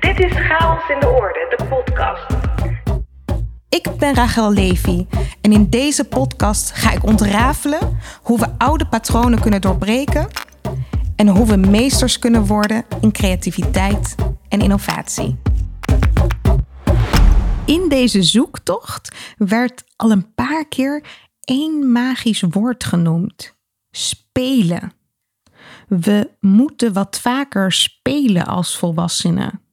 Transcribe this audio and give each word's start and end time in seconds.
Dit 0.00 0.20
is 0.20 0.32
Chaos 0.32 0.88
in 0.88 1.00
de 1.00 1.08
Orde, 1.08 1.54
de 1.56 1.64
podcast. 1.64 2.26
Ik 3.68 3.88
ben 3.98 4.14
Rachel 4.14 4.52
Levy 4.52 5.06
en 5.40 5.52
in 5.52 5.70
deze 5.70 6.04
podcast 6.04 6.70
ga 6.72 6.92
ik 6.92 7.04
ontrafelen 7.04 7.98
hoe 8.22 8.38
we 8.38 8.48
oude 8.58 8.86
patronen 8.86 9.40
kunnen 9.40 9.60
doorbreken 9.60 10.28
en 11.16 11.28
hoe 11.28 11.46
we 11.46 11.56
meesters 11.56 12.18
kunnen 12.18 12.46
worden 12.46 12.84
in 13.00 13.12
creativiteit 13.12 14.14
en 14.48 14.60
innovatie. 14.60 15.38
In 17.66 17.88
deze 17.88 18.22
zoektocht 18.22 19.16
werd 19.36 19.84
al 19.96 20.10
een 20.10 20.34
paar 20.34 20.68
keer 20.68 21.04
één 21.40 21.92
magisch 21.92 22.44
woord 22.50 22.84
genoemd: 22.84 23.56
spelen. 23.90 24.92
We 25.88 26.30
moeten 26.40 26.92
wat 26.92 27.20
vaker 27.20 27.72
spelen 27.72 28.46
als 28.46 28.76
volwassenen. 28.76 29.64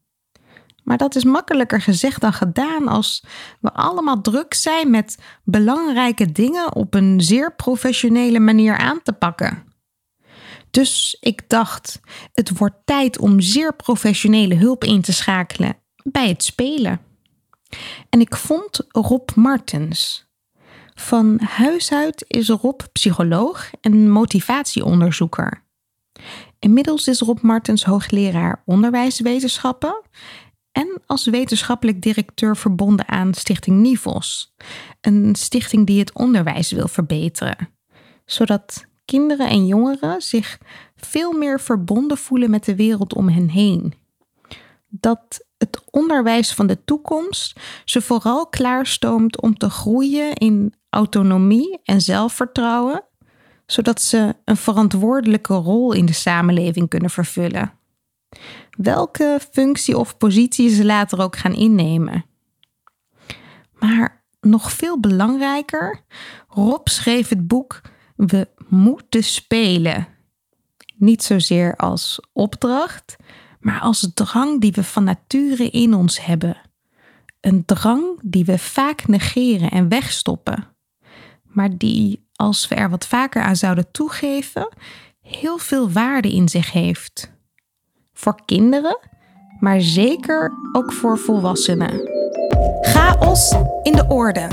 Maar 0.83 0.97
dat 0.97 1.15
is 1.15 1.23
makkelijker 1.23 1.81
gezegd 1.81 2.21
dan 2.21 2.33
gedaan 2.33 2.87
als 2.87 3.23
we 3.59 3.73
allemaal 3.73 4.21
druk 4.21 4.53
zijn 4.53 4.89
met 4.89 5.17
belangrijke 5.43 6.31
dingen 6.31 6.75
op 6.75 6.93
een 6.93 7.21
zeer 7.21 7.55
professionele 7.55 8.39
manier 8.39 8.77
aan 8.77 9.01
te 9.03 9.13
pakken. 9.13 9.63
Dus 10.71 11.17
ik 11.19 11.49
dacht, 11.49 11.99
het 12.31 12.57
wordt 12.57 12.75
tijd 12.85 13.19
om 13.19 13.41
zeer 13.41 13.75
professionele 13.75 14.55
hulp 14.55 14.83
in 14.83 15.01
te 15.01 15.13
schakelen 15.13 15.77
bij 16.03 16.27
het 16.27 16.43
spelen. 16.43 16.99
En 18.09 18.19
ik 18.19 18.35
vond 18.35 18.85
Rob 18.87 19.29
Martens. 19.35 20.27
Van 20.95 21.39
huis 21.41 21.91
uit 21.91 22.25
is 22.27 22.49
Rob 22.49 22.81
psycholoog 22.91 23.71
en 23.81 24.09
motivatieonderzoeker. 24.09 25.63
Inmiddels 26.59 27.07
is 27.07 27.19
Rob 27.19 27.41
Martens 27.41 27.83
hoogleraar 27.83 28.61
onderwijswetenschappen 28.65 30.01
en 30.73 31.01
als 31.05 31.25
wetenschappelijk 31.25 32.01
directeur 32.01 32.57
verbonden 32.57 33.07
aan 33.07 33.33
Stichting 33.33 33.79
Nivos, 33.79 34.55
een 35.01 35.35
stichting 35.35 35.85
die 35.85 35.99
het 35.99 36.13
onderwijs 36.13 36.71
wil 36.71 36.87
verbeteren, 36.87 37.69
zodat 38.25 38.85
kinderen 39.05 39.49
en 39.49 39.67
jongeren 39.67 40.21
zich 40.21 40.57
veel 40.95 41.31
meer 41.31 41.59
verbonden 41.59 42.17
voelen 42.17 42.49
met 42.49 42.65
de 42.65 42.75
wereld 42.75 43.13
om 43.13 43.29
hen 43.29 43.49
heen. 43.49 43.93
Dat 44.87 45.45
het 45.57 45.81
onderwijs 45.89 46.53
van 46.53 46.67
de 46.67 46.83
toekomst 46.83 47.59
ze 47.85 48.01
vooral 48.01 48.47
klaarstoomt 48.47 49.41
om 49.41 49.57
te 49.57 49.69
groeien 49.69 50.33
in 50.33 50.73
autonomie 50.89 51.79
en 51.83 52.01
zelfvertrouwen, 52.01 53.03
zodat 53.65 54.01
ze 54.01 54.35
een 54.45 54.57
verantwoordelijke 54.57 55.53
rol 55.53 55.93
in 55.93 56.05
de 56.05 56.13
samenleving 56.13 56.89
kunnen 56.89 57.09
vervullen. 57.09 57.73
Welke 58.77 59.39
functie 59.51 59.97
of 59.97 60.17
positie 60.17 60.69
ze 60.69 60.85
later 60.85 61.21
ook 61.21 61.37
gaan 61.37 61.53
innemen. 61.53 62.25
Maar 63.73 64.23
nog 64.41 64.71
veel 64.71 64.99
belangrijker, 64.99 66.01
Rob 66.47 66.87
schreef 66.87 67.29
het 67.29 67.47
boek 67.47 67.81
We 68.15 68.47
moeten 68.67 69.23
spelen. 69.23 70.07
Niet 70.95 71.23
zozeer 71.23 71.75
als 71.75 72.19
opdracht, 72.33 73.15
maar 73.59 73.79
als 73.79 74.11
drang 74.13 74.61
die 74.61 74.71
we 74.71 74.83
van 74.83 75.03
nature 75.03 75.69
in 75.69 75.93
ons 75.93 76.25
hebben. 76.25 76.57
Een 77.41 77.65
drang 77.65 78.19
die 78.21 78.45
we 78.45 78.57
vaak 78.57 79.07
negeren 79.07 79.71
en 79.71 79.89
wegstoppen, 79.89 80.67
maar 81.43 81.77
die, 81.77 82.27
als 82.35 82.67
we 82.67 82.75
er 82.75 82.89
wat 82.89 83.07
vaker 83.07 83.41
aan 83.41 83.55
zouden 83.55 83.91
toegeven, 83.91 84.69
heel 85.21 85.57
veel 85.57 85.91
waarde 85.91 86.31
in 86.31 86.49
zich 86.49 86.71
heeft. 86.71 87.31
Voor 88.23 88.45
kinderen, 88.45 88.99
maar 89.59 89.81
zeker 89.81 90.51
ook 90.71 90.93
voor 90.93 91.17
volwassenen. 91.17 92.09
Chaos 92.81 93.55
in 93.81 93.93
de 93.93 94.05
orde. 94.07 94.47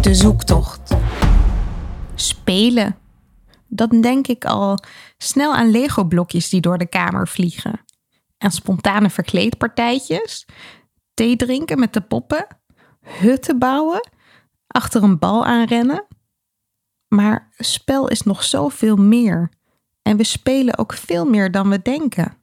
De 0.00 0.14
zoektocht. 0.14 0.94
Spelen. 2.14 2.96
Dan 3.68 4.00
denk 4.00 4.26
ik 4.26 4.44
al 4.44 4.78
snel 5.18 5.54
aan 5.54 5.70
Lego-blokjes 5.70 6.48
die 6.48 6.60
door 6.60 6.78
de 6.78 6.86
kamer 6.86 7.28
vliegen 7.28 7.80
en 8.38 8.50
spontane 8.50 9.10
verkleedpartijtjes, 9.10 10.46
thee 11.14 11.36
drinken 11.36 11.78
met 11.78 11.92
de 11.92 12.00
poppen, 12.00 12.46
hutten 13.00 13.58
bouwen, 13.58 14.08
achter 14.66 15.02
een 15.02 15.18
bal 15.18 15.44
aanrennen. 15.44 16.06
Maar 17.08 17.52
spel 17.56 18.08
is 18.08 18.22
nog 18.22 18.42
zoveel 18.42 18.96
meer 18.96 19.50
en 20.02 20.16
we 20.16 20.24
spelen 20.24 20.78
ook 20.78 20.92
veel 20.92 21.24
meer 21.24 21.50
dan 21.50 21.68
we 21.68 21.82
denken. 21.82 22.42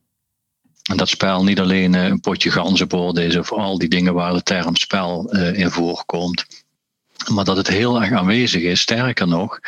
En 0.91 0.97
dat 0.97 1.09
spel 1.09 1.43
niet 1.43 1.59
alleen 1.59 1.95
eh, 1.95 2.03
een 2.03 2.19
potje 2.19 2.51
ganzenbord 2.51 3.17
is 3.17 3.35
of 3.35 3.51
al 3.51 3.77
die 3.77 3.89
dingen 3.89 4.13
waar 4.13 4.33
de 4.33 4.43
term 4.43 4.75
spel 4.75 5.31
eh, 5.31 5.59
in 5.59 5.69
voorkomt. 5.69 6.45
Maar 7.29 7.45
dat 7.45 7.57
het 7.57 7.67
heel 7.67 8.01
erg 8.01 8.11
aanwezig 8.11 8.61
is, 8.61 8.81
sterker 8.81 9.27
nog, 9.27 9.59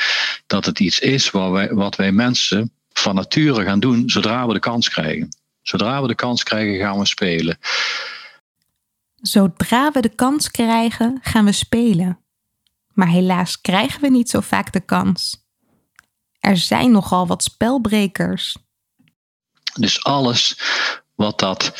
dat 0.47 0.65
het 0.65 0.79
iets 0.79 0.99
is 0.99 1.31
wat 1.31 1.51
wij, 1.51 1.73
wat 1.73 1.95
wij 1.95 2.11
mensen 2.11 2.71
van 2.93 3.15
nature 3.15 3.63
gaan 3.63 3.79
doen 3.79 4.09
zodra 4.09 4.47
we 4.47 4.53
de 4.53 4.59
kans 4.59 4.89
krijgen. 4.89 5.35
Zodra 5.61 6.01
we 6.01 6.07
de 6.07 6.15
kans 6.15 6.43
krijgen, 6.43 6.79
gaan 6.79 6.99
we 6.99 7.05
spelen. 7.05 7.57
Zodra 9.21 9.91
we 9.91 10.01
de 10.01 10.15
kans 10.15 10.51
krijgen, 10.51 11.19
gaan 11.21 11.45
we 11.45 11.51
spelen. 11.51 12.19
Maar 12.93 13.07
helaas 13.07 13.61
krijgen 13.61 14.01
we 14.01 14.09
niet 14.09 14.29
zo 14.29 14.39
vaak 14.39 14.71
de 14.71 14.85
kans. 14.85 15.45
Er 16.39 16.57
zijn 16.57 16.91
nogal 16.91 17.27
wat 17.27 17.43
spelbrekers. 17.43 18.57
Dus 19.73 20.03
alles 20.03 20.55
wat 21.15 21.39
dat 21.39 21.73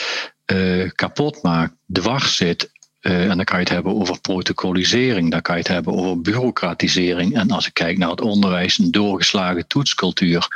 uh, 0.51 0.89
kapot 0.91 1.41
maakt, 1.41 1.73
dwars 1.91 2.35
zit. 2.35 2.71
Uh, 3.01 3.29
en 3.29 3.35
dan 3.35 3.45
kan 3.45 3.57
je 3.57 3.63
het 3.63 3.73
hebben 3.73 3.95
over 3.95 4.21
protocolisering, 4.21 5.31
dan 5.31 5.41
kan 5.41 5.55
je 5.55 5.61
het 5.61 5.71
hebben 5.71 5.93
over 5.93 6.21
bureaucratisering. 6.21 7.35
En 7.35 7.51
als 7.51 7.67
ik 7.67 7.73
kijk 7.73 7.97
naar 7.97 8.09
het 8.09 8.21
onderwijs, 8.21 8.77
een 8.77 8.91
doorgeslagen 8.91 9.67
toetscultuur. 9.67 10.47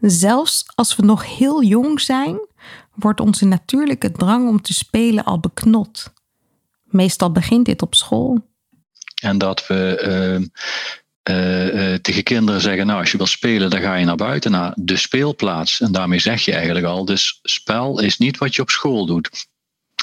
Zelfs 0.00 0.66
als 0.74 0.96
we 0.96 1.02
nog 1.02 1.36
heel 1.36 1.62
jong 1.62 2.00
zijn, 2.00 2.38
wordt 2.94 3.20
onze 3.20 3.44
natuurlijke 3.44 4.12
drang 4.12 4.48
om 4.48 4.62
te 4.62 4.74
spelen 4.74 5.24
al 5.24 5.40
beknot. 5.40 6.12
Meestal 6.84 7.32
begint 7.32 7.66
dit 7.66 7.82
op 7.82 7.94
school. 7.94 8.46
En 9.22 9.38
dat 9.38 9.66
we 9.66 10.38
uh, 10.40 10.46
uh, 11.28 11.94
tegen 11.94 12.22
kinderen 12.22 12.60
zeggen: 12.60 12.86
Nou, 12.86 13.00
als 13.00 13.10
je 13.10 13.16
wil 13.16 13.26
spelen, 13.26 13.70
dan 13.70 13.80
ga 13.80 13.94
je 13.94 14.04
naar 14.04 14.16
buiten, 14.16 14.50
naar 14.50 14.72
de 14.76 14.96
speelplaats. 14.96 15.80
En 15.80 15.92
daarmee 15.92 16.18
zeg 16.18 16.44
je 16.44 16.54
eigenlijk 16.54 16.86
al: 16.86 17.04
dus 17.04 17.38
spel 17.42 18.00
is 18.00 18.18
niet 18.18 18.38
wat 18.38 18.54
je 18.54 18.62
op 18.62 18.70
school 18.70 19.06
doet. 19.06 19.46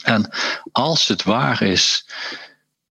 En 0.03 0.29
als 0.71 1.07
het 1.07 1.23
waar 1.23 1.61
is 1.61 2.05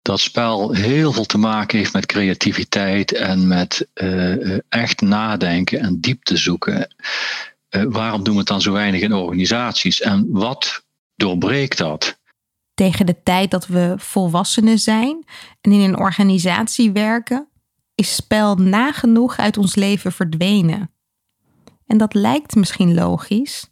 dat 0.02 0.20
spel 0.20 0.72
heel 0.74 1.12
veel 1.12 1.26
te 1.26 1.38
maken 1.38 1.78
heeft 1.78 1.94
met 1.94 2.06
creativiteit 2.06 3.14
en 3.14 3.48
met 3.48 3.88
uh, 3.94 4.58
echt 4.70 5.02
nadenken 5.02 5.80
en 5.80 6.00
diepte 6.00 6.38
zoeken. 6.38 6.96
Waarom 7.70 8.24
doen 8.24 8.34
we 8.34 8.40
het 8.40 8.48
dan 8.48 8.62
zo 8.62 8.72
weinig 8.72 9.02
in 9.02 9.14
organisaties 9.14 10.02
en 10.02 10.28
wat 10.30 10.84
doorbreekt 11.16 11.78
dat? 11.78 12.18
Tegen 12.74 13.06
de 13.06 13.24
tijd 13.24 13.52
dat 13.52 13.68
we 13.68 13.94
volwassenen 13.98 14.80
zijn 14.80 15.26
en 15.62 15.72
in 15.72 15.80
een 15.80 15.98
organisatie 15.98 16.92
werken, 16.92 17.49
is 18.00 18.16
spel 18.16 18.56
nagenoeg 18.56 19.38
uit 19.38 19.58
ons 19.58 19.76
leven 19.76 20.12
verdwenen. 20.12 20.92
En 21.86 21.98
dat 21.98 22.14
lijkt 22.14 22.56
misschien 22.56 22.94
logisch, 22.94 23.70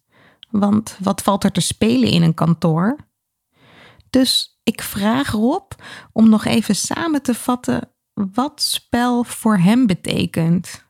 want 0.50 0.98
wat 1.00 1.22
valt 1.22 1.44
er 1.44 1.52
te 1.52 1.62
spelen 1.62 2.10
in 2.10 2.22
een 2.22 2.34
kantoor? 2.34 2.98
Dus 4.10 4.60
ik 4.64 4.82
vraag 4.82 5.32
Rob 5.32 5.72
om 6.12 6.30
nog 6.30 6.46
even 6.46 6.76
samen 6.76 7.22
te 7.22 7.34
vatten 7.34 7.92
wat 8.14 8.62
spel 8.62 9.24
voor 9.24 9.58
hem 9.58 9.86
betekent. 9.86 10.86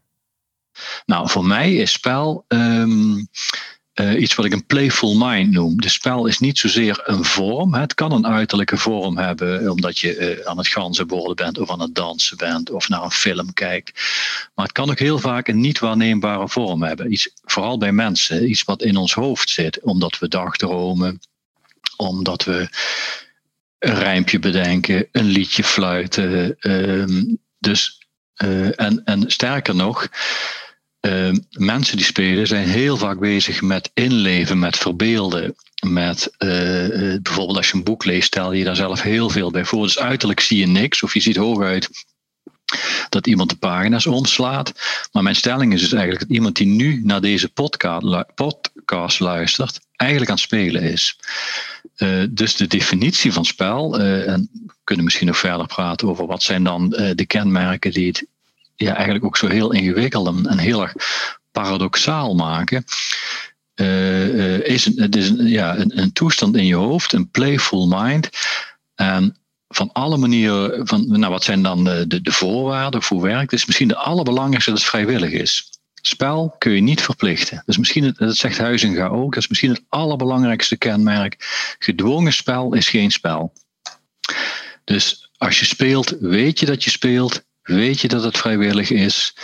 Nou, 1.06 1.30
voor 1.30 1.46
mij 1.46 1.76
is 1.76 1.92
spel 1.92 2.46
um, 2.47 3.28
uh, 3.99 4.22
iets 4.22 4.35
wat 4.35 4.46
ik 4.46 4.53
een 4.53 4.66
playful 4.66 5.16
mind 5.16 5.52
noem. 5.52 5.82
De 5.82 5.90
spel 5.90 6.26
is 6.26 6.40
niet 6.40 6.58
zozeer 6.58 7.02
een 7.03 7.26
vorm. 7.26 7.73
Het 7.73 7.94
kan 7.94 8.11
een 8.11 8.28
uiterlijke 8.28 8.78
vorm 8.78 9.17
hebben, 9.17 9.72
omdat 9.72 9.99
je 9.99 10.38
uh, 10.38 10.46
aan 10.46 10.58
het 10.58 10.67
ganzenborden 10.67 11.35
bent 11.35 11.59
of 11.59 11.72
aan 11.72 11.82
het 11.82 11.96
dansen 11.96 12.38
bent 12.38 12.72
of 12.72 12.90
naar 12.90 13.03
een 13.03 13.11
film 13.11 13.53
kijkt. 13.53 13.91
Maar 14.55 14.66
het 14.66 14.73
kan 14.73 14.90
ook 14.90 14.99
heel 14.99 15.20
vaak 15.20 15.47
een 15.47 15.59
niet 15.59 15.79
waarneembare 15.79 16.49
vorm 16.49 16.84
hebben. 16.84 17.11
Iets, 17.11 17.29
vooral 17.44 17.78
bij 17.78 17.91
mensen, 17.91 18.49
iets 18.49 18.64
wat 18.64 18.82
in 18.82 18.97
ons 18.97 19.14
hoofd 19.14 19.49
zit, 19.49 19.82
omdat 19.82 20.20
we 20.20 20.28
dagdromen, 20.28 21.20
omdat 21.96 22.44
we 22.44 22.70
een 23.79 23.96
rijmpje 23.96 24.40
bedenken, 24.40 25.08
een 25.11 25.26
liedje 25.26 25.64
fluiten. 25.64 26.55
Uh, 26.59 27.26
dus, 27.59 28.02
en, 28.76 29.02
en 29.05 29.23
sterker 29.32 29.76
nog, 29.76 30.08
uh, 31.02 31.34
mensen 31.49 31.97
die 31.97 32.05
spelen 32.05 32.47
zijn 32.47 32.67
heel 32.67 32.97
vaak 32.97 33.20
bezig 33.20 33.61
met 33.61 33.91
inleven, 33.94 34.59
met 34.59 34.78
verbeelden. 34.78 35.55
Met 35.88 36.32
uh, 36.40 36.47
bijvoorbeeld 37.22 37.58
als 37.58 37.70
je 37.70 37.76
een 37.76 37.84
boek 37.84 38.05
leest, 38.05 38.28
stel 38.28 38.52
je 38.52 38.64
daar 38.64 38.76
zelf 38.76 39.02
heel 39.02 39.29
veel 39.29 39.52
bij 39.52 39.66
voor. 39.66 39.84
Dus 39.84 39.99
uiterlijk 39.99 40.40
zie 40.40 40.59
je 40.59 40.67
niks, 40.67 41.03
of 41.03 41.14
je 41.14 41.20
ziet 41.20 41.35
hooguit 41.35 41.90
dat 43.09 43.28
iemand 43.28 43.49
de 43.49 43.55
pagina's 43.55 44.05
omslaat. 44.05 44.73
Maar 45.11 45.23
mijn 45.23 45.35
stelling 45.35 45.73
is 45.73 45.82
dus 45.82 45.91
eigenlijk 45.91 46.22
dat 46.22 46.35
iemand 46.35 46.55
die 46.55 46.67
nu 46.67 47.02
naar 47.03 47.22
deze 47.22 47.49
podcast, 47.49 49.20
luistert, 49.20 49.79
eigenlijk 49.96 50.29
aan 50.29 50.35
het 50.35 50.46
spelen 50.46 50.82
is. 50.82 51.20
Uh, 51.97 52.23
dus 52.29 52.55
de 52.55 52.67
definitie 52.67 53.34
van 53.34 53.46
spel, 53.46 53.99
uh, 53.99 54.29
en 54.29 54.49
we 54.52 54.73
kunnen 54.84 55.05
misschien 55.05 55.28
nog 55.28 55.38
verder 55.38 55.67
praten 55.67 56.08
over 56.08 56.26
wat 56.26 56.44
zijn 56.44 56.64
dan 56.64 56.90
de 56.90 57.26
kenmerken 57.28 57.91
die 57.91 58.08
het 58.08 58.26
ja, 58.78 58.94
eigenlijk 58.96 59.26
ook 59.26 59.38
zo 59.38 59.47
heel 59.47 59.72
ingewikkeld 59.72 60.46
en, 60.47 60.58
heel 60.58 60.82
erg 60.82 60.94
paradoxaal 61.52 62.35
maken. 62.35 62.84
is 64.64 64.85
een, 64.85 64.94
het 64.96 65.16
is 65.16 65.29
een, 65.29 65.47
ja, 65.47 65.78
een, 65.78 66.00
een 66.00 66.14
toestand 66.14 66.56
in 66.56 66.66
je 66.66 66.76
hoofd, 66.76 67.14
een 67.14 67.29
playful 67.29 67.88
mind. 67.88 68.29
En 68.96 69.38
van 69.68 69.91
alle 69.91 70.18
manieren, 70.18 70.88
van, 70.88 71.08
nou, 71.08 71.32
wat 71.32 71.44
zijn 71.44 71.64
dan 71.64 71.84
de, 71.84 72.08
de, 72.08 72.22
de 72.22 72.32
voorwaarden 72.32 73.03
voor 73.03 73.22
werk? 73.22 73.50
Dus 73.50 73.66
misschien 73.66 73.88
de 73.88 73.96
allerbelangrijkste 73.96 74.70
dat 74.72 74.80
het 74.80 74.90
vrijwillig 74.90 75.32
is. 75.32 75.70
Spel 76.02 76.56
kun 76.58 76.72
je 76.72 76.82
niet 76.82 77.02
verplichten. 77.02 77.64
Dus 77.66 77.78
misschien, 77.78 78.03
het, 78.03 78.18
dat 78.18 78.35
zegt 78.35 78.58
Huizinga 78.58 79.08
ook, 79.08 79.34
dat 79.34 79.44
is 79.44 79.50
misschien 79.50 79.70
het 79.70 79.84
allerbelangrijkste 79.90 80.78
kenmerk. 80.78 81.35
Gedwongen 81.80 82.34
spel 82.34 82.73
is 82.73 82.90
geen 82.90 83.12
spel. 83.12 83.53
Dus 84.84 85.30
als 85.38 85.59
je 85.59 85.66
speelt, 85.66 86.16
weet 86.20 86.59
je 86.59 86.66
dat 86.66 86.84
je 86.84 86.90
speelt, 86.90 87.46
weet 87.67 88.02
je 88.02 88.08
dat 88.08 88.23
het 88.23 88.37
vrijwillig 88.37 88.91
is, 88.91 89.35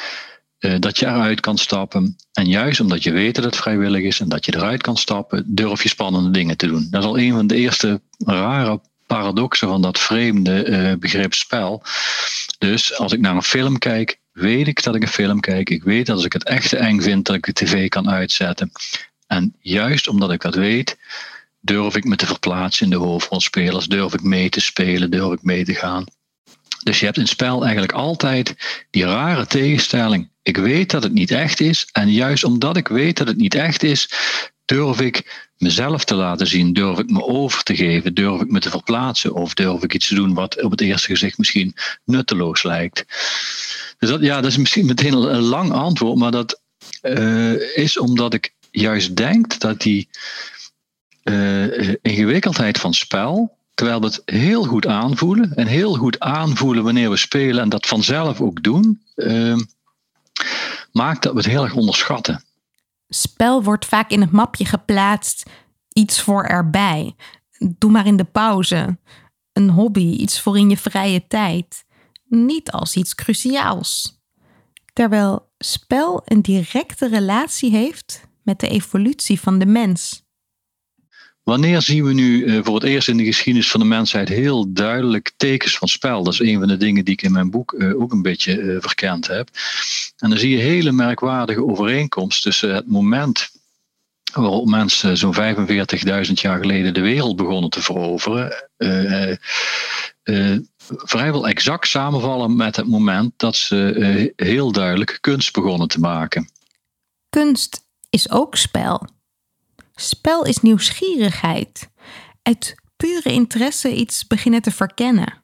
uh, 0.60 0.76
dat 0.80 1.00
je 1.00 1.06
eruit 1.06 1.40
kan 1.40 1.58
stappen. 1.58 2.16
En 2.34 2.46
juist 2.46 2.80
omdat 2.80 3.04
je 3.04 3.12
weet 3.12 3.36
dat 3.36 3.44
het 3.44 3.56
vrijwillig 3.56 4.04
is 4.04 4.20
en 4.20 4.30
dat 4.30 4.46
je 4.46 4.56
eruit 4.56 4.82
kan 4.82 4.98
stappen, 4.98 5.44
durf 5.48 5.84
je 5.84 5.90
spannende 5.90 6.32
dingen 6.32 6.58
te 6.58 6.68
doen. 6.68 6.88
Dat 6.90 7.02
is 7.02 7.08
al 7.08 7.20
een 7.20 7.34
van 7.34 7.48
de 7.48 7.56
eerste 7.56 8.02
rare 8.18 8.82
paradoxen 9.08 9.68
van 9.68 9.82
dat 9.82 10.00
vreemde 10.00 10.68
uh, 10.68 10.94
begrip 11.00 11.34
spel. 11.34 11.84
Dus 12.58 12.98
als 12.98 13.14
ik 13.14 13.20
naar 13.20 13.36
een 13.36 13.44
film 13.44 13.78
kijk, 13.78 14.20
weet 14.32 14.68
ik 14.68 14.84
dat 14.84 14.96
ik 14.96 15.02
een 15.02 15.08
film 15.08 15.40
kijk. 15.40 15.70
Ik 15.70 15.84
weet 15.84 16.06
dat 16.06 16.16
als 16.16 16.26
ik 16.26 16.34
het 16.34 16.44
echt 16.44 16.74
eng 16.74 17.02
vind, 17.02 17.26
dat 17.26 17.36
ik 17.36 17.46
de 17.46 17.54
tv 17.54 17.88
kan 17.88 18.10
uitzetten. 18.10 18.72
En 19.28 19.56
juist 19.60 20.08
omdat 20.08 20.32
ik 20.32 20.42
dat 20.42 20.56
weet, 20.56 20.98
durf 21.60 21.96
ik 21.96 22.04
me 22.04 22.16
te 22.16 22.26
verplaatsen 22.26 22.84
in 22.84 22.90
de 22.90 23.06
hoofdrolspelers, 23.06 23.88
durf 23.88 24.14
ik 24.14 24.22
mee 24.22 24.50
te 24.50 24.62
spelen, 24.62 25.12
durf 25.12 25.34
ik 25.34 25.44
mee 25.44 25.66
te 25.66 25.74
gaan. 25.74 26.06
Dus 26.84 27.00
je 27.00 27.06
hebt 27.06 27.18
in 27.18 27.28
spel 27.28 27.62
eigenlijk 27.62 27.94
altijd 27.94 28.56
die 28.90 29.06
rare 29.06 29.48
tegenstelling. 29.48 30.30
Ik 30.42 30.58
weet 30.58 30.92
dat 30.92 31.04
het 31.04 31.14
niet 31.14 31.32
echt 31.32 31.60
is. 31.60 31.88
En 31.92 32.12
juist 32.12 32.44
omdat 32.44 32.78
ik 32.78 32.88
weet 32.88 33.18
dat 33.18 33.28
het 33.28 33.38
niet 33.38 33.56
echt 33.56 33.84
is, 33.84 34.10
durf 34.66 35.02
ik 35.02 35.48
mezelf 35.58 36.04
te 36.04 36.16
laten 36.16 36.48
zien? 36.48 36.74
Durf 36.74 37.00
ik 37.00 37.10
me 37.10 37.24
over 37.24 37.64
te 37.64 37.76
geven? 37.76 38.14
Durf 38.14 38.42
ik 38.42 38.50
me 38.50 38.60
te 38.60 38.70
verplaatsen? 38.70 39.34
Of 39.34 39.54
durf 39.54 39.84
ik 39.84 39.94
iets 39.94 40.08
te 40.08 40.16
doen 40.16 40.34
wat 40.34 40.62
op 40.62 40.72
het 40.72 40.82
eerste 40.82 41.08
gezicht 41.08 41.38
misschien 41.38 41.76
nutteloos 42.06 42.64
lijkt? 42.64 43.06
Dus 44.00 44.10
dat, 44.10 44.22
ja, 44.22 44.42
dat 44.42 44.52
is 44.52 44.58
misschien 44.58 44.86
meteen 44.86 45.14
een 45.14 45.42
lang 45.42 45.72
antwoord, 45.72 46.18
maar 46.18 46.32
dat 46.32 46.62
uh, 47.02 47.78
is 47.78 47.98
omdat 47.98 48.34
ik 48.34 48.54
juist 48.72 49.16
denk 49.16 49.60
dat 49.60 49.82
die 49.82 50.10
uh, 51.24 51.94
ingewikkeldheid 52.02 52.80
van 52.80 52.94
spel, 52.94 53.58
terwijl 53.74 54.00
we 54.00 54.06
het 54.06 54.22
heel 54.26 54.64
goed 54.64 54.88
aanvoelen 54.88 55.54
en 55.56 55.68
heel 55.68 55.94
goed 55.94 56.20
aanvoelen 56.20 56.84
wanneer 56.84 57.10
we 57.10 57.18
spelen 57.18 57.64
en 57.64 57.70
dat 57.70 57.88
vanzelf 57.88 58.42
ook 58.42 58.64
doen, 58.64 59.02
uh, 59.16 59.58
maakt 60.92 61.24
dat 61.24 61.34
we 61.34 61.38
het 61.38 61.48
heel 61.48 61.64
erg 61.64 61.76
onderschatten 61.76 62.44
spel 63.16 63.64
wordt 63.64 63.86
vaak 63.86 64.10
in 64.10 64.22
het 64.22 64.32
mapje 64.32 64.66
geplaatst. 64.66 65.50
Iets 65.94 66.22
voor 66.22 66.44
erbij. 66.44 67.16
Doe 67.78 67.92
maar 67.92 68.06
in 68.06 68.18
de 68.18 68.24
pauze. 68.24 68.98
Een 69.52 69.70
hobby, 69.70 70.12
iets 70.12 70.42
voor 70.42 70.58
in 70.58 70.70
je 70.70 70.78
vrije 70.78 71.28
tijd. 71.28 71.86
Niet 72.24 72.72
als 72.72 72.96
iets 72.96 73.16
cruciaals. 73.16 74.22
Terwijl 74.94 75.52
spel 75.58 76.22
een 76.26 76.42
directe 76.42 77.08
relatie 77.08 77.72
heeft 77.72 78.28
met 78.44 78.60
de 78.60 78.68
evolutie 78.68 79.40
van 79.40 79.60
de 79.60 79.66
mens. 79.66 80.23
Wanneer 81.44 81.82
zien 81.82 82.04
we 82.04 82.14
nu 82.14 82.46
uh, 82.46 82.60
voor 82.64 82.76
het 82.76 82.84
eerst 82.84 83.08
in 83.08 83.18
de 83.18 83.24
geschiedenis 83.24 83.72
van 83.72 83.80
de 83.80 83.86
mensheid 83.86 84.30
heel 84.30 84.74
duidelijk 84.74 85.32
tekens 85.38 85.78
van 85.78 85.88
spel? 85.88 86.24
Dat 86.24 86.34
is 86.34 86.40
een 86.40 86.60
van 86.60 86.68
de 86.68 86.78
dingen 86.78 87.06
die 87.06 87.14
ik 87.14 87.22
in 87.22 87.32
mijn 87.32 87.50
boek 87.50 87.74
uh, 87.74 88.02
ook 88.02 88.12
een 88.12 88.22
beetje 88.22 88.58
uh, 88.58 88.78
verkend 88.82 89.28
heb. 89.28 89.50
En 90.18 90.30
dan 90.30 90.40
zie 90.40 90.50
je 90.50 90.64
hele 90.64 90.92
merkwaardige 90.92 91.66
overeenkomst 91.66 92.42
tussen 92.42 92.76
het 92.76 92.88
moment 92.88 93.52
waarop 94.34 94.68
mensen 94.68 95.18
zo'n 95.18 95.36
45.000 95.36 96.32
jaar 96.34 96.60
geleden 96.60 96.94
de 96.94 97.02
wereld 97.02 97.36
begonnen 97.36 97.70
te 97.70 97.82
veroveren, 97.82 98.70
vrijwel 100.86 101.48
exact 101.48 101.88
samenvallen 101.88 102.56
met 102.56 102.76
het 102.76 102.88
moment 102.88 103.34
dat 103.38 103.56
ze 103.56 104.34
heel 104.36 104.72
duidelijk 104.72 105.18
kunst 105.22 105.54
begonnen 105.54 105.88
te 105.88 106.00
maken. 106.00 106.50
Kunst 107.30 107.86
is 108.10 108.32
ook 108.32 108.56
spel. 108.56 109.08
Spel 109.96 110.46
is 110.46 110.60
nieuwsgierigheid. 110.60 111.90
Uit 112.42 112.76
pure 112.98 113.32
interesse 113.32 113.96
iets 113.96 114.28
beginnen 114.28 114.62
te 114.62 114.72
verkennen. 114.72 115.42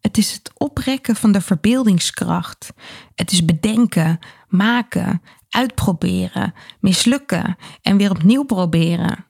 Het 0.00 0.18
is 0.18 0.32
het 0.32 0.50
oprekken 0.54 1.16
van 1.16 1.32
de 1.32 1.40
verbeeldingskracht. 1.40 2.72
Het 3.14 3.32
is 3.32 3.44
bedenken, 3.44 4.18
maken, 4.48 5.22
uitproberen, 5.48 6.54
mislukken 6.80 7.56
en 7.82 7.96
weer 7.96 8.10
opnieuw 8.10 8.42
proberen. 8.42 9.26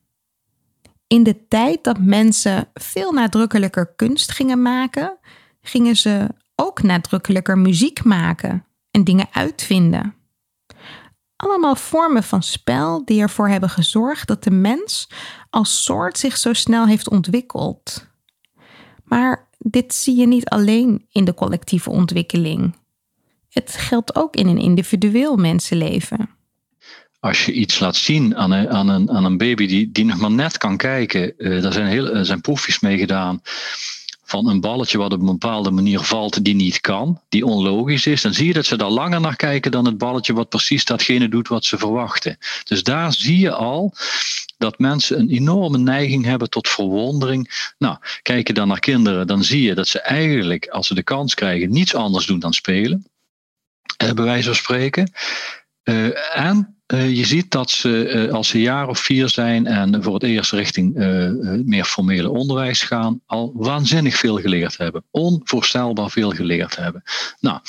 In 1.06 1.23
de 1.23 1.49
tijd 1.49 1.85
dat 1.85 1.99
mensen 1.99 2.69
veel 2.75 3.12
nadrukkelijker 3.12 3.94
kunst 3.94 4.32
gingen 4.32 4.62
maken, 4.62 5.19
gingen 5.62 5.96
ze 5.96 6.29
ook 6.55 6.82
nadrukkelijker 6.82 7.58
muziek 7.58 8.05
maken 8.05 8.67
en 8.91 9.05
dingen 9.05 9.26
uitvinden 9.31 10.14
allemaal 11.37 11.77
vormen 11.77 12.23
van 12.23 12.43
spel 12.43 13.05
die 13.05 13.21
ervoor 13.21 13.49
hebben 13.49 13.71
gezorgd 13.71 14.29
dat 14.29 14.45
de 14.45 14.51
mens 14.51 15.09
als 15.51 15.85
soort 15.85 16.19
zich 16.19 16.37
zo 16.37 16.53
snel 16.53 16.87
heeft 16.87 17.11
ontwikkeld. 17.11 18.07
Maar 19.05 19.49
dit 19.59 19.95
zie 19.95 20.17
je 20.17 20.27
niet 20.27 20.49
alleen 20.49 21.07
in 21.11 21.25
de 21.25 21.35
collectieve 21.35 21.91
ontwikkeling. 21.91 22.77
Het 23.49 23.75
geldt 23.77 24.17
ook 24.17 24.37
in 24.37 24.47
een 24.47 24.59
individueel 24.59 25.37
mensenleven. 25.37 26.31
Als 27.21 27.47
je 27.47 27.53
iets 27.53 27.79
laat 27.79 27.97
zien 27.97 28.37
aan 28.37 28.51
een, 28.51 28.71
aan 28.71 28.89
een, 28.89 29.11
aan 29.11 29.25
een 29.25 29.37
baby 29.37 29.67
die, 29.67 29.93
die 29.93 30.05
nog 30.05 30.19
maar 30.19 30.31
net 30.31 30.59
kan 30.59 30.77
kijken, 30.77 31.35
uh, 31.37 31.63
daar 31.63 31.73
zijn, 31.73 31.87
heel, 31.87 32.09
er 32.09 32.27
zijn 32.27 32.41
proefjes 32.41 32.81
mee 32.81 32.99
gedaan 32.99 33.43
van 34.35 34.49
een 34.49 34.61
balletje 34.61 34.99
wat 34.99 35.13
op 35.13 35.21
een 35.21 35.27
bepaalde 35.27 35.71
manier 35.71 36.01
valt 36.01 36.45
die 36.45 36.55
niet 36.55 36.81
kan, 36.81 37.21
die 37.29 37.47
onlogisch 37.47 38.07
is, 38.07 38.23
dan 38.23 38.35
zie 38.35 38.47
je 38.47 38.53
dat 38.53 38.67
ze 38.67 38.77
daar 38.77 38.91
langer 38.91 39.21
naar 39.21 39.37
kijken 39.37 39.71
dan 39.71 39.85
het 39.85 39.99
balletje 39.99 40.33
wat 40.33 40.49
precies 40.49 40.85
datgene 40.85 41.29
doet 41.29 41.49
wat 41.49 41.65
ze 41.65 41.79
verwachten. 41.79 42.39
Dus 42.65 42.83
daar 42.83 43.13
zie 43.13 43.39
je 43.39 43.53
al 43.53 43.94
dat 44.58 44.79
mensen 44.79 45.19
een 45.19 45.31
enorme 45.31 45.79
neiging 45.79 46.25
hebben 46.25 46.51
tot 46.51 46.69
verwondering. 46.69 47.73
Nou, 47.79 47.97
kijk 48.23 48.47
je 48.47 48.53
dan 48.53 48.69
naar 48.69 48.79
kinderen, 48.79 49.27
dan 49.27 49.44
zie 49.44 49.63
je 49.63 49.75
dat 49.75 49.89
ze 49.89 50.01
eigenlijk, 50.01 50.67
als 50.67 50.87
ze 50.87 50.94
de 50.94 51.03
kans 51.03 51.35
krijgen, 51.35 51.70
niets 51.70 51.94
anders 51.94 52.27
doen 52.27 52.39
dan 52.39 52.53
spelen. 52.53 53.06
Eh, 53.97 54.13
bij 54.13 54.25
wijze 54.25 54.47
van 54.47 54.55
spreken. 54.55 55.13
Uh, 55.85 56.39
en 56.39 56.74
je 56.86 57.24
ziet 57.24 57.50
dat 57.50 57.70
ze 57.70 58.24
uh, 58.26 58.32
als 58.32 58.48
ze 58.48 58.55
een 58.55 58.62
jaar 58.62 58.88
of 58.88 58.98
vier 58.98 59.29
zijn 59.29 59.67
en 59.67 60.03
voor 60.03 60.14
het 60.14 60.22
eerst 60.22 60.53
richting 60.53 60.96
uh, 60.96 61.31
meer 61.64 61.84
formele 61.84 62.31
onderwijs 62.31 62.82
gaan, 62.82 63.20
al 63.26 63.53
waanzinnig 63.55 64.17
veel 64.17 64.36
geleerd 64.36 64.76
hebben. 64.76 65.05
Onvoorstelbaar 65.10 66.10
veel 66.10 66.31
geleerd 66.31 66.76
hebben. 66.76 67.03
Nou, 67.41 67.60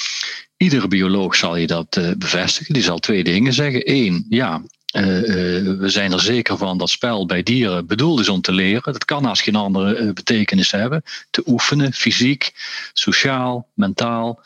iedere 0.58 0.88
bioloog 0.88 1.36
zal 1.36 1.56
je 1.56 1.68
dat 1.68 2.00
bevestigen. 2.18 2.74
Die 2.74 2.84
zal 2.84 3.00
twee 3.00 3.24
dingen 3.24 3.54
zeggen. 3.54 3.92
Eén, 3.92 4.26
ja, 4.30 4.62
we 4.92 5.86
zijn 5.86 6.12
er 6.12 6.20
zeker 6.20 6.58
van 6.58 6.78
dat 6.78 6.90
spel 6.90 7.26
bij 7.26 7.44
dieren 7.44 7.88
bedoeld 7.88 8.20
is 8.20 8.30
om 8.30 8.42
te 8.42 8.52
leren. 8.52 8.94
Dat 8.94 9.06
kan 9.06 9.26
als 9.26 9.42
geen 9.42 9.56
andere 9.56 10.14
betekenis 10.14 10.72
hebben. 10.72 11.04
Te 11.30 11.44
oefenen, 11.46 11.94
fysiek, 11.94 12.52
sociaal, 12.94 13.68
mentaal 13.74 14.44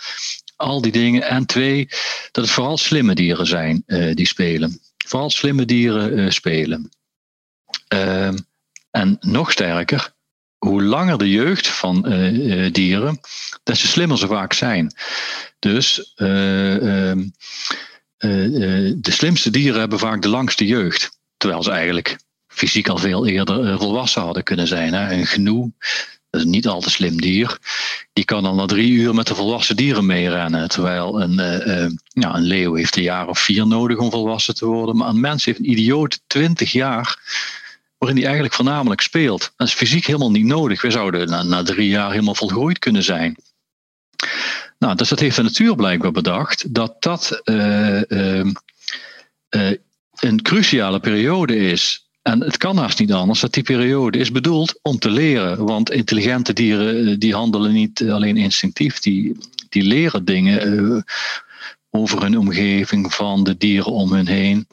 al 0.59 0.81
die 0.81 0.91
dingen. 0.91 1.23
En 1.23 1.45
twee, 1.45 1.87
dat 2.31 2.43
het 2.43 2.53
vooral 2.53 2.77
slimme 2.77 3.15
dieren 3.15 3.47
zijn 3.47 3.83
uh, 3.87 4.15
die 4.15 4.27
spelen. 4.27 4.79
Vooral 5.05 5.29
slimme 5.29 5.65
dieren 5.65 6.19
uh, 6.19 6.29
spelen. 6.29 6.89
Uh, 7.93 8.31
en 8.91 9.17
nog 9.19 9.51
sterker, 9.51 10.13
hoe 10.57 10.83
langer 10.83 11.17
de 11.17 11.29
jeugd 11.29 11.67
van 11.67 12.13
uh, 12.13 12.71
dieren, 12.71 13.19
des 13.63 13.79
te 13.79 13.87
slimmer 13.87 14.17
ze 14.17 14.27
vaak 14.27 14.53
zijn. 14.53 14.93
Dus 15.59 16.13
ehm, 16.15 17.27
de 18.17 19.11
slimste 19.11 19.49
dieren 19.49 19.79
hebben 19.79 19.99
vaak 19.99 20.21
de 20.21 20.29
langste 20.29 20.65
jeugd. 20.65 21.19
Terwijl 21.37 21.63
ze 21.63 21.71
eigenlijk 21.71 22.17
fysiek 22.47 22.87
al 22.87 22.97
veel 22.97 23.27
eerder 23.27 23.77
volwassen 23.77 24.21
hadden 24.21 24.43
kunnen 24.43 24.67
zijn. 24.67 24.93
Hè? 24.93 25.13
Een 25.13 25.25
gnu 25.25 25.71
dat 26.29 26.41
is 26.41 26.47
niet 26.47 26.67
al 26.67 26.81
te 26.81 26.89
slim 26.89 27.21
dier. 27.21 27.57
Die 28.13 28.25
kan 28.25 28.43
dan 28.43 28.55
na 28.55 28.65
drie 28.65 28.91
uur 28.91 29.13
met 29.13 29.27
de 29.27 29.35
volwassen 29.35 29.75
dieren 29.75 30.05
meerennen. 30.05 30.69
Terwijl 30.69 31.21
een, 31.21 31.39
uh, 31.39 31.83
uh, 31.83 31.91
ja, 32.03 32.35
een 32.35 32.43
leeuw 32.43 32.73
heeft 32.73 32.95
een 32.95 33.03
jaar 33.03 33.27
of 33.27 33.39
vier 33.39 33.67
nodig 33.67 33.97
om 33.97 34.11
volwassen 34.11 34.55
te 34.55 34.65
worden. 34.65 34.97
Maar 34.97 35.09
een 35.09 35.19
mens 35.19 35.45
heeft 35.45 35.59
een 35.59 35.71
idioot 35.71 36.21
twintig 36.27 36.71
jaar 36.71 37.19
waarin 37.97 38.17
hij 38.17 38.25
eigenlijk 38.25 38.55
voornamelijk 38.55 39.01
speelt. 39.01 39.53
Dat 39.55 39.67
is 39.67 39.73
fysiek 39.73 40.05
helemaal 40.05 40.31
niet 40.31 40.45
nodig. 40.45 40.81
We 40.81 40.91
zouden 40.91 41.29
na, 41.29 41.43
na 41.43 41.63
drie 41.63 41.89
jaar 41.89 42.11
helemaal 42.11 42.35
volgroeid 42.35 42.79
kunnen 42.79 43.03
zijn. 43.03 43.35
Nou, 44.79 44.95
dus 44.95 45.09
dat 45.09 45.19
heeft 45.19 45.35
de 45.35 45.43
natuur 45.43 45.75
blijkbaar 45.75 46.11
bedacht. 46.11 46.73
Dat 46.73 46.95
dat 46.99 47.41
uh, 47.43 48.01
een 50.19 50.41
cruciale 50.41 50.99
periode 50.99 51.55
is. 51.55 52.08
En 52.29 52.41
het 52.41 52.57
kan 52.57 52.77
haast 52.77 52.99
niet 52.99 53.13
anders 53.13 53.39
dat 53.39 53.53
die 53.53 53.63
periode 53.63 54.17
is 54.17 54.31
bedoeld 54.31 54.79
om 54.81 54.99
te 54.99 55.09
leren. 55.09 55.65
Want 55.65 55.91
intelligente 55.91 56.53
dieren 56.53 57.07
eh, 57.07 57.15
die 57.17 57.33
handelen 57.33 57.73
niet 57.73 58.03
alleen 58.09 58.37
instinctief, 58.37 58.99
die, 58.99 59.37
die 59.69 59.83
leren 59.83 60.25
dingen 60.25 60.73
uh, 60.73 61.01
over 61.89 62.21
hun 62.21 62.37
omgeving, 62.37 63.13
van 63.13 63.43
de 63.43 63.57
dieren 63.57 63.91
om 63.91 64.13
hun 64.13 64.27
heen. 64.27 64.67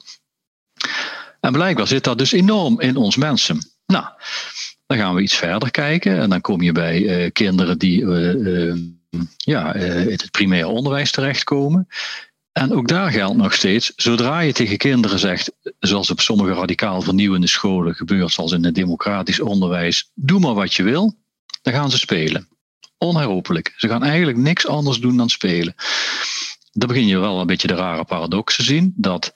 En 1.39 1.51
blijkbaar 1.51 1.87
zit 1.87 2.03
dat 2.03 2.17
dus 2.17 2.31
enorm 2.31 2.79
in 2.79 2.95
ons 2.95 3.15
mensen. 3.15 3.59
Nou, 3.85 4.05
dan 4.85 4.97
gaan 4.97 5.15
we 5.15 5.21
iets 5.21 5.35
verder 5.35 5.71
kijken 5.71 6.19
en 6.19 6.29
dan 6.29 6.41
kom 6.41 6.61
je 6.61 6.71
bij 6.71 7.31
kinderen 7.31 7.77
die 7.77 8.05
ja, 9.37 9.73
in 9.73 10.11
het 10.11 10.31
primair 10.31 10.67
onderwijs 10.67 11.11
terechtkomen. 11.11 11.87
En 12.57 12.73
ook 12.73 12.87
daar 12.87 13.11
geldt 13.11 13.37
nog 13.37 13.53
steeds, 13.53 13.93
zodra 13.95 14.39
je 14.39 14.53
tegen 14.53 14.77
kinderen 14.77 15.19
zegt, 15.19 15.51
zoals 15.79 16.11
op 16.11 16.21
sommige 16.21 16.53
radicaal 16.53 17.01
vernieuwende 17.01 17.47
scholen 17.47 17.95
gebeurt, 17.95 18.31
zoals 18.31 18.51
in 18.51 18.63
het 18.63 18.75
democratisch 18.75 19.39
onderwijs, 19.39 20.11
doe 20.15 20.39
maar 20.39 20.53
wat 20.53 20.73
je 20.73 20.83
wil, 20.83 21.15
dan 21.61 21.73
gaan 21.73 21.91
ze 21.91 21.97
spelen. 21.97 22.47
Onherroepelijk. 22.97 23.73
Ze 23.75 23.87
gaan 23.87 24.03
eigenlijk 24.03 24.37
niks 24.37 24.67
anders 24.67 24.99
doen 24.99 25.17
dan 25.17 25.29
spelen. 25.29 25.75
Dan 26.71 26.87
begin 26.87 27.07
je 27.07 27.17
wel 27.17 27.39
een 27.39 27.47
beetje 27.47 27.67
de 27.67 27.75
rare 27.75 28.03
paradox 28.03 28.55
te 28.55 28.63
zien, 28.63 28.93
dat 28.95 29.33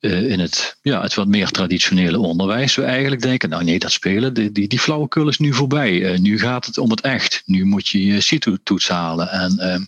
uh, 0.00 0.30
in 0.30 0.40
het, 0.40 0.78
ja, 0.82 1.02
het 1.02 1.14
wat 1.14 1.28
meer 1.28 1.50
traditionele 1.50 2.18
onderwijs 2.18 2.74
we 2.74 2.82
eigenlijk 2.82 3.22
denken, 3.22 3.48
nou 3.48 3.64
nee, 3.64 3.78
dat 3.78 3.92
spelen, 3.92 4.34
die, 4.34 4.52
die, 4.52 4.68
die 4.68 4.78
flauwekul 4.80 5.28
is 5.28 5.38
nu 5.38 5.52
voorbij. 5.52 5.92
Uh, 5.92 6.18
nu 6.18 6.38
gaat 6.38 6.66
het 6.66 6.78
om 6.78 6.90
het 6.90 7.00
echt. 7.00 7.42
Nu 7.46 7.64
moet 7.64 7.88
je 7.88 8.04
je 8.04 8.20
CITO-toets 8.20 8.88
halen. 8.88 9.28
En 9.30 9.56
uh, 9.58 9.86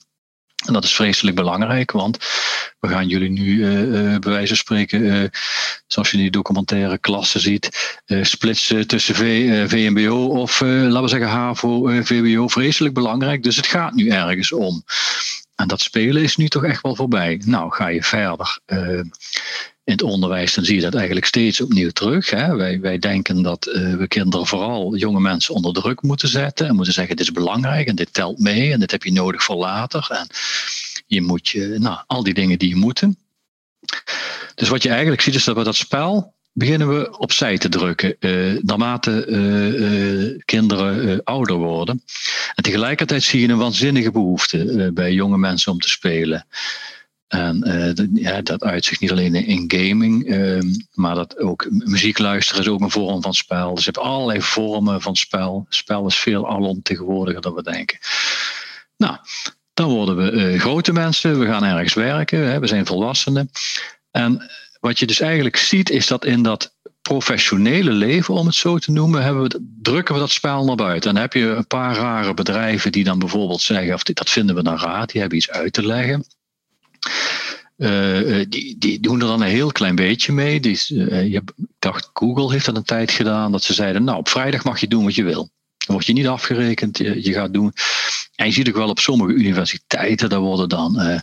en 0.65 0.73
dat 0.73 0.85
is 0.85 0.95
vreselijk 0.95 1.37
belangrijk, 1.37 1.91
want 1.91 2.19
we 2.81 2.89
gaan 2.89 3.09
jullie 3.09 3.31
nu 3.31 3.45
uh, 3.45 4.19
bij 4.19 4.33
wijze 4.33 4.47
van 4.47 4.57
spreken, 4.57 5.31
zoals 5.87 6.11
je 6.11 6.17
in 6.17 6.23
die 6.23 6.31
documentaire 6.31 6.99
klassen 6.99 7.41
ziet, 7.41 7.99
splitsen 8.23 8.87
tussen 8.87 9.15
VMBO 9.69 10.27
of 10.27 10.61
laten 10.61 11.03
we 11.03 11.09
zeggen 11.09 11.29
HAVO, 11.29 12.03
VWO, 12.03 12.49
vreselijk 12.49 12.95
belangrijk. 12.95 13.43
Dus 13.43 13.57
het 13.57 13.67
gaat 13.67 13.95
nu 13.95 14.09
ergens 14.09 14.53
om. 14.53 14.85
En 15.55 15.69
dat 15.69 15.81
spelen 15.81 16.23
is 16.23 16.37
nu 16.37 16.49
toch 16.49 16.65
echt 16.65 16.83
wel 16.83 16.95
voorbij. 16.95 17.41
Nou, 17.45 17.73
ga 17.73 17.89
je 17.89 18.03
verder 18.03 18.59
in 19.85 19.93
het 19.93 20.03
onderwijs, 20.03 20.55
dan 20.55 20.65
zie 20.65 20.75
je 20.75 20.81
dat 20.81 20.95
eigenlijk 20.95 21.27
steeds 21.27 21.61
opnieuw 21.61 21.91
terug. 21.91 22.31
Hè. 22.31 22.57
Wij, 22.57 22.81
wij 22.81 22.99
denken 22.99 23.43
dat 23.43 23.67
uh, 23.67 23.95
we 23.95 24.09
kinderen 24.09 24.47
vooral 24.47 24.97
jonge 24.97 25.21
mensen 25.21 25.55
onder 25.55 25.73
druk 25.73 26.03
moeten 26.03 26.29
zetten 26.29 26.67
en 26.67 26.75
moeten 26.75 26.95
zeggen: 26.95 27.17
dit 27.17 27.27
is 27.27 27.33
belangrijk 27.33 27.87
en 27.89 27.97
dit 27.97 28.13
telt 28.13 28.39
mee 28.39 28.73
en 28.73 28.81
dit 28.81 28.91
heb 28.91 29.03
je 29.03 29.13
nodig 29.13 29.43
voor 29.43 29.57
later. 29.57 30.07
En 30.11 30.27
je 31.07 31.23
moet 31.23 31.49
je, 31.49 31.77
nou, 31.79 31.99
al 32.07 32.23
die 32.23 32.35
dingen 32.35 32.59
die 32.59 32.69
je 32.69 32.77
moeten. 32.77 33.19
Dus 34.55 34.69
wat 34.69 34.83
je 34.83 34.89
eigenlijk 34.89 35.21
ziet 35.21 35.35
is 35.35 35.45
dat 35.45 35.57
we 35.57 35.65
dat 35.65 35.77
spel 35.77 36.35
beginnen 36.53 36.89
we 36.89 37.19
opzij 37.19 37.59
te 37.59 37.69
drukken 37.69 38.17
uh, 38.21 38.59
naarmate 38.63 39.27
uh, 39.27 40.43
kinderen 40.45 41.25
ouder 41.25 41.57
worden. 41.57 42.03
En 42.55 42.63
tegelijkertijd 42.63 43.23
zie 43.23 43.41
je 43.41 43.49
een 43.49 43.59
waanzinnige 43.59 44.11
behoefte 44.11 44.91
bij 44.95 45.13
jonge 45.13 45.39
mensen 45.39 45.73
om 45.73 45.79
te 45.79 45.89
spelen. 45.89 46.47
En 47.33 47.63
uh, 47.67 48.23
ja, 48.25 48.43
dat 48.43 48.63
uitzicht 48.63 49.01
niet 49.01 49.11
alleen 49.11 49.35
in 49.35 49.65
gaming, 49.67 50.29
uh, 50.29 50.61
maar 50.95 51.15
dat 51.15 51.39
ook 51.39 51.67
muziek 51.71 52.19
luisteren 52.19 52.63
is 52.63 52.69
ook 52.69 52.81
een 52.81 52.91
vorm 52.91 53.23
van 53.23 53.35
spel. 53.35 53.75
Dus 53.75 53.85
je 53.85 53.91
hebt 53.91 54.05
allerlei 54.05 54.43
vormen 54.43 55.01
van 55.01 55.17
spel. 55.17 55.67
Spel 55.69 56.07
is 56.07 56.19
veel 56.19 56.49
alomtegenwoordiger 56.49 57.41
dan 57.41 57.55
we 57.55 57.63
denken. 57.63 57.99
Nou, 58.97 59.17
dan 59.75 59.89
worden 59.89 60.17
we 60.17 60.33
uh, 60.33 60.61
grote 60.61 60.93
mensen, 60.93 61.39
we 61.39 61.47
gaan 61.47 61.65
ergens 61.65 61.95
werken, 61.95 62.51
hè, 62.51 62.59
we 62.59 62.67
zijn 62.67 62.87
volwassenen. 62.87 63.51
En 64.11 64.51
wat 64.81 64.99
je 64.99 65.07
dus 65.07 65.21
eigenlijk 65.21 65.57
ziet, 65.57 65.91
is 65.91 66.07
dat 66.07 66.25
in 66.25 66.43
dat 66.43 66.75
professionele 67.03 67.93
leven, 67.93 68.35
om 68.35 68.47
het 68.47 68.55
zo 68.55 68.79
te 68.79 68.91
noemen, 68.91 69.23
hebben 69.23 69.43
we, 69.43 69.71
drukken 69.83 70.15
we 70.15 70.21
dat 70.21 70.31
spel 70.31 70.65
naar 70.65 70.77
buiten. 70.77 71.09
En 71.09 71.15
dan 71.15 71.23
heb 71.25 71.33
je 71.33 71.47
een 71.47 71.67
paar 71.67 71.97
rare 71.97 72.35
bedrijven 72.35 72.93
die 72.93 73.05
dan 73.05 73.19
bijvoorbeeld 73.19 73.63
zeggen, 73.63 73.95
of 73.95 74.03
dat 74.03 74.31
vinden 74.31 74.55
we 74.55 74.63
dan 74.63 74.79
raar, 74.79 75.07
die 75.07 75.21
hebben 75.21 75.39
iets 75.39 75.51
uit 75.51 75.73
te 75.73 75.87
leggen. 75.87 76.25
Uh, 77.77 78.45
die, 78.49 78.79
die 78.79 79.01
doen 79.01 79.21
er 79.21 79.27
dan 79.27 79.41
een 79.41 79.49
heel 79.49 79.73
klein 79.73 79.95
beetje 79.95 80.33
mee. 80.33 80.61
Die, 80.61 80.79
uh, 80.91 81.33
je, 81.33 81.43
dacht, 81.79 82.11
Google 82.13 82.53
heeft 82.53 82.65
dat 82.65 82.77
een 82.77 82.83
tijd 82.83 83.11
gedaan. 83.11 83.53
Dat 83.53 83.63
ze 83.63 83.75
zeiden, 83.75 84.05
nou 84.05 84.19
op 84.19 84.29
vrijdag 84.29 84.65
mag 84.65 84.81
je 84.81 84.89
doen 84.89 85.05
wat 85.05 85.15
je 85.15 85.23
wil. 85.23 85.51
Dan 85.87 85.95
word 85.95 86.07
je 86.07 86.13
niet 86.13 86.27
afgerekend. 86.27 86.99
Je, 86.99 87.33
gaat 87.33 87.53
doen. 87.53 87.73
En 88.35 88.47
je 88.47 88.53
ziet 88.53 88.69
ook 88.69 88.77
wel 88.77 88.89
op 88.89 88.99
sommige 88.99 89.33
universiteiten, 89.33 90.29
daar 90.29 90.41
worden 90.41 90.69
dan 90.69 91.23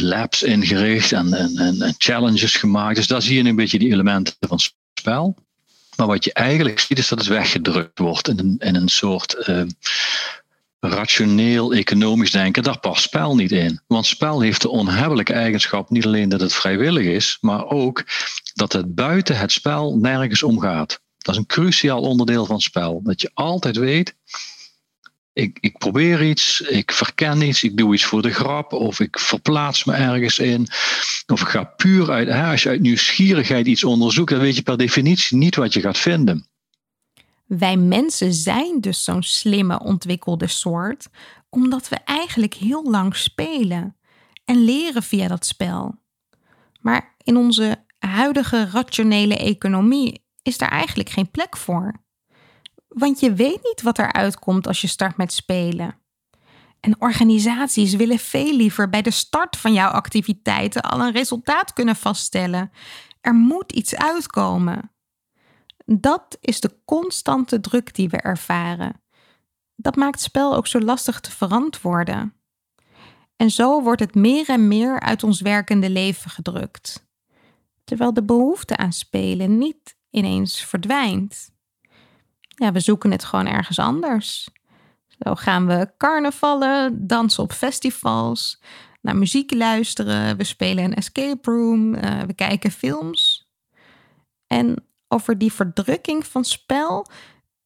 labs 0.00 0.42
ingericht 0.42 1.12
en, 1.12 1.32
en, 1.32 1.80
en, 1.80 1.94
challenges 1.98 2.56
gemaakt. 2.56 2.96
Dus 2.96 3.06
daar 3.06 3.22
zie 3.22 3.42
je 3.42 3.48
een 3.48 3.56
beetje 3.56 3.78
die 3.78 3.92
elementen 3.92 4.34
van 4.40 4.60
spel. 4.94 5.36
Maar 5.96 6.06
wat 6.06 6.24
je 6.24 6.32
eigenlijk 6.32 6.78
ziet 6.78 6.98
is 6.98 7.08
dat 7.08 7.18
het 7.18 7.28
weggedrukt 7.28 7.98
wordt 7.98 8.28
in 8.28 8.56
in 8.58 8.74
een 8.74 8.88
soort 8.88 9.50
rationeel 10.80 11.72
economisch 11.72 12.30
denken, 12.30 12.62
daar 12.62 12.78
past 12.78 13.02
spel 13.02 13.34
niet 13.34 13.52
in. 13.52 13.80
Want 13.86 14.06
spel 14.06 14.40
heeft 14.40 14.62
de 14.62 14.68
onhebbelijke 14.68 15.32
eigenschap 15.32 15.90
niet 15.90 16.06
alleen 16.06 16.28
dat 16.28 16.40
het 16.40 16.54
vrijwillig 16.54 17.04
is, 17.04 17.38
maar 17.40 17.66
ook 17.66 18.04
dat 18.54 18.72
het 18.72 18.94
buiten 18.94 19.38
het 19.38 19.52
spel 19.52 19.96
nergens 19.96 20.42
omgaat. 20.42 21.00
Dat 21.18 21.34
is 21.34 21.40
een 21.40 21.46
cruciaal 21.46 22.00
onderdeel 22.00 22.46
van 22.46 22.60
spel. 22.60 23.00
Dat 23.02 23.20
je 23.20 23.30
altijd 23.34 23.76
weet, 23.76 24.14
ik, 25.32 25.58
ik 25.60 25.78
probeer 25.78 26.22
iets, 26.22 26.60
ik 26.60 26.92
verken 26.92 27.42
iets, 27.42 27.62
ik 27.62 27.76
doe 27.76 27.94
iets 27.94 28.04
voor 28.04 28.22
de 28.22 28.32
grap, 28.32 28.72
of 28.72 29.00
ik 29.00 29.18
verplaats 29.18 29.84
me 29.84 29.92
ergens 29.92 30.38
in, 30.38 30.66
of 31.26 31.40
ik 31.40 31.48
ga 31.48 31.64
puur 31.64 32.10
uit, 32.10 32.28
als 32.28 32.62
je 32.62 32.68
uit 32.68 32.80
nieuwsgierigheid 32.80 33.66
iets 33.66 33.84
onderzoekt, 33.84 34.30
dan 34.30 34.40
weet 34.40 34.56
je 34.56 34.62
per 34.62 34.76
definitie 34.76 35.36
niet 35.36 35.54
wat 35.54 35.72
je 35.72 35.80
gaat 35.80 35.98
vinden. 35.98 36.46
Wij 37.48 37.76
mensen 37.76 38.32
zijn 38.32 38.80
dus 38.80 39.04
zo'n 39.04 39.22
slimme 39.22 39.80
ontwikkelde 39.80 40.46
soort, 40.46 41.08
omdat 41.48 41.88
we 41.88 41.96
eigenlijk 41.96 42.54
heel 42.54 42.90
lang 42.90 43.16
spelen 43.16 43.96
en 44.44 44.64
leren 44.64 45.02
via 45.02 45.28
dat 45.28 45.46
spel. 45.46 45.94
Maar 46.80 47.14
in 47.22 47.36
onze 47.36 47.84
huidige 47.98 48.70
rationele 48.70 49.36
economie 49.36 50.24
is 50.42 50.58
daar 50.58 50.70
eigenlijk 50.70 51.08
geen 51.08 51.30
plek 51.30 51.56
voor. 51.56 52.02
Want 52.88 53.20
je 53.20 53.32
weet 53.34 53.62
niet 53.62 53.82
wat 53.82 53.98
er 53.98 54.12
uitkomt 54.12 54.66
als 54.66 54.80
je 54.80 54.86
start 54.86 55.16
met 55.16 55.32
spelen. 55.32 55.98
En 56.80 57.00
organisaties 57.00 57.94
willen 57.94 58.18
veel 58.18 58.56
liever 58.56 58.88
bij 58.88 59.02
de 59.02 59.10
start 59.10 59.56
van 59.56 59.72
jouw 59.72 59.90
activiteiten 59.90 60.82
al 60.82 61.00
een 61.00 61.12
resultaat 61.12 61.72
kunnen 61.72 61.96
vaststellen. 61.96 62.70
Er 63.20 63.34
moet 63.34 63.72
iets 63.72 63.96
uitkomen. 63.96 64.90
Dat 65.90 66.38
is 66.40 66.60
de 66.60 66.76
constante 66.84 67.60
druk 67.60 67.94
die 67.94 68.08
we 68.08 68.16
ervaren. 68.16 69.02
Dat 69.76 69.96
maakt 69.96 70.20
spel 70.20 70.54
ook 70.54 70.66
zo 70.66 70.80
lastig 70.80 71.20
te 71.20 71.30
verantwoorden. 71.30 72.34
En 73.36 73.50
zo 73.50 73.82
wordt 73.82 74.00
het 74.00 74.14
meer 74.14 74.48
en 74.48 74.68
meer 74.68 75.00
uit 75.00 75.22
ons 75.22 75.40
werkende 75.40 75.90
leven 75.90 76.30
gedrukt. 76.30 77.06
Terwijl 77.84 78.12
de 78.12 78.24
behoefte 78.24 78.76
aan 78.76 78.92
spelen 78.92 79.58
niet 79.58 79.96
ineens 80.10 80.64
verdwijnt. 80.64 81.50
Ja, 82.48 82.72
we 82.72 82.80
zoeken 82.80 83.10
het 83.10 83.24
gewoon 83.24 83.46
ergens 83.46 83.78
anders. 83.78 84.48
Zo 85.06 85.34
gaan 85.34 85.66
we 85.66 85.92
carnavallen, 85.96 87.06
dansen 87.06 87.42
op 87.42 87.52
festivals, 87.52 88.60
naar 89.00 89.16
muziek 89.16 89.54
luisteren, 89.54 90.36
we 90.36 90.44
spelen 90.44 90.84
een 90.84 90.94
escape 90.94 91.50
room, 91.50 91.94
uh, 91.94 92.22
we 92.22 92.34
kijken 92.34 92.70
films. 92.70 93.50
En 94.46 94.87
over 95.08 95.38
die 95.38 95.52
verdrukking 95.52 96.26
van 96.26 96.44
spel, 96.44 97.06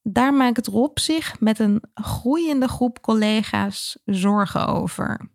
daar 0.01 0.33
maakt 0.33 0.67
Rob 0.67 0.97
zich 0.97 1.39
met 1.39 1.59
een 1.59 1.83
groeiende 1.93 2.67
groep 2.67 3.01
collega's 3.01 3.97
zorgen 4.05 4.67
over. 4.67 5.29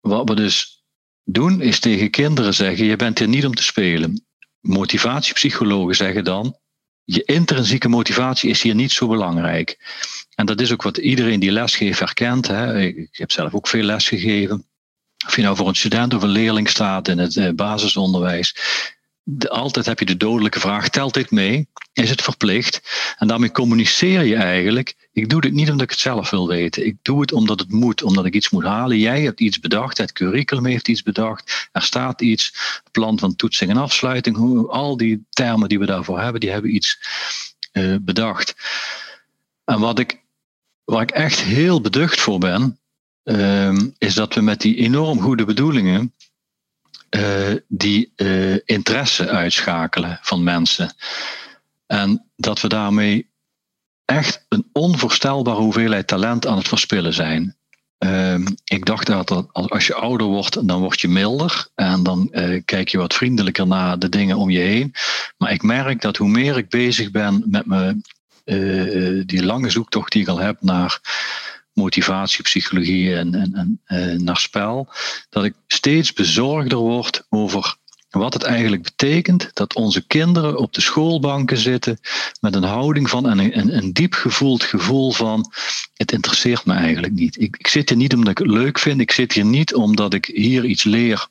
Wat 0.00 0.28
we 0.28 0.34
dus 0.34 0.84
doen 1.24 1.60
is 1.60 1.80
tegen 1.80 2.10
kinderen 2.10 2.54
zeggen: 2.54 2.84
je 2.84 2.96
bent 2.96 3.18
hier 3.18 3.28
niet 3.28 3.46
om 3.46 3.54
te 3.54 3.62
spelen. 3.62 4.24
Motivatiepsychologen 4.60 5.96
zeggen 5.96 6.24
dan: 6.24 6.58
je 7.04 7.24
intrinsieke 7.24 7.88
motivatie 7.88 8.50
is 8.50 8.62
hier 8.62 8.74
niet 8.74 8.92
zo 8.92 9.08
belangrijk. 9.08 9.78
En 10.34 10.46
dat 10.46 10.60
is 10.60 10.72
ook 10.72 10.82
wat 10.82 10.96
iedereen 10.96 11.40
die 11.40 11.52
lesgeeft 11.52 11.98
herkent. 11.98 12.46
Hè. 12.46 12.80
Ik 12.80 13.08
heb 13.16 13.32
zelf 13.32 13.54
ook 13.54 13.68
veel 13.68 13.82
les 13.82 14.08
gegeven. 14.08 14.64
Of 15.26 15.36
je 15.36 15.42
nou 15.42 15.56
voor 15.56 15.68
een 15.68 15.74
student 15.74 16.14
of 16.14 16.22
een 16.22 16.28
leerling 16.28 16.68
staat 16.68 17.08
in 17.08 17.18
het 17.18 17.36
eh, 17.36 17.50
altijd 19.48 19.86
heb 19.86 19.98
je 19.98 20.04
de 20.04 20.16
dodelijke 20.16 20.60
vraag: 20.60 20.88
telt 20.88 21.14
dit 21.14 21.30
mee? 21.30 21.68
Is 21.92 22.10
het 22.10 22.22
verplicht? 22.22 22.80
En 23.18 23.28
daarmee 23.28 23.50
communiceer 23.50 24.22
je 24.22 24.36
eigenlijk: 24.36 25.08
ik 25.12 25.28
doe 25.28 25.40
dit 25.40 25.52
niet 25.52 25.70
omdat 25.70 25.82
ik 25.82 25.90
het 25.90 25.98
zelf 25.98 26.30
wil 26.30 26.48
weten. 26.48 26.86
Ik 26.86 26.96
doe 27.02 27.20
het 27.20 27.32
omdat 27.32 27.60
het 27.60 27.70
moet, 27.70 28.02
omdat 28.02 28.24
ik 28.24 28.34
iets 28.34 28.50
moet 28.50 28.64
halen. 28.64 28.98
Jij 28.98 29.22
hebt 29.22 29.40
iets 29.40 29.60
bedacht, 29.60 29.98
het 29.98 30.12
curriculum 30.12 30.66
heeft 30.66 30.88
iets 30.88 31.02
bedacht. 31.02 31.68
Er 31.72 31.82
staat 31.82 32.20
iets, 32.20 32.54
plan 32.90 33.18
van 33.18 33.36
toetsing 33.36 33.70
en 33.70 33.76
afsluiting. 33.76 34.68
Al 34.68 34.96
die 34.96 35.24
termen 35.30 35.68
die 35.68 35.78
we 35.78 35.86
daarvoor 35.86 36.20
hebben, 36.20 36.40
die 36.40 36.50
hebben 36.50 36.74
iets 36.74 36.98
uh, 37.72 37.96
bedacht. 38.00 38.54
En 39.64 39.80
wat 39.80 39.98
ik, 39.98 40.20
waar 40.84 41.02
ik 41.02 41.10
echt 41.10 41.40
heel 41.40 41.80
beducht 41.80 42.20
voor 42.20 42.38
ben, 42.38 42.78
uh, 43.24 43.78
is 43.98 44.14
dat 44.14 44.34
we 44.34 44.40
met 44.40 44.60
die 44.60 44.76
enorm 44.76 45.20
goede 45.20 45.44
bedoelingen 45.44 46.14
uh, 47.16 47.54
die 47.68 48.12
uh, 48.16 48.56
interesse 48.64 49.28
uitschakelen 49.28 50.18
van 50.22 50.42
mensen. 50.42 50.94
En 51.86 52.30
dat 52.36 52.60
we 52.60 52.68
daarmee 52.68 53.30
echt 54.04 54.46
een 54.48 54.68
onvoorstelbare 54.72 55.60
hoeveelheid 55.60 56.06
talent 56.06 56.46
aan 56.46 56.56
het 56.56 56.68
verspillen 56.68 57.14
zijn. 57.14 57.56
Uh, 57.98 58.38
ik 58.64 58.84
dacht 58.84 59.06
dat 59.06 59.52
als 59.52 59.86
je 59.86 59.94
ouder 59.94 60.26
wordt, 60.26 60.68
dan 60.68 60.80
word 60.80 61.00
je 61.00 61.08
milder 61.08 61.68
en 61.74 62.02
dan 62.02 62.28
uh, 62.32 62.60
kijk 62.64 62.88
je 62.88 62.98
wat 62.98 63.14
vriendelijker 63.14 63.66
naar 63.66 63.98
de 63.98 64.08
dingen 64.08 64.36
om 64.36 64.50
je 64.50 64.58
heen. 64.58 64.94
Maar 65.36 65.52
ik 65.52 65.62
merk 65.62 66.00
dat 66.00 66.16
hoe 66.16 66.28
meer 66.28 66.56
ik 66.56 66.68
bezig 66.68 67.10
ben 67.10 67.44
met 67.46 67.66
me, 67.66 68.00
die 69.26 69.44
lange 69.44 69.70
zoektocht 69.70 70.12
die 70.12 70.22
ik 70.22 70.28
al 70.28 70.38
heb 70.38 70.56
naar 70.60 71.00
motivatie, 71.80 72.42
psychologie 72.42 73.16
en, 73.16 73.34
en, 73.34 73.80
en 73.84 74.24
naar 74.24 74.36
spel, 74.38 74.88
dat 75.28 75.44
ik 75.44 75.54
steeds 75.66 76.12
bezorgder 76.12 76.78
word 76.78 77.26
over 77.28 77.78
wat 78.10 78.34
het 78.34 78.42
eigenlijk 78.42 78.82
betekent 78.82 79.50
dat 79.52 79.74
onze 79.74 80.06
kinderen 80.06 80.58
op 80.58 80.72
de 80.72 80.80
schoolbanken 80.80 81.58
zitten 81.58 82.00
met 82.40 82.54
een 82.54 82.62
houding 82.62 83.10
van 83.10 83.28
en 83.28 83.38
een, 83.38 83.76
een, 83.76 83.92
diep 83.92 84.14
gevoeld 84.14 84.62
gevoel 84.62 85.12
van 85.12 85.52
het 85.94 86.12
interesseert 86.12 86.64
me 86.64 86.74
eigenlijk 86.74 87.12
niet. 87.12 87.40
Ik, 87.40 87.56
ik 87.58 87.66
zit 87.66 87.88
hier 87.88 87.98
niet 87.98 88.14
omdat 88.14 88.30
ik 88.30 88.38
het 88.38 88.46
leuk 88.46 88.78
vind, 88.78 89.00
ik 89.00 89.12
zit 89.12 89.32
hier 89.32 89.44
niet 89.44 89.74
omdat 89.74 90.14
ik 90.14 90.24
hier 90.26 90.64
iets 90.64 90.82
leer 90.82 91.28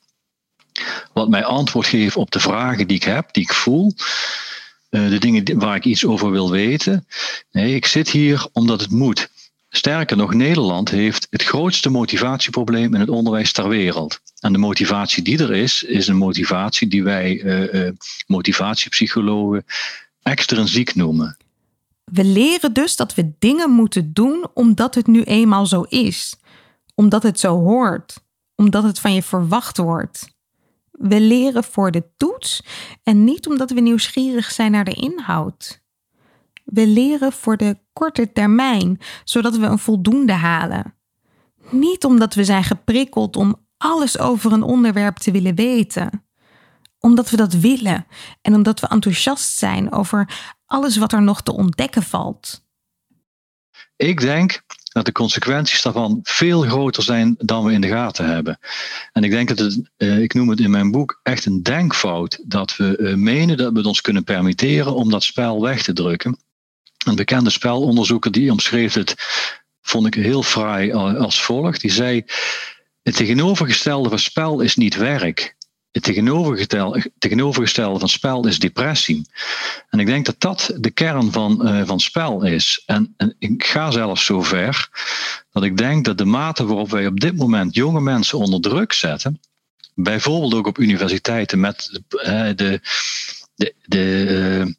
wat 1.12 1.28
mij 1.28 1.44
antwoord 1.44 1.86
geeft 1.86 2.16
op 2.16 2.30
de 2.30 2.40
vragen 2.40 2.86
die 2.86 2.96
ik 2.96 3.02
heb, 3.02 3.28
die 3.32 3.42
ik 3.42 3.54
voel. 3.54 3.94
Uh, 4.90 5.08
de 5.08 5.18
dingen 5.18 5.58
waar 5.58 5.76
ik 5.76 5.84
iets 5.84 6.04
over 6.04 6.30
wil 6.30 6.50
weten. 6.50 7.06
Nee, 7.52 7.74
ik 7.74 7.86
zit 7.86 8.10
hier 8.10 8.46
omdat 8.52 8.80
het 8.80 8.90
moet. 8.90 9.30
Sterker 9.72 10.16
nog, 10.16 10.34
Nederland 10.34 10.88
heeft 10.88 11.26
het 11.30 11.42
grootste 11.42 11.90
motivatieprobleem 11.90 12.94
in 12.94 13.00
het 13.00 13.08
onderwijs 13.08 13.52
ter 13.52 13.68
wereld. 13.68 14.20
En 14.40 14.52
de 14.52 14.58
motivatie 14.58 15.22
die 15.22 15.38
er 15.38 15.54
is, 15.54 15.82
is 15.82 16.08
een 16.08 16.16
motivatie 16.16 16.88
die 16.88 17.02
wij 17.02 17.42
uh, 17.42 17.74
uh, 17.74 17.90
motivatiepsychologen 18.26 19.64
extrinsiek 20.22 20.94
noemen. 20.94 21.36
We 22.04 22.24
leren 22.24 22.72
dus 22.72 22.96
dat 22.96 23.14
we 23.14 23.32
dingen 23.38 23.70
moeten 23.70 24.12
doen 24.12 24.48
omdat 24.54 24.94
het 24.94 25.06
nu 25.06 25.22
eenmaal 25.22 25.66
zo 25.66 25.82
is, 25.82 26.36
omdat 26.94 27.22
het 27.22 27.40
zo 27.40 27.58
hoort, 27.58 28.16
omdat 28.54 28.82
het 28.82 28.98
van 28.98 29.14
je 29.14 29.22
verwacht 29.22 29.76
wordt. 29.76 30.28
We 30.90 31.20
leren 31.20 31.64
voor 31.64 31.90
de 31.90 32.04
toets 32.16 32.62
en 33.02 33.24
niet 33.24 33.46
omdat 33.46 33.70
we 33.70 33.80
nieuwsgierig 33.80 34.50
zijn 34.50 34.70
naar 34.70 34.84
de 34.84 34.94
inhoud. 34.94 35.79
We 36.72 36.86
leren 36.86 37.32
voor 37.32 37.56
de 37.56 37.78
korte 37.92 38.32
termijn, 38.32 39.00
zodat 39.24 39.56
we 39.56 39.66
een 39.66 39.78
voldoende 39.78 40.32
halen. 40.32 40.94
Niet 41.70 42.04
omdat 42.04 42.34
we 42.34 42.44
zijn 42.44 42.64
geprikkeld 42.64 43.36
om 43.36 43.56
alles 43.76 44.18
over 44.18 44.52
een 44.52 44.62
onderwerp 44.62 45.16
te 45.16 45.30
willen 45.30 45.54
weten. 45.54 46.24
Omdat 46.98 47.30
we 47.30 47.36
dat 47.36 47.52
willen 47.52 48.06
en 48.42 48.54
omdat 48.54 48.80
we 48.80 48.88
enthousiast 48.88 49.56
zijn 49.56 49.92
over 49.92 50.28
alles 50.66 50.96
wat 50.96 51.12
er 51.12 51.22
nog 51.22 51.42
te 51.42 51.52
ontdekken 51.52 52.02
valt. 52.02 52.64
Ik 53.96 54.20
denk 54.20 54.62
dat 54.92 55.04
de 55.04 55.12
consequenties 55.12 55.82
daarvan 55.82 56.20
veel 56.22 56.62
groter 56.62 57.02
zijn 57.02 57.34
dan 57.38 57.64
we 57.64 57.72
in 57.72 57.80
de 57.80 57.88
gaten 57.88 58.26
hebben. 58.26 58.58
En 59.12 59.24
ik 59.24 59.30
denk 59.30 59.48
dat 59.48 59.58
het, 59.58 59.90
eh, 59.96 60.18
ik 60.18 60.34
noem 60.34 60.48
het 60.48 60.60
in 60.60 60.70
mijn 60.70 60.90
boek, 60.90 61.20
echt 61.22 61.46
een 61.46 61.62
denkfout 61.62 62.42
dat 62.46 62.76
we 62.76 62.96
eh, 62.96 63.14
menen 63.14 63.56
dat 63.56 63.72
we 63.72 63.78
het 63.78 63.86
ons 63.86 64.00
kunnen 64.00 64.24
permitteren 64.24 64.94
om 64.94 65.10
dat 65.10 65.22
spel 65.22 65.62
weg 65.62 65.82
te 65.82 65.92
drukken. 65.92 66.38
Een 67.06 67.14
bekende 67.14 67.50
spelonderzoeker 67.50 68.30
die 68.30 68.50
omschreef 68.50 68.94
het, 68.94 69.14
vond 69.82 70.06
ik 70.06 70.14
heel 70.14 70.42
fraai 70.42 70.92
als 70.92 71.42
volgt. 71.42 71.80
Die 71.80 71.92
zei, 71.92 72.24
het 73.02 73.16
tegenovergestelde 73.16 74.08
van 74.08 74.18
spel 74.18 74.60
is 74.60 74.76
niet 74.76 74.96
werk. 74.96 75.56
Het 75.90 76.02
tegenovergestelde, 77.18 77.98
van 77.98 78.08
spel 78.08 78.46
is 78.46 78.58
depressie. 78.58 79.28
En 79.88 79.98
ik 79.98 80.06
denk 80.06 80.26
dat 80.26 80.40
dat 80.40 80.70
de 80.76 80.90
kern 80.90 81.32
van, 81.32 81.68
uh, 81.68 81.86
van 81.86 82.00
spel 82.00 82.44
is. 82.44 82.82
En, 82.86 83.14
en, 83.16 83.36
ik 83.38 83.66
ga 83.66 83.90
zelfs 83.90 84.24
zo 84.24 84.42
ver 84.42 84.88
dat 85.52 85.62
ik 85.62 85.76
denk 85.76 86.04
dat 86.04 86.18
de 86.18 86.24
mate 86.24 86.64
waarop 86.64 86.90
wij 86.90 87.06
op 87.06 87.20
dit 87.20 87.36
moment 87.36 87.74
jonge 87.74 88.00
mensen 88.00 88.38
onder 88.38 88.60
druk 88.60 88.92
zetten, 88.92 89.40
bijvoorbeeld 89.94 90.54
ook 90.54 90.66
op 90.66 90.78
universiteiten 90.78 91.60
met 91.60 92.00
uh, 92.10 92.50
de, 92.54 92.80
de, 93.54 93.74
de 93.84 94.78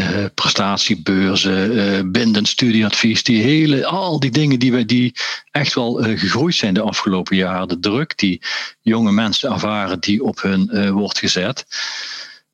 uh, 0.00 0.24
prestatiebeurzen, 0.34 1.72
uh, 1.72 2.10
bindend 2.10 2.48
studieadvies, 2.48 3.22
die 3.22 3.42
hele, 3.42 3.86
al 3.86 4.20
die 4.20 4.30
dingen 4.30 4.58
die, 4.58 4.72
wij, 4.72 4.84
die 4.84 5.14
echt 5.50 5.74
wel 5.74 6.06
uh, 6.06 6.18
gegroeid 6.18 6.54
zijn 6.54 6.74
de 6.74 6.80
afgelopen 6.80 7.36
jaren. 7.36 7.68
De 7.68 7.78
druk 7.78 8.18
die 8.18 8.42
jonge 8.80 9.12
mensen 9.12 9.50
ervaren 9.50 10.00
die 10.00 10.24
op 10.24 10.42
hun 10.42 10.92
wordt 10.92 11.18
gezet. 11.18 11.66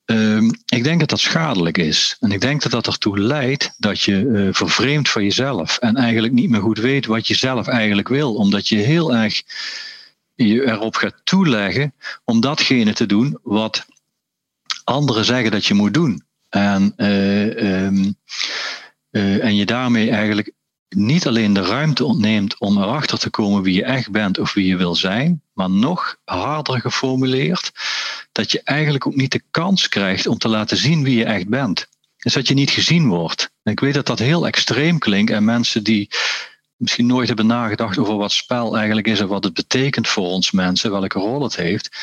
Ehm, 0.05 0.51
ik 0.67 0.85
denk 0.85 1.01
dat 1.01 1.09
dat 1.09 1.21
schadelijk 1.21 1.79
is. 1.79 2.17
En 2.21 2.33
ik 2.33 2.41
denk 2.41 2.63
dat 2.63 2.73
dat 2.73 2.87
ertoe 2.87 3.19
leidt 3.19 3.75
dat 3.79 4.01
je 4.01 4.49
vervreemdt 4.53 5.09
van 5.09 5.23
jezelf. 5.23 5.79
En 5.79 5.97
eigenlijk 5.97 6.33
niet 6.33 6.51
meer 6.51 6.61
goed 6.61 6.79
weet 6.79 7.07
wat 7.07 7.27
je 7.27 7.35
zelf 7.35 7.67
eigenlijk 7.67 8.09
wil. 8.09 8.35
Omdat 8.35 8.69
je 8.69 8.77
heel 8.77 9.15
erg 9.15 9.43
je 10.37 10.67
erop 10.67 10.97
gaat 10.97 11.21
toeleggen 11.25 11.95
om 12.25 12.41
datgene 12.41 12.93
te 12.93 13.07
doen 13.07 13.39
wat 13.43 13.87
anderen 14.85 15.25
zeggen 15.25 15.51
dat 15.51 15.67
je 15.67 15.75
moet 15.75 15.95
doen. 15.95 16.26
En, 16.57 16.93
uh, 16.97 17.85
um, 17.85 18.17
uh, 19.11 19.45
en 19.45 19.57
je 19.57 19.67
daarmee 19.67 20.11
eigenlijk 20.11 20.53
niet 20.89 21.27
alleen 21.27 21.53
de 21.53 21.63
ruimte 21.63 22.05
ontneemt 22.05 22.59
om 22.59 22.83
erachter 22.83 23.19
te 23.19 23.31
komen 23.31 23.63
wie 23.63 23.75
je 23.75 23.85
echt 23.85 24.11
bent 24.11 24.39
of 24.39 24.53
wie 24.53 24.67
je 24.67 24.77
wil 24.77 24.95
zijn, 24.95 25.43
maar 25.53 25.71
nog 25.71 26.17
harder 26.25 26.81
geformuleerd, 26.81 27.73
dat 28.33 28.51
je 28.51 28.61
eigenlijk 28.63 29.07
ook 29.07 29.15
niet 29.15 29.33
de 29.33 29.43
kans 29.51 29.89
krijgt 29.89 30.27
om 30.27 30.39
te 30.39 30.49
laten 30.49 30.77
zien 30.77 31.03
wie 31.03 31.17
je 31.17 31.25
echt 31.25 31.49
bent. 31.49 31.87
Dus 32.17 32.33
dat 32.33 32.49
je 32.49 32.55
niet 32.55 32.71
gezien 32.71 33.09
wordt. 33.09 33.51
ik 33.63 33.81
weet 33.81 33.95
dat 33.95 34.07
dat 34.07 34.19
heel 34.19 34.47
extreem 34.47 34.99
klinkt 34.99 35.31
en 35.31 35.45
mensen 35.45 35.85
die 35.85 36.09
misschien 36.77 37.07
nooit 37.07 37.29
hebben 37.29 37.47
nagedacht 37.47 37.99
over 37.99 38.17
wat 38.17 38.33
spel 38.33 38.77
eigenlijk 38.77 39.07
is 39.07 39.21
en 39.21 39.29
wat 39.29 39.45
het 39.45 39.55
betekent 39.55 40.09
voor 40.09 40.27
ons 40.27 40.51
mensen, 40.51 40.91
welke 40.91 41.19
rol 41.19 41.43
het 41.43 41.57
heeft. 41.57 41.97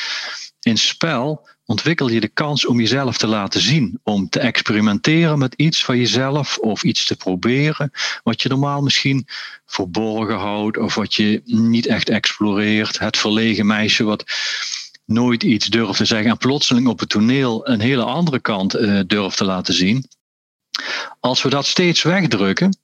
In 0.63 0.77
spel 0.77 1.47
ontwikkel 1.65 2.09
je 2.09 2.19
de 2.19 2.27
kans 2.27 2.65
om 2.65 2.79
jezelf 2.79 3.17
te 3.17 3.27
laten 3.27 3.61
zien, 3.61 3.99
om 4.03 4.29
te 4.29 4.39
experimenteren 4.39 5.37
met 5.37 5.53
iets 5.53 5.83
van 5.83 5.97
jezelf 5.97 6.57
of 6.57 6.83
iets 6.83 7.05
te 7.05 7.15
proberen 7.15 7.91
wat 8.23 8.41
je 8.41 8.49
normaal 8.49 8.81
misschien 8.81 9.27
verborgen 9.65 10.37
houdt 10.37 10.77
of 10.77 10.95
wat 10.95 11.13
je 11.13 11.41
niet 11.45 11.85
echt 11.85 12.09
exploreert. 12.09 12.99
Het 12.99 13.17
verlegen 13.17 13.65
meisje 13.65 14.03
wat 14.03 14.23
nooit 15.05 15.43
iets 15.43 15.67
durft 15.67 15.97
te 15.97 16.05
zeggen 16.05 16.29
en 16.29 16.37
plotseling 16.37 16.87
op 16.87 16.99
het 16.99 17.09
toneel 17.09 17.67
een 17.67 17.81
hele 17.81 18.03
andere 18.03 18.39
kant 18.39 18.75
uh, 18.75 19.01
durft 19.07 19.37
te 19.37 19.45
laten 19.45 19.73
zien. 19.73 20.07
Als 21.19 21.41
we 21.41 21.49
dat 21.49 21.65
steeds 21.65 22.01
wegdrukken, 22.01 22.77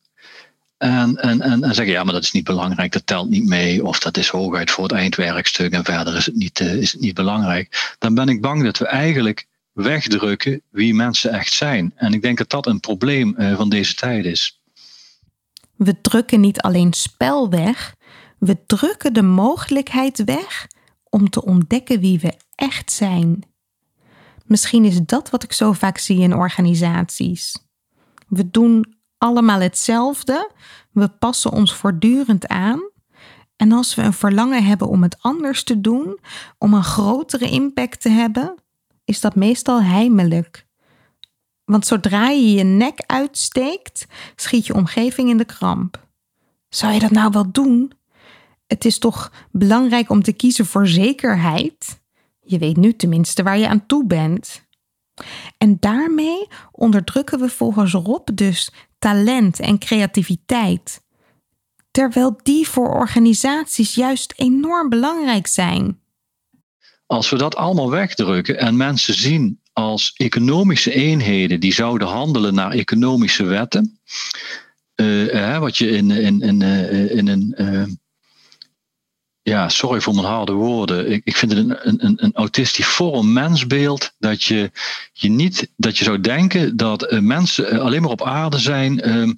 en, 0.80 1.16
en, 1.18 1.42
en, 1.42 1.64
en 1.64 1.76
zeggen, 1.76 1.94
ja, 1.94 2.04
maar 2.04 2.14
dat 2.14 2.24
is 2.24 2.32
niet 2.32 2.44
belangrijk, 2.44 2.92
dat 2.92 3.06
telt 3.06 3.30
niet 3.30 3.48
mee, 3.48 3.86
of 3.86 4.00
dat 4.00 4.18
is 4.18 4.28
hooguit 4.28 4.72
voor 4.72 4.84
het 4.84 4.94
eindwerkstuk 4.94 5.74
en 5.74 5.84
verder 5.84 6.16
is 6.16 6.26
het 6.26 6.36
niet, 6.36 6.60
uh, 6.60 6.74
is 6.74 6.92
het 6.92 7.02
niet 7.02 7.14
belangrijk. 7.14 7.96
Dan 7.98 8.14
ben 8.14 8.30
ik 8.30 8.42
bang 8.42 8.64
dat 8.64 8.78
we 8.78 8.86
eigenlijk 8.86 9.48
wegdrukken 9.74 10.62
wie 10.70 10.94
mensen 10.94 11.32
echt 11.32 11.54
zijn. 11.54 11.92
En 11.96 12.14
ik 12.14 12.22
denk 12.22 12.38
dat 12.38 12.50
dat 12.50 12.66
een 12.66 12.80
probleem 12.80 13.36
uh, 13.38 13.56
van 13.56 13.70
deze 13.70 13.96
tijd 13.96 14.26
is. 14.26 14.62
We 15.76 16.02
drukken 16.02 16.40
niet 16.40 16.62
alleen 16.62 16.94
spel 16.94 17.50
weg, 17.50 17.96
we 18.38 18.66
drukken 18.66 19.14
de 19.14 19.22
mogelijkheid 19.22 20.24
weg 20.24 20.68
om 21.10 21.30
te 21.30 21.46
ontdekken 21.46 22.00
wie 22.00 22.20
we 22.20 22.34
echt 22.56 22.92
zijn. 22.92 23.44
Misschien 24.46 24.86
is 24.86 25.00
dat 25.02 25.30
wat 25.30 25.44
ik 25.44 25.54
zo 25.54 25.74
vaak 25.74 25.98
zie 25.98 26.20
in 26.20 26.36
organisaties. 26.36 27.58
We 28.28 28.50
doen 28.50 28.98
allemaal 29.20 29.60
hetzelfde. 29.60 30.52
We 30.92 31.08
passen 31.08 31.52
ons 31.52 31.74
voortdurend 31.74 32.48
aan. 32.48 32.90
En 33.56 33.72
als 33.72 33.96
we 33.96 34.02
een 34.02 34.14
verlangen 34.14 34.64
hebben 34.64 34.88
om 34.88 35.04
het 35.04 35.18
anders 35.22 35.64
te 35.64 35.82
doen, 35.82 36.20
om 36.58 36.74
een 36.74 36.84
grotere 36.84 37.50
impact 37.50 38.02
te 38.02 38.10
hebben, 38.10 38.56
is 39.06 39.22
dat 39.22 39.36
meestal 39.36 39.82
heimelijk. 39.82 40.68
Want 41.64 41.86
zodra 41.86 42.30
je 42.30 42.54
je 42.54 42.64
nek 42.64 43.04
uitsteekt, 43.06 44.08
schiet 44.36 44.66
je 44.66 44.74
omgeving 44.74 45.30
in 45.30 45.38
de 45.38 45.46
kramp. 45.46 46.08
Zou 46.70 46.94
je 46.94 47.00
dat 47.00 47.12
nou 47.12 47.32
wel 47.32 47.52
doen? 47.52 47.92
Het 48.68 48.86
is 48.86 49.00
toch 49.00 49.32
belangrijk 49.52 50.10
om 50.10 50.24
te 50.24 50.34
kiezen 50.34 50.66
voor 50.66 50.88
zekerheid? 50.88 52.02
Je 52.40 52.58
weet 52.58 52.78
nu 52.78 52.96
tenminste 52.96 53.44
waar 53.44 53.58
je 53.58 53.68
aan 53.68 53.86
toe 53.86 54.06
bent. 54.06 54.68
En 55.58 55.78
daarmee 55.80 56.48
onderdrukken 56.72 57.40
we 57.40 57.50
volgens 57.50 57.94
Rob 57.94 58.28
dus 58.34 58.72
talent 59.00 59.60
en 59.60 59.80
creativiteit, 59.80 61.02
terwijl 61.92 62.40
die 62.44 62.68
voor 62.68 62.94
organisaties 62.94 63.96
juist 63.96 64.34
enorm 64.36 64.90
belangrijk 64.90 65.48
zijn. 65.48 66.00
Als 67.06 67.30
we 67.30 67.38
dat 67.38 67.56
allemaal 67.56 67.90
wegdrukken 67.90 68.58
en 68.58 68.78
mensen 68.78 69.14
zien 69.14 69.60
als 69.74 70.14
economische 70.14 70.94
eenheden 70.94 71.60
die 71.60 71.74
zouden 71.74 72.08
handelen 72.08 72.54
naar 72.54 72.72
economische 72.72 73.44
wetten, 73.44 74.00
uh, 74.96 75.60
wat 75.60 75.78
je 75.78 75.90
in, 75.90 76.12
in, 76.12 76.42
in, 76.42 76.62
uh, 76.62 77.16
in 77.16 77.28
een. 77.28 78.00
Ja, 79.50 79.70
sorry 79.70 80.02
voor 80.02 80.14
mijn 80.14 80.26
harde 80.26 80.52
woorden. 80.52 81.12
Ik, 81.12 81.22
ik 81.24 81.36
vind 81.36 81.52
het 81.52 81.60
een, 81.68 82.06
een, 82.06 82.24
een 82.24 82.34
autistiform 82.34 83.34
mensbeeld 83.34 84.14
dat 84.20 84.44
je, 84.44 84.72
je 85.14 85.30
niet, 85.30 85.72
dat 85.76 85.98
je 85.98 86.04
zou 86.04 86.22
denken 86.22 86.78
dat 86.78 87.04
eh, 87.04 87.20
mensen 87.20 87.70
eh, 87.70 87.80
alleen 87.80 88.02
maar 88.02 88.12
op 88.12 88.24
aarde 88.24 88.60
zijn 88.60 89.02
ehm, 89.02 89.34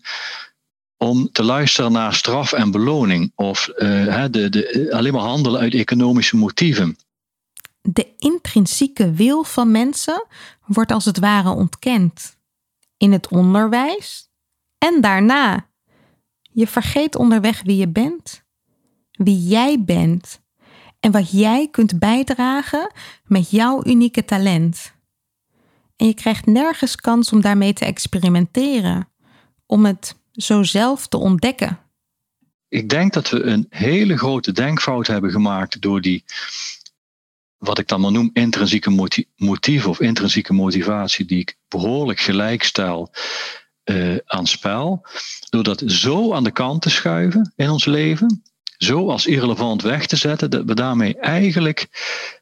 om 0.98 1.32
te 1.32 1.44
luisteren 1.44 1.92
naar 1.92 2.14
straf 2.14 2.52
en 2.52 2.72
beloning. 2.72 3.32
Of 3.36 3.70
uh, 3.78 4.26
de, 4.32 4.50
de, 4.50 4.88
alleen 4.94 5.14
maar 5.14 5.22
handelen 5.22 5.60
uit 5.60 5.74
economische 5.74 6.38
motieven. 6.38 6.98
De 7.82 8.08
intrinsieke 8.18 9.12
wil 9.12 9.44
van 9.44 9.72
mensen 9.72 10.26
wordt 10.66 10.92
als 10.92 11.06
het 11.06 11.20
ware 11.20 11.50
ontkend. 11.50 12.38
In 12.98 13.12
het 13.12 13.28
onderwijs 13.28 14.30
en 14.78 15.02
daarna. 15.02 15.68
Je 16.52 16.68
vergeet 16.68 17.16
onderweg 17.16 17.62
wie 17.64 17.78
je 17.78 17.88
bent 17.88 18.41
wie 19.12 19.48
jij 19.48 19.84
bent 19.84 20.42
en 21.00 21.12
wat 21.12 21.32
jij 21.32 21.68
kunt 21.72 22.00
bijdragen 22.00 22.92
met 23.26 23.50
jouw 23.50 23.86
unieke 23.86 24.26
talent. 24.26 24.94
En 25.96 26.08
je 26.08 26.14
krijgt 26.14 26.46
nergens 26.46 26.96
kans 26.96 27.32
om 27.32 27.42
daarmee 27.42 27.74
te 27.74 27.86
experimenteren, 27.86 29.08
om 29.66 29.86
het 29.86 30.16
zo 30.32 30.64
zelf 30.64 31.08
te 31.08 31.18
ontdekken. 31.18 31.80
Ik 32.68 32.90
denk 32.90 33.14
dat 33.14 33.30
we 33.30 33.44
een 33.44 33.66
hele 33.70 34.18
grote 34.18 34.52
denkfout 34.52 35.08
hebben 35.08 35.32
gemaakt 35.32 35.82
door 35.82 36.02
die, 36.02 36.24
wat 37.58 37.80
ik 37.80 37.88
dan 37.88 38.02
maar 38.02 38.12
noem, 38.12 38.30
intrinsieke 38.34 39.20
motief 39.36 39.88
of 39.88 40.00
intrinsieke 40.00 40.54
motivatie, 40.54 41.26
die 41.26 41.40
ik 41.40 41.58
behoorlijk 41.68 42.20
gelijk 42.20 42.64
stel 42.64 43.12
uh, 43.86 44.18
aan 44.26 44.48
spel. 44.48 45.06
Door 45.50 45.64
dat 45.64 45.84
zo 45.86 46.34
aan 46.34 46.44
de 46.44 46.52
kant 46.52 46.82
te 46.82 46.90
schuiven 46.90 47.54
in 47.56 47.70
ons 47.70 47.86
leven, 47.86 48.44
zo 48.84 49.10
als 49.10 49.26
irrelevant 49.26 49.82
weg 49.82 50.06
te 50.06 50.16
zetten, 50.16 50.50
dat 50.50 50.64
we 50.66 50.74
daarmee 50.74 51.18
eigenlijk 51.18 51.88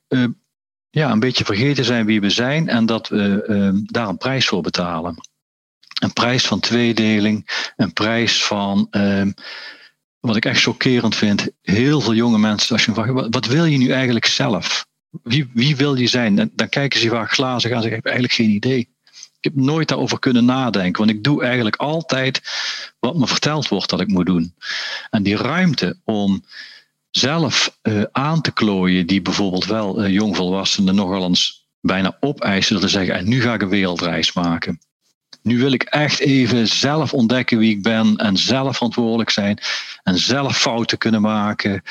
uh, 0.07 0.25
ja, 0.89 1.11
een 1.11 1.19
beetje 1.19 1.45
vergeten 1.45 1.85
zijn 1.85 2.05
wie 2.05 2.21
we 2.21 2.29
zijn 2.29 2.67
en 2.67 2.85
dat 2.85 3.07
we 3.07 3.45
uh, 3.47 3.81
daar 3.83 4.07
een 4.07 4.17
prijs 4.17 4.47
voor 4.47 4.61
betalen. 4.61 5.15
Een 6.01 6.13
prijs 6.13 6.45
van 6.45 6.59
tweedeling, 6.59 7.71
een 7.75 7.93
prijs 7.93 8.45
van, 8.45 8.87
uh, 8.91 9.25
wat 10.19 10.35
ik 10.35 10.45
echt 10.45 10.61
chockerend 10.61 11.15
vind, 11.15 11.49
heel 11.61 12.01
veel 12.01 12.13
jonge 12.13 12.39
mensen, 12.39 12.75
als 12.75 12.85
je 12.85 12.93
vraagt, 12.93 13.29
wat, 13.29 13.45
wil 13.45 13.65
je 13.65 13.77
nu 13.77 13.91
eigenlijk 13.91 14.25
zelf? 14.25 14.87
Wie, 15.23 15.49
wie 15.53 15.75
wil 15.75 15.95
je 15.95 16.07
zijn? 16.07 16.35
Dan, 16.35 16.49
dan 16.53 16.69
kijken 16.69 16.99
ze 16.99 17.09
vaak 17.09 17.31
glazen 17.31 17.71
en 17.71 17.81
zeggen, 17.81 17.89
ik 17.89 17.95
heb 17.95 18.05
eigenlijk 18.05 18.33
geen 18.33 18.49
idee. 18.49 18.89
Ik 19.41 19.53
heb 19.53 19.55
nooit 19.55 19.87
daarover 19.87 20.19
kunnen 20.19 20.45
nadenken, 20.45 21.05
want 21.05 21.17
ik 21.17 21.23
doe 21.23 21.43
eigenlijk 21.43 21.75
altijd 21.75 22.41
wat 22.99 23.15
me 23.15 23.27
verteld 23.27 23.67
wordt 23.67 23.89
dat 23.89 24.01
ik 24.01 24.07
moet 24.07 24.25
doen. 24.25 24.53
En 25.09 25.23
die 25.23 25.35
ruimte 25.35 25.97
om 26.03 26.43
zelf 27.09 27.77
uh, 27.83 28.03
aan 28.11 28.41
te 28.41 28.51
klooien, 28.51 29.07
die 29.07 29.21
bijvoorbeeld 29.21 29.65
wel 29.65 30.03
uh, 30.03 30.13
jongvolwassenen 30.13 30.95
nogal 30.95 31.23
eens 31.23 31.67
bijna 31.81 32.17
opeisen, 32.19 32.73
dat 32.73 32.83
te 32.83 32.89
zeggen, 32.89 33.15
en 33.15 33.27
nu 33.29 33.41
ga 33.41 33.53
ik 33.53 33.61
een 33.61 33.69
wereldreis 33.69 34.33
maken. 34.33 34.79
Nu 35.41 35.59
wil 35.59 35.71
ik 35.71 35.83
echt 35.83 36.19
even 36.19 36.67
zelf 36.67 37.13
ontdekken 37.13 37.57
wie 37.57 37.71
ik 37.71 37.83
ben 37.83 38.15
en 38.15 38.37
zelf 38.37 38.75
verantwoordelijk 38.75 39.29
zijn 39.29 39.59
en 40.03 40.17
zelf 40.17 40.57
fouten 40.57 40.97
kunnen 40.97 41.21
maken 41.21 41.83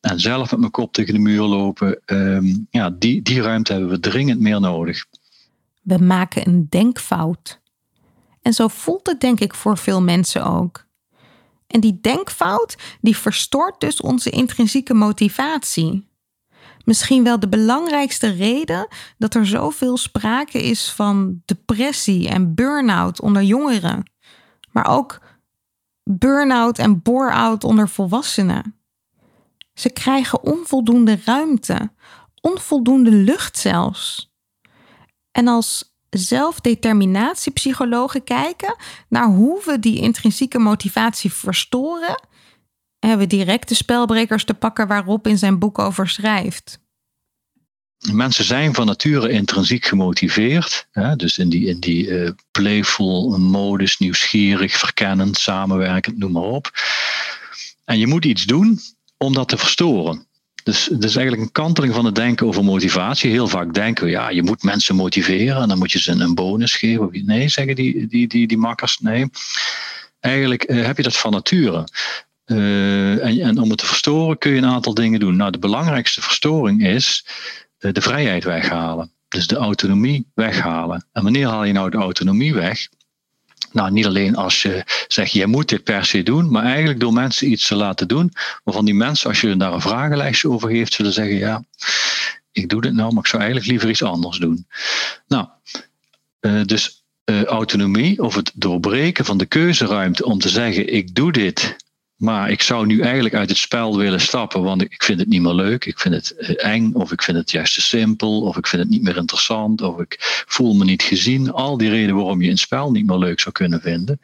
en 0.00 0.20
zelf 0.20 0.50
met 0.50 0.60
mijn 0.60 0.72
kop 0.72 0.92
tegen 0.92 1.14
de 1.14 1.20
muur 1.20 1.42
lopen. 1.42 2.00
Um, 2.06 2.66
ja, 2.70 2.90
die, 2.90 3.22
die 3.22 3.42
ruimte 3.42 3.72
hebben 3.72 3.90
we 3.90 4.00
dringend 4.00 4.40
meer 4.40 4.60
nodig. 4.60 5.04
We 5.80 5.98
maken 5.98 6.48
een 6.48 6.66
denkfout. 6.68 7.60
En 8.42 8.52
zo 8.52 8.68
voelt 8.68 9.06
het 9.06 9.20
denk 9.20 9.40
ik 9.40 9.54
voor 9.54 9.78
veel 9.78 10.02
mensen 10.02 10.44
ook. 10.44 10.88
En 11.66 11.80
die 11.80 11.98
denkfout 12.00 12.76
die 13.00 13.16
verstoort 13.16 13.80
dus 13.80 14.00
onze 14.00 14.30
intrinsieke 14.30 14.94
motivatie. 14.94 16.08
Misschien 16.84 17.24
wel 17.24 17.40
de 17.40 17.48
belangrijkste 17.48 18.28
reden 18.28 18.88
dat 19.18 19.34
er 19.34 19.46
zoveel 19.46 19.96
sprake 19.96 20.62
is 20.62 20.92
van 20.92 21.42
depressie 21.44 22.28
en 22.28 22.54
burn-out 22.54 23.20
onder 23.20 23.42
jongeren, 23.42 24.10
maar 24.70 24.86
ook 24.86 25.20
burn-out 26.02 26.78
en 26.78 27.02
bore-out 27.02 27.64
onder 27.64 27.88
volwassenen. 27.88 28.74
Ze 29.74 29.90
krijgen 29.90 30.42
onvoldoende 30.42 31.20
ruimte, 31.24 31.92
onvoldoende 32.40 33.10
lucht 33.10 33.58
zelfs. 33.58 34.29
En 35.40 35.48
als 35.48 35.94
zelfdeterminatiepsychologen 36.10 38.24
kijken 38.24 38.76
naar 39.08 39.26
hoe 39.26 39.62
we 39.64 39.78
die 39.78 40.00
intrinsieke 40.00 40.58
motivatie 40.58 41.32
verstoren, 41.32 42.22
hebben 42.98 43.18
we 43.18 43.26
direct 43.26 43.68
de 43.68 43.74
spelbrekers 43.74 44.44
te 44.44 44.54
pakken 44.54 44.86
waarop 44.86 45.26
in 45.26 45.38
zijn 45.38 45.58
boek 45.58 45.78
over 45.78 46.08
schrijft. 46.08 46.80
Mensen 48.12 48.44
zijn 48.44 48.74
van 48.74 48.86
nature 48.86 49.30
intrinsiek 49.30 49.84
gemotiveerd. 49.84 50.88
Hè, 50.90 51.16
dus 51.16 51.38
in 51.38 51.48
die, 51.48 51.66
in 51.66 51.80
die 51.80 52.06
uh, 52.06 52.30
playful 52.50 53.38
modus, 53.38 53.98
nieuwsgierig, 53.98 54.76
verkennend, 54.76 55.38
samenwerkend, 55.38 56.18
noem 56.18 56.32
maar 56.32 56.42
op. 56.42 56.70
En 57.84 57.98
je 57.98 58.06
moet 58.06 58.24
iets 58.24 58.44
doen 58.44 58.80
om 59.16 59.32
dat 59.32 59.48
te 59.48 59.56
verstoren. 59.56 60.26
Dus 60.62 60.86
het 60.86 61.04
is 61.04 61.16
eigenlijk 61.16 61.46
een 61.46 61.52
kanteling 61.52 61.94
van 61.94 62.04
het 62.04 62.14
denken 62.14 62.46
over 62.46 62.64
motivatie. 62.64 63.30
Heel 63.30 63.48
vaak 63.48 63.74
denken 63.74 64.04
we, 64.04 64.10
ja, 64.10 64.30
je 64.30 64.42
moet 64.42 64.62
mensen 64.62 64.94
motiveren 64.94 65.62
en 65.62 65.68
dan 65.68 65.78
moet 65.78 65.92
je 65.92 66.00
ze 66.00 66.12
een 66.12 66.34
bonus 66.34 66.76
geven. 66.76 67.22
Nee, 67.24 67.48
zeggen 67.48 67.74
die, 67.74 68.06
die, 68.06 68.28
die, 68.28 68.46
die 68.46 68.58
makkers, 68.58 68.98
nee. 68.98 69.30
Eigenlijk 70.20 70.70
uh, 70.70 70.86
heb 70.86 70.96
je 70.96 71.02
dat 71.02 71.16
van 71.16 71.30
nature. 71.32 71.88
Uh, 72.46 73.24
en, 73.24 73.40
en, 73.40 73.58
om 73.58 73.68
het 73.68 73.78
te 73.78 73.86
verstoren 73.86 74.38
kun 74.38 74.50
je 74.50 74.56
een 74.56 74.66
aantal 74.66 74.94
dingen 74.94 75.20
doen. 75.20 75.36
Nou, 75.36 75.50
de 75.50 75.58
belangrijkste 75.58 76.22
verstoring 76.22 76.86
is 76.86 77.26
uh, 77.78 77.92
de 77.92 78.00
vrijheid 78.00 78.44
weghalen. 78.44 79.12
Dus 79.28 79.46
de 79.46 79.56
autonomie 79.56 80.26
weghalen. 80.34 81.06
En 81.12 81.22
wanneer 81.22 81.46
haal 81.46 81.64
je 81.64 81.72
nou 81.72 81.90
de 81.90 81.96
autonomie 81.96 82.54
weg? 82.54 82.88
Nou, 83.72 83.90
niet 83.90 84.06
alleen 84.06 84.36
als 84.36 84.62
je 84.62 85.04
zegt, 85.08 85.32
jij 85.32 85.46
moet 85.46 85.68
dit 85.68 85.84
per 85.84 86.04
se 86.04 86.22
doen, 86.22 86.50
maar 86.50 86.64
eigenlijk 86.64 87.00
door 87.00 87.12
mensen 87.12 87.50
iets 87.50 87.66
te 87.66 87.74
laten 87.74 88.08
doen, 88.08 88.32
waarvan 88.64 88.84
die 88.84 88.94
mensen, 88.94 89.28
als 89.28 89.40
je 89.40 89.56
daar 89.56 89.72
een 89.72 89.80
vragenlijstje 89.80 90.50
over 90.50 90.70
geeft, 90.70 90.92
zullen 90.92 91.12
zeggen, 91.12 91.36
ja, 91.36 91.64
ik 92.52 92.68
doe 92.68 92.80
dit 92.80 92.92
nou, 92.92 93.12
maar 93.12 93.22
ik 93.22 93.28
zou 93.28 93.42
eigenlijk 93.42 93.70
liever 93.70 93.90
iets 93.90 94.02
anders 94.02 94.38
doen. 94.38 94.66
Nou, 95.28 95.46
uh, 96.40 96.64
dus 96.64 97.04
uh, 97.24 97.44
autonomie 97.44 98.22
of 98.22 98.34
het 98.34 98.52
doorbreken 98.54 99.24
van 99.24 99.38
de 99.38 99.46
keuzeruimte 99.46 100.24
om 100.24 100.38
te 100.38 100.48
zeggen, 100.48 100.92
ik 100.92 101.14
doe 101.14 101.32
dit 101.32 101.76
maar 102.20 102.50
ik 102.50 102.62
zou 102.62 102.86
nu 102.86 103.00
eigenlijk 103.00 103.34
uit 103.34 103.48
het 103.48 103.58
spel 103.58 103.96
willen 103.96 104.20
stappen, 104.20 104.62
want 104.62 104.82
ik 104.82 105.02
vind 105.02 105.20
het 105.20 105.28
niet 105.28 105.42
meer 105.42 105.54
leuk. 105.54 105.84
Ik 105.84 105.98
vind 105.98 106.14
het 106.14 106.36
eh, 106.36 106.72
eng, 106.72 106.92
of 106.92 107.12
ik 107.12 107.22
vind 107.22 107.36
het 107.36 107.50
juist 107.50 107.74
te 107.74 107.80
simpel, 107.80 108.40
of 108.42 108.56
ik 108.56 108.66
vind 108.66 108.82
het 108.82 108.90
niet 108.90 109.02
meer 109.02 109.16
interessant, 109.16 109.82
of 109.82 110.00
ik 110.00 110.16
voel 110.46 110.74
me 110.74 110.84
niet 110.84 111.02
gezien. 111.02 111.52
Al 111.52 111.76
die 111.76 111.88
redenen 111.88 112.14
waarom 112.14 112.42
je 112.42 112.50
een 112.50 112.58
spel 112.58 112.90
niet 112.90 113.06
meer 113.06 113.16
leuk 113.16 113.40
zou 113.40 113.54
kunnen 113.54 113.80
vinden. 113.80 114.20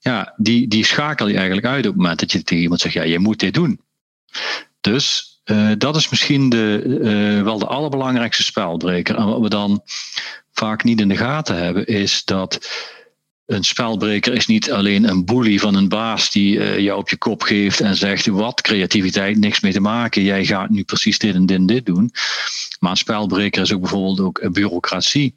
Ja, 0.00 0.34
die, 0.36 0.68
die 0.68 0.84
schakel 0.84 1.28
je 1.28 1.36
eigenlijk 1.36 1.66
uit 1.66 1.86
op 1.86 1.92
het 1.92 2.00
moment 2.00 2.20
dat 2.20 2.32
je 2.32 2.42
tegen 2.42 2.62
iemand 2.62 2.80
zegt: 2.80 2.94
ja, 2.94 3.02
je 3.02 3.18
moet 3.18 3.40
dit 3.40 3.54
doen. 3.54 3.80
Dus 4.80 5.32
uh, 5.44 5.72
dat 5.78 5.96
is 5.96 6.08
misschien 6.08 6.48
de, 6.48 6.82
uh, 7.38 7.42
wel 7.42 7.58
de 7.58 7.66
allerbelangrijkste 7.66 8.42
spelbreker. 8.42 9.16
En 9.16 9.26
wat 9.26 9.40
we 9.40 9.48
dan 9.48 9.82
vaak 10.52 10.84
niet 10.84 11.00
in 11.00 11.08
de 11.08 11.16
gaten 11.16 11.56
hebben, 11.56 11.86
is 11.86 12.24
dat 12.24 12.68
een 13.52 13.64
spelbreker 13.64 14.32
is 14.32 14.46
niet 14.46 14.72
alleen 14.72 15.08
een 15.08 15.24
bully 15.24 15.58
van 15.58 15.74
een 15.74 15.88
baas 15.88 16.30
die 16.30 16.56
uh, 16.56 16.78
jou 16.78 16.98
op 16.98 17.08
je 17.08 17.16
kop 17.16 17.42
geeft 17.42 17.80
en 17.80 17.96
zegt: 17.96 18.26
wat 18.26 18.60
creativiteit, 18.60 19.38
niks 19.38 19.60
mee 19.60 19.72
te 19.72 19.80
maken. 19.80 20.22
Jij 20.22 20.44
gaat 20.44 20.70
nu 20.70 20.84
precies 20.84 21.18
dit 21.18 21.34
en 21.34 21.46
dit 21.46 21.58
en 21.58 21.66
dit 21.66 21.86
doen. 21.86 22.10
Maar 22.80 22.90
een 22.90 22.96
spelbreker 22.96 23.62
is 23.62 23.72
ook 23.72 23.80
bijvoorbeeld 23.80 24.20
ook 24.20 24.52
bureaucratie. 24.52 25.34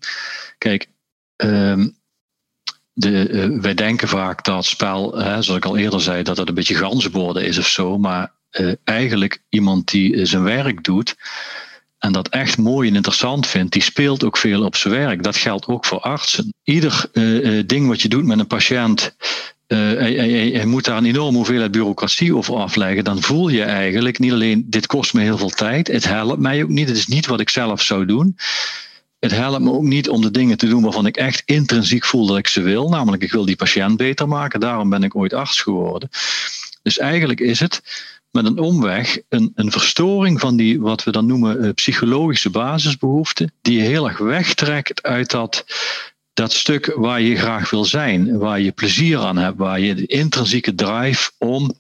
Kijk, 0.58 0.88
um, 1.36 1.96
de, 2.94 3.30
uh, 3.30 3.62
wij 3.62 3.74
denken 3.74 4.08
vaak 4.08 4.44
dat 4.44 4.66
spel, 4.66 5.18
hè, 5.18 5.42
zoals 5.42 5.58
ik 5.58 5.66
al 5.66 5.78
eerder 5.78 6.02
zei, 6.02 6.24
dat 6.24 6.38
het 6.38 6.48
een 6.48 6.54
beetje 6.54 6.76
ganzenborden 6.76 7.46
is 7.46 7.58
of 7.58 7.68
zo. 7.68 7.98
Maar 7.98 8.34
eigenlijk 8.84 9.42
iemand 9.50 9.92
die 9.92 10.26
zijn 10.26 10.44
werk 10.44 10.84
doet 10.84 11.16
en 12.06 12.12
dat 12.12 12.28
echt 12.28 12.58
mooi 12.58 12.90
en 12.90 12.96
interessant 12.96 13.48
vindt, 13.48 13.74
die 13.74 13.82
speelt 13.82 14.24
ook 14.24 14.38
veel 14.38 14.64
op 14.64 14.76
zijn 14.76 14.94
werk. 14.94 15.24
Dat 15.24 15.36
geldt 15.36 15.68
ook 15.68 15.86
voor 15.86 16.00
artsen. 16.00 16.54
Ieder 16.64 17.10
uh, 17.14 17.64
ding 17.66 17.88
wat 17.88 18.02
je 18.02 18.08
doet 18.08 18.26
met 18.26 18.40
een 18.40 18.48
patiënt, 18.48 19.16
uh, 19.68 19.78
hij, 19.78 20.14
hij, 20.14 20.50
hij, 20.54 20.66
moet 20.66 20.86
daar 20.86 20.98
een 20.98 21.06
enorme 21.06 21.38
hoeveelheid 21.38 21.72
bureaucratie 21.72 22.36
over 22.36 22.56
afleggen. 22.56 23.04
Dan 23.04 23.22
voel 23.22 23.50
je 23.50 23.64
eigenlijk 23.64 24.20
niet 24.20 24.32
alleen, 24.32 24.66
dit 24.70 24.86
kost 24.88 25.14
me 25.14 25.22
heel 25.22 25.38
veel 25.38 25.50
tijd, 25.50 25.88
het 25.88 26.08
helpt 26.08 26.40
mij 26.40 26.64
ook 26.64 26.70
niet, 26.70 26.88
het 26.88 26.98
is 26.98 27.08
niet 27.08 27.26
wat 27.26 27.40
ik 27.40 27.50
zelf 27.50 27.82
zou 27.82 28.06
doen. 28.06 28.38
Het 29.20 29.32
helpt 29.32 29.64
me 29.64 29.72
ook 29.72 29.84
niet 29.84 30.10
om 30.10 30.22
de 30.22 30.32
dingen 30.32 30.58
te 30.58 30.68
doen 30.68 30.84
waarvan 30.84 31.06
ik 31.06 31.18
echt 31.18 31.42
intrinsiek 31.46 32.06
voel 32.06 32.26
dat 32.26 32.38
ik 32.38 32.48
ze 32.48 32.62
wil. 32.62 32.90
Namelijk, 32.90 33.24
ik 33.24 33.32
wil 33.32 33.46
die 33.46 33.56
patiënt 33.56 33.98
beter 33.98 34.28
maken. 34.28 34.60
Daarom 34.60 34.90
ben 34.90 35.04
ik 35.04 35.16
ooit 35.16 35.34
arts 35.34 35.62
geworden. 35.62 36.10
Dus 36.82 36.98
eigenlijk 36.98 37.40
is 37.40 37.60
het 37.60 37.82
met 38.36 38.46
een 38.46 38.60
omweg 38.60 39.20
een, 39.30 39.52
een 39.56 39.72
verstoring 39.72 40.40
van 40.40 40.56
die, 40.56 40.82
wat 40.82 41.04
we 41.04 41.12
dan 41.12 41.26
noemen, 41.26 41.66
uh, 41.66 41.74
psychologische 41.74 42.50
basisbehoeften, 42.50 43.54
die 43.62 43.78
je 43.78 43.84
heel 43.84 44.08
erg 44.08 44.18
wegtrekt 44.18 45.04
uit 45.04 45.32
dat, 45.32 45.66
dat 46.34 46.54
stuk 46.54 46.94
waar 46.96 47.22
je 47.22 47.36
graag 47.36 47.70
wil 47.70 47.86
zijn, 47.86 48.38
waar 48.38 48.60
je 48.60 48.72
plezier 48.72 49.20
aan 49.20 49.38
hebt, 49.38 49.58
waar 49.58 49.80
je 49.80 49.96
de 49.96 50.06
intrinsieke 50.06 50.76
drive 50.76 51.32
om 51.38 51.74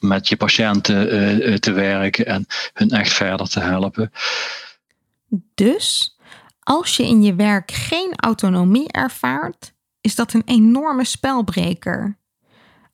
met 0.00 0.28
je 0.28 0.36
patiënten 0.36 1.10
eh, 1.10 1.54
te 1.54 1.72
werken 1.72 2.26
en 2.26 2.46
hun 2.72 2.90
echt 2.90 3.12
verder 3.12 3.48
te 3.48 3.60
helpen. 3.60 4.12
Dus 5.54 6.16
als 6.60 6.96
je 6.96 7.06
in 7.06 7.22
je 7.22 7.34
werk 7.34 7.70
geen 7.72 8.12
autonomie 8.16 8.92
ervaart, 8.92 9.72
is 10.00 10.14
dat 10.14 10.32
een 10.32 10.42
enorme 10.44 11.04
spelbreker. 11.04 12.17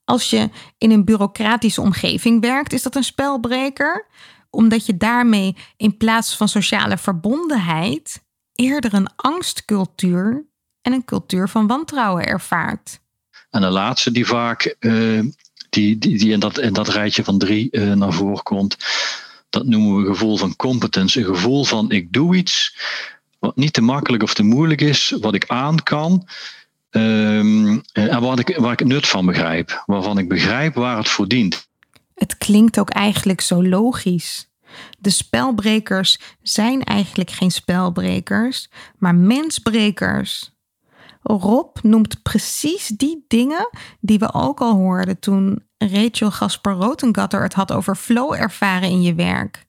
Als 0.04 0.30
je 0.30 0.50
in 0.78 0.90
een 0.90 1.04
bureaucratische 1.04 1.80
omgeving 1.80 2.40
werkt, 2.40 2.72
is 2.72 2.82
dat 2.82 2.96
een 2.96 3.04
spelbreker, 3.04 4.06
omdat 4.50 4.86
je 4.86 4.96
daarmee 4.96 5.56
in 5.76 5.96
plaats 5.96 6.36
van 6.36 6.48
sociale 6.48 6.98
verbondenheid 6.98 8.22
eerder 8.54 8.94
een 8.94 9.08
angstcultuur 9.16 10.44
en 10.82 10.92
een 10.92 11.04
cultuur 11.04 11.48
van 11.48 11.66
wantrouwen 11.66 12.26
ervaart. 12.26 13.00
En 13.50 13.60
de 13.60 13.70
laatste 13.70 14.10
die 14.10 14.26
vaak 14.26 14.76
uh, 14.80 15.22
die, 15.70 15.98
die, 15.98 16.32
in, 16.32 16.40
dat, 16.40 16.54
dat 16.72 16.88
rijtje 16.88 17.24
van 17.24 17.38
drie 17.38 17.68
uh, 17.70 17.92
naar 17.92 18.12
voren 18.12 18.42
komt, 18.42 18.76
dat 19.50 19.66
noemen 19.66 19.96
we 19.96 20.06
gevoel 20.06 20.36
van 20.36 20.56
competence. 20.56 21.18
Een 21.18 21.24
gevoel 21.24 21.64
van 21.64 21.90
ik 21.90 22.12
doe 22.12 22.36
iets 22.36 22.76
wat 23.38 23.56
niet 23.56 23.72
te 23.72 23.80
makkelijk 23.80 24.22
of 24.22 24.34
te 24.34 24.42
moeilijk 24.42 24.80
is, 24.80 25.16
wat 25.20 25.34
ik 25.34 25.46
aan 25.46 25.82
kan. 25.82 26.26
Um, 26.96 27.82
en 27.92 28.20
waar 28.20 28.70
ik, 28.72 28.84
nut 28.84 29.06
van 29.08 29.26
begrijp. 29.26 29.82
Waarvan 29.86 30.18
ik 30.18 30.28
begrijp 30.28 30.74
waar 30.74 30.96
het 30.96 31.08
voor 31.08 31.28
dient. 31.28 31.68
Het 32.14 32.38
klinkt 32.38 32.78
ook 32.78 32.90
eigenlijk 32.90 33.40
zo 33.40 33.64
logisch. 33.64 34.48
De 34.98 35.10
spelbrekers 35.10 36.18
zijn 36.42 36.82
eigenlijk 36.82 37.30
geen 37.30 37.50
spelbrekers, 37.50 38.70
maar 38.98 39.14
mensbrekers. 39.14 40.52
Rob 41.22 41.76
noemt 41.82 42.22
precies 42.22 42.86
die 42.86 43.24
dingen 43.28 43.68
die 44.00 44.18
we 44.18 44.32
ook 44.32 44.60
al 44.60 44.74
hoorden 44.74 45.18
toen 45.18 45.62
Rachel 45.78 46.30
Gasper 46.30 46.72
Rotengatter 46.72 47.42
het 47.42 47.54
had 47.54 47.72
over 47.72 47.96
flow 47.96 48.32
ervaren 48.32 48.88
in 48.88 49.02
je 49.02 49.14
werk. 49.14 49.66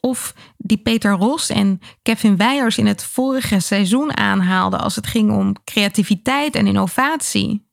Of 0.00 0.34
die 0.56 0.78
Peter 0.78 1.12
Ros 1.12 1.48
en 1.48 1.80
Kevin 2.02 2.36
Weijers 2.36 2.78
in 2.78 2.86
het 2.86 3.04
vorige 3.04 3.60
seizoen 3.60 4.16
aanhaalden 4.16 4.80
als 4.80 4.96
het 4.96 5.06
ging 5.06 5.32
om 5.32 5.56
creativiteit 5.64 6.54
en 6.54 6.66
innovatie. 6.66 7.68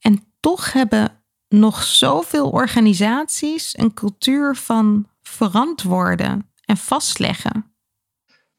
En 0.00 0.24
toch 0.40 0.72
hebben 0.72 1.22
nog 1.48 1.82
zoveel 1.82 2.50
organisaties 2.50 3.78
een 3.78 3.94
cultuur 3.94 4.56
van 4.56 5.08
verantwoorden 5.22 6.50
en 6.64 6.76
vastleggen. 6.76 7.74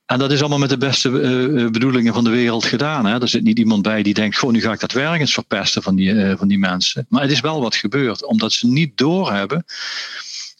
En 0.05 0.19
dat 0.19 0.31
is 0.31 0.39
allemaal 0.39 0.59
met 0.59 0.69
de 0.69 0.77
beste 0.77 1.09
uh, 1.09 1.69
bedoelingen 1.69 2.13
van 2.13 2.23
de 2.23 2.29
wereld 2.29 2.65
gedaan. 2.65 3.05
Hè? 3.05 3.21
Er 3.21 3.27
zit 3.27 3.43
niet 3.43 3.59
iemand 3.59 3.81
bij 3.81 4.03
die 4.03 4.13
denkt, 4.13 4.51
nu 4.51 4.61
ga 4.61 4.71
ik 4.71 4.79
dat 4.79 4.91
werk 4.91 5.19
eens 5.19 5.33
verpesten 5.33 5.83
van 5.83 5.95
die, 5.95 6.09
uh, 6.09 6.37
van 6.37 6.47
die 6.47 6.59
mensen. 6.59 7.05
Maar 7.09 7.21
het 7.21 7.31
is 7.31 7.39
wel 7.39 7.61
wat 7.61 7.75
gebeurd, 7.75 8.25
omdat 8.25 8.51
ze 8.51 8.67
niet 8.67 8.97
doorhebben 8.97 9.65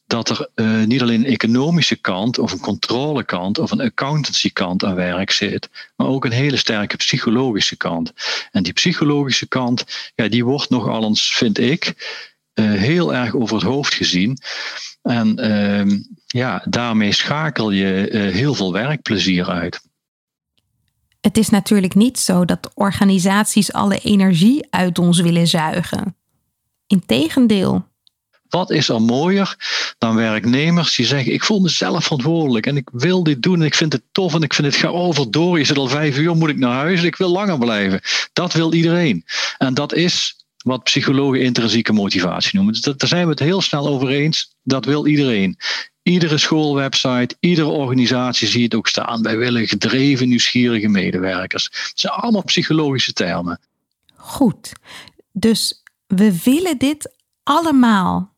dat 0.08 0.30
er 0.30 0.50
uh, 0.56 0.84
niet 0.84 1.02
alleen 1.02 1.20
een 1.20 1.32
economische 1.32 1.96
kant 1.96 2.40
of 2.40 2.52
een 2.52 2.60
controlekant 2.60 3.60
of 3.60 3.72
een 3.72 3.82
accountancy 3.82 4.54
kant 4.54 4.84
aan 4.84 4.96
werk 4.96 5.32
zit, 5.32 5.70
maar 5.96 6.08
ook 6.08 6.26
een 6.26 6.32
hele 6.32 6.58
sterke 6.58 6.96
psychologische 6.96 7.76
kant. 7.76 8.14
En 8.52 8.64
die 8.64 8.74
psychologische 8.74 9.48
kant, 9.48 10.12
ja, 10.16 10.28
die 10.28 10.46
wordt 10.46 10.70
nogal 10.70 11.04
eens, 11.04 11.36
vind 11.36 11.58
ik, 11.60 11.94
uh, 12.54 12.74
heel 12.74 13.14
erg 13.14 13.36
over 13.36 13.56
het 13.56 13.66
hoofd 13.66 13.94
gezien. 13.94 14.38
En 15.02 15.46
uh, 15.46 16.00
ja, 16.26 16.66
daarmee 16.70 17.12
schakel 17.12 17.72
je 17.72 18.10
uh, 18.12 18.34
heel 18.34 18.54
veel 18.54 18.74
werkplezier 18.74 19.50
uit. 19.50 19.82
Het 21.22 21.38
is 21.38 21.50
natuurlijk 21.50 21.96
niet 21.96 22.20
zo 22.20 22.46
dat 22.46 22.72
organisaties 22.74 23.74
alle 23.74 23.98
energie 23.98 24.68
uit 24.70 25.00
ons 25.00 25.20
willen 25.20 25.48
zuigen. 25.48 26.16
Integendeel. 26.88 27.86
Wat 28.50 28.72
is 28.72 28.90
er 28.90 29.02
mooier 29.02 29.56
dan 29.98 30.16
werknemers 30.16 30.96
die 30.96 31.06
zeggen: 31.06 31.34
Ik 31.34 31.44
voel 31.44 31.60
mezelf 31.60 32.04
verantwoordelijk 32.04 32.66
en 32.66 32.78
ik 32.78 32.90
wil 32.92 33.24
dit 33.24 33.42
doen 33.42 33.60
en 33.60 33.66
ik 33.66 33.76
vind 33.76 33.94
het 33.94 34.04
tof 34.12 34.34
en 34.34 34.42
ik 34.42 34.54
vind 34.54 34.68
het 34.68 34.76
ga 34.76 34.88
over 34.88 35.32
door. 35.32 35.58
Je 35.58 35.66
zit 35.66 35.78
al 35.78 35.88
vijf 35.88 36.18
uur, 36.18 36.36
moet 36.36 36.50
ik 36.50 36.58
naar 36.58 36.74
huis, 36.74 37.04
ik 37.04 37.16
wil 37.16 37.30
langer 37.30 37.58
blijven. 37.58 38.02
Dat 38.34 38.54
wil 38.54 38.74
iedereen. 38.74 39.26
En 39.58 39.74
dat 39.74 39.94
is 39.94 40.36
wat 40.66 40.84
psychologen 40.84 41.42
intrinsieke 41.42 41.94
motivatie 41.94 42.52
noemen. 42.54 42.74
Dus 42.74 42.82
daar 42.82 43.10
zijn 43.10 43.24
we 43.24 43.30
het 43.30 43.40
heel 43.40 43.62
snel 43.62 43.88
over 43.88 44.10
eens. 44.10 44.56
Dat 44.64 44.86
wil 44.86 45.08
iedereen. 45.08 45.58
Iedere 46.04 46.38
schoolwebsite, 46.38 47.36
iedere 47.40 47.68
organisatie 47.68 48.48
zie 48.48 48.64
het 48.64 48.76
ook 48.76 48.88
staan. 48.88 49.22
Wij 49.22 49.38
willen 49.38 49.68
gedreven, 49.68 50.28
nieuwsgierige 50.28 50.88
medewerkers. 50.88 51.64
Het 51.66 51.92
zijn 52.00 52.14
allemaal 52.14 52.44
psychologische 52.44 53.14
termen. 53.14 53.60
Goed, 54.16 54.72
dus 55.32 55.84
we 56.08 56.42
willen 56.44 56.78
dit 56.78 57.12
allemaal. 57.44 58.35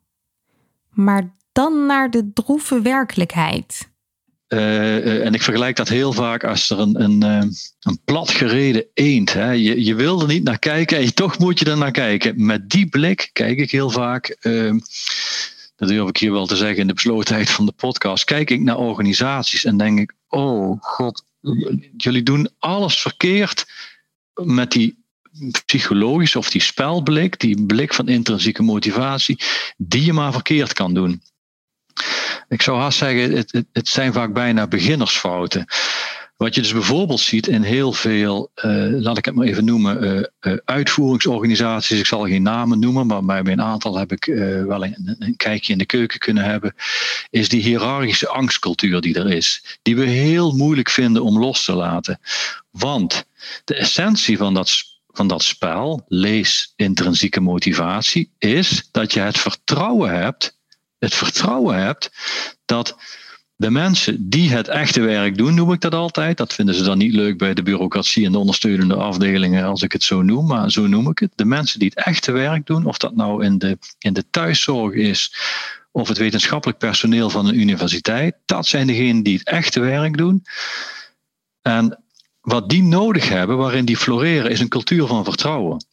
Maar 0.98 1.32
dan 1.52 1.86
naar 1.86 2.10
de 2.10 2.32
droeve 2.34 2.82
werkelijkheid. 2.82 3.90
Uh, 4.48 5.26
en 5.26 5.34
ik 5.34 5.42
vergelijk 5.42 5.76
dat 5.76 5.88
heel 5.88 6.14
vaak 6.14 6.44
als 6.44 6.70
er 6.70 6.80
een, 6.80 7.02
een, 7.02 7.24
uh, 7.24 7.52
een 7.80 8.00
platgereden 8.06 8.86
eend. 8.94 9.34
Hè. 9.34 9.52
Je, 9.52 9.84
je 9.84 9.96
wil 9.96 10.22
er 10.22 10.28
niet 10.28 10.44
naar 10.44 10.60
kijken 10.60 10.98
en 10.98 11.14
toch 11.14 11.38
moet 11.40 11.60
je 11.60 11.66
er 11.66 11.78
naar 11.78 11.92
kijken. 11.92 12.46
Met 12.46 12.70
die 12.70 12.90
blik 12.90 13.30
kijk 13.34 13.58
ik 13.58 13.72
heel 13.72 13.90
vaak, 13.90 14.38
uh, 14.42 14.74
dat 15.76 15.88
durf 15.88 16.10
ik 16.10 16.18
hier 16.18 16.32
wel 16.32 16.48
te 16.48 16.56
zeggen 16.56 16.78
in 16.78 16.88
de 16.88 16.94
beslotenheid 16.94 17.50
van 17.50 17.66
de 17.66 17.72
podcast, 17.72 18.24
kijk 18.24 18.50
ik 18.50 18.62
naar 18.62 18.78
organisaties 18.78 19.64
en 19.66 19.78
denk 19.78 20.00
ik, 20.00 20.14
oh 20.28 20.82
god, 20.82 21.24
jullie 21.98 22.24
doen 22.24 22.50
alles 22.60 23.02
verkeerd 23.02 23.66
met 24.34 24.72
die 24.72 25.06
psychologische 25.66 26.38
of 26.38 26.50
die 26.50 26.62
spelblik, 26.62 27.40
die 27.40 27.66
blik 27.66 27.94
van 27.94 28.08
intrinsieke 28.08 28.64
motivatie, 28.64 29.40
die 29.78 30.06
je 30.06 30.14
maar 30.14 30.32
verkeerd 30.32 30.74
kan 30.74 30.94
doen. 30.94 31.22
Ik 32.48 32.62
zou 32.62 32.80
haast 32.80 32.98
zeggen, 32.98 33.32
het, 33.32 33.64
het, 33.72 33.88
zijn 33.88 34.14
vaak 34.14 34.34
bijna 34.34 34.68
beginnersfouten. 34.68 35.66
Wat 36.38 36.56
je 36.56 36.62
dus 36.62 36.74
bijvoorbeeld 36.74 37.20
ziet 37.20 37.48
in 37.48 37.62
heel 37.62 37.94
veel, 37.94 38.52
uh, 38.56 39.02
laat 39.02 39.18
ik 39.18 39.26
het 39.26 39.36
maar 39.36 39.46
even 39.46 39.66
noemen, 39.66 40.04
uh, 40.04 40.54
uh, 40.54 40.58
uitvoeringsorganisaties. 40.66 42.00
Ik 42.00 42.06
zal 42.06 42.28
geen 42.28 42.42
namen 42.42 42.80
noemen, 42.80 43.26
maar 43.26 43.44
bij 43.44 43.54
een 43.54 43.62
aantal 43.62 43.98
heb 43.98 44.12
ik 44.12 44.26
wel 44.66 44.84
een, 44.86 45.16
een, 45.20 45.36
kijkje 45.36 45.72
in 45.72 45.78
de 45.78 45.86
keuken 45.86 46.20
kunnen 46.20 46.44
hebben. 46.44 46.76
Is 47.30 47.50
die 47.50 47.62
hiërarchische 47.62 48.28
angstcultuur 48.28 49.02
die 49.02 49.16
er 49.16 49.32
is. 49.32 49.80
Die 49.82 49.96
we 49.96 50.06
heel 50.06 50.56
moeilijk 50.56 50.90
vinden 50.90 51.24
om 51.24 51.40
los 51.40 51.66
te 51.66 51.74
laten. 51.74 52.20
Want 52.72 53.26
de 53.64 53.76
essentie 53.76 54.38
van 54.38 54.54
dat 54.54 54.97
van 55.18 55.28
dat 55.28 55.44
spel, 55.44 56.06
lees 56.08 56.74
intrinsieke 56.76 57.40
motivatie, 57.40 58.32
is 58.38 58.90
dat 58.92 59.14
je 59.14 59.20
het 59.20 59.38
vertrouwen 59.38 60.20
hebt, 60.20 60.58
het 61.00 61.14
vertrouwen 61.14 61.78
hebt 61.78 62.12
dat 62.66 62.98
de 63.56 63.70
mensen 63.70 64.30
die 64.30 64.50
het 64.50 64.68
echte 64.68 65.02
werk 65.02 65.38
doen, 65.38 65.54
noem 65.54 65.72
ik 65.72 65.82
dat 65.82 65.94
altijd. 65.94 66.38
Dat 66.38 66.54
vinden 66.54 66.76
ze 66.76 66.84
dan 66.84 66.98
niet 66.98 67.14
leuk 67.14 67.38
bij 67.38 67.54
de 67.54 67.64
bureaucratie 67.64 68.26
en 68.26 68.32
de 68.32 68.38
ondersteunende 68.38 68.96
afdelingen, 68.96 69.66
als 69.66 69.82
ik 69.82 69.92
het 69.92 70.04
zo 70.04 70.22
noem, 70.22 70.48
maar 70.48 70.72
zo 70.72 70.88
noem 70.88 71.10
ik 71.10 71.20
het. 71.20 71.32
De 71.36 71.46
mensen 71.46 71.80
die 71.80 71.92
het 71.96 72.06
echte 72.06 72.32
werk 72.32 72.66
doen, 72.66 72.86
of 72.86 72.98
dat 72.98 73.16
nou 73.16 73.44
in 73.44 73.58
de, 73.58 73.78
in 74.00 74.14
de 74.14 74.30
thuiszorg 74.30 74.94
is, 74.94 75.34
of 75.92 76.08
het 76.08 76.18
wetenschappelijk 76.18 76.80
personeel 76.80 77.30
van 77.30 77.48
een 77.48 77.60
universiteit, 77.60 78.36
dat 78.46 78.68
zijn 78.68 78.88
degenen 78.88 79.24
die 79.24 79.38
het 79.38 79.48
echte 79.48 79.80
werk 79.80 80.18
doen. 80.18 80.44
En 81.62 82.04
wat 82.48 82.70
die 82.70 82.84
nodig 82.84 83.30
hebben, 83.30 83.58
waarin 83.58 83.86
die 83.86 83.98
floreren, 83.98 84.52
is 84.52 84.60
een 84.60 84.68
cultuur 84.68 85.08
van 85.08 85.24
vertrouwen. 85.24 85.86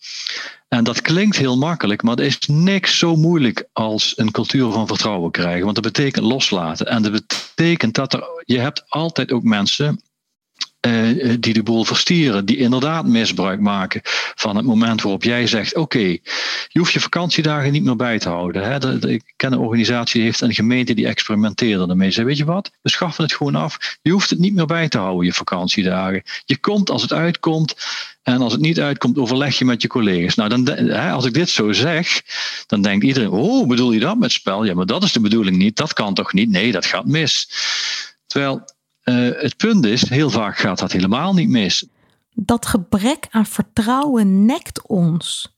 En 0.69 0.85
dat 0.85 1.03
klinkt 1.03 1.37
heel 1.37 1.57
makkelijk, 1.57 2.03
maar 2.03 2.19
er 2.19 2.25
is 2.25 2.38
niks 2.47 2.99
zo 2.99 3.17
moeilijk 3.17 3.69
als 3.73 4.12
een 4.17 4.31
cultuur 4.31 4.71
van 4.71 4.87
vertrouwen 4.87 5.31
krijgen. 5.31 5.62
Want 5.62 5.75
dat 5.75 5.93
betekent 5.93 6.25
loslaten. 6.25 6.87
En 6.87 7.03
dat 7.03 7.12
betekent 7.12 7.95
dat 7.95 8.12
er, 8.12 8.43
je 8.45 8.59
hebt 8.59 8.85
altijd 8.88 9.33
ook 9.33 9.43
mensen 9.43 10.01
uh, 10.87 11.35
die 11.40 11.53
de 11.53 11.62
boel 11.62 11.85
verstieren, 11.85 12.44
die 12.44 12.57
inderdaad 12.57 13.07
misbruik 13.07 13.61
maken 13.61 14.01
van 14.35 14.57
het 14.57 14.64
moment 14.64 15.03
waarop 15.03 15.23
jij 15.23 15.47
zegt: 15.47 15.77
Oké, 15.77 15.99
je 16.68 16.79
hoeft 16.79 16.92
je 16.92 17.01
vakantiedagen 17.01 17.73
niet 17.73 17.85
meer 17.85 17.97
bij 17.97 18.18
te 18.18 18.29
houden. 18.29 18.62
Hè. 18.62 19.09
ik 19.09 19.33
ken 19.37 19.53
een 19.53 19.59
organisatie 19.59 20.14
die 20.14 20.25
heeft 20.25 20.40
een 20.40 20.55
gemeente 20.55 20.94
die 20.94 21.07
experimenteerde 21.07 21.87
ermee. 21.88 22.11
Zei: 22.11 22.27
Weet 22.27 22.37
je 22.37 22.44
wat, 22.44 22.70
we 22.83 22.90
schaffen 22.90 23.25
het 23.25 23.35
gewoon 23.35 23.55
af. 23.55 23.99
Je 24.03 24.11
hoeft 24.11 24.31
het 24.31 24.38
niet 24.38 24.55
meer 24.55 24.66
bij 24.66 24.88
te 24.88 24.99
houden, 24.99 25.27
je 25.27 25.33
vakantiedagen. 25.33 26.23
Je 26.44 26.57
komt 26.57 26.90
als 26.90 27.03
het 27.03 27.12
uitkomt. 27.12 27.75
En 28.23 28.40
als 28.40 28.53
het 28.53 28.61
niet 28.61 28.81
uitkomt, 28.81 29.18
overleg 29.18 29.59
je 29.59 29.64
met 29.64 29.83
je 29.83 29.88
collega's. 29.88 30.35
Nou, 30.35 30.49
dan, 30.49 30.90
als 30.90 31.25
ik 31.25 31.35
dit 31.35 31.51
zo 31.51 31.73
zeg, 31.73 32.23
dan 32.66 32.83
denkt 32.83 33.05
iedereen: 33.05 33.31
Oh, 33.31 33.68
bedoel 33.68 33.92
je 33.92 34.01
dat 34.01 34.18
met 34.18 34.33
spel? 34.33 34.64
Ja, 34.64 34.75
maar 34.75 34.87
dat 34.87 35.03
is 35.03 35.12
de 35.12 35.20
bedoeling 35.20 35.57
niet. 35.57 35.77
Dat 35.77 35.92
kan 35.92 36.14
toch 36.14 36.33
niet? 36.33 36.51
Nee, 36.51 36.73
dat 36.73 36.87
gaat 36.87 37.07
mis. 37.07 37.49
Terwijl 38.27 38.64
uh, 39.05 39.43
het 39.43 39.57
punt 39.57 39.85
is, 39.85 40.09
heel 40.09 40.31
vaak 40.31 40.57
gaat 40.57 40.79
dat 40.79 40.93
helemaal 40.93 41.35
niet 41.35 41.49
mis. 41.49 41.87
Dat 42.35 42.67
gebrek 42.67 43.27
aan 43.31 43.47
vertrouwen 43.47 44.47
nekt 44.47 44.87
ons. 44.87 45.55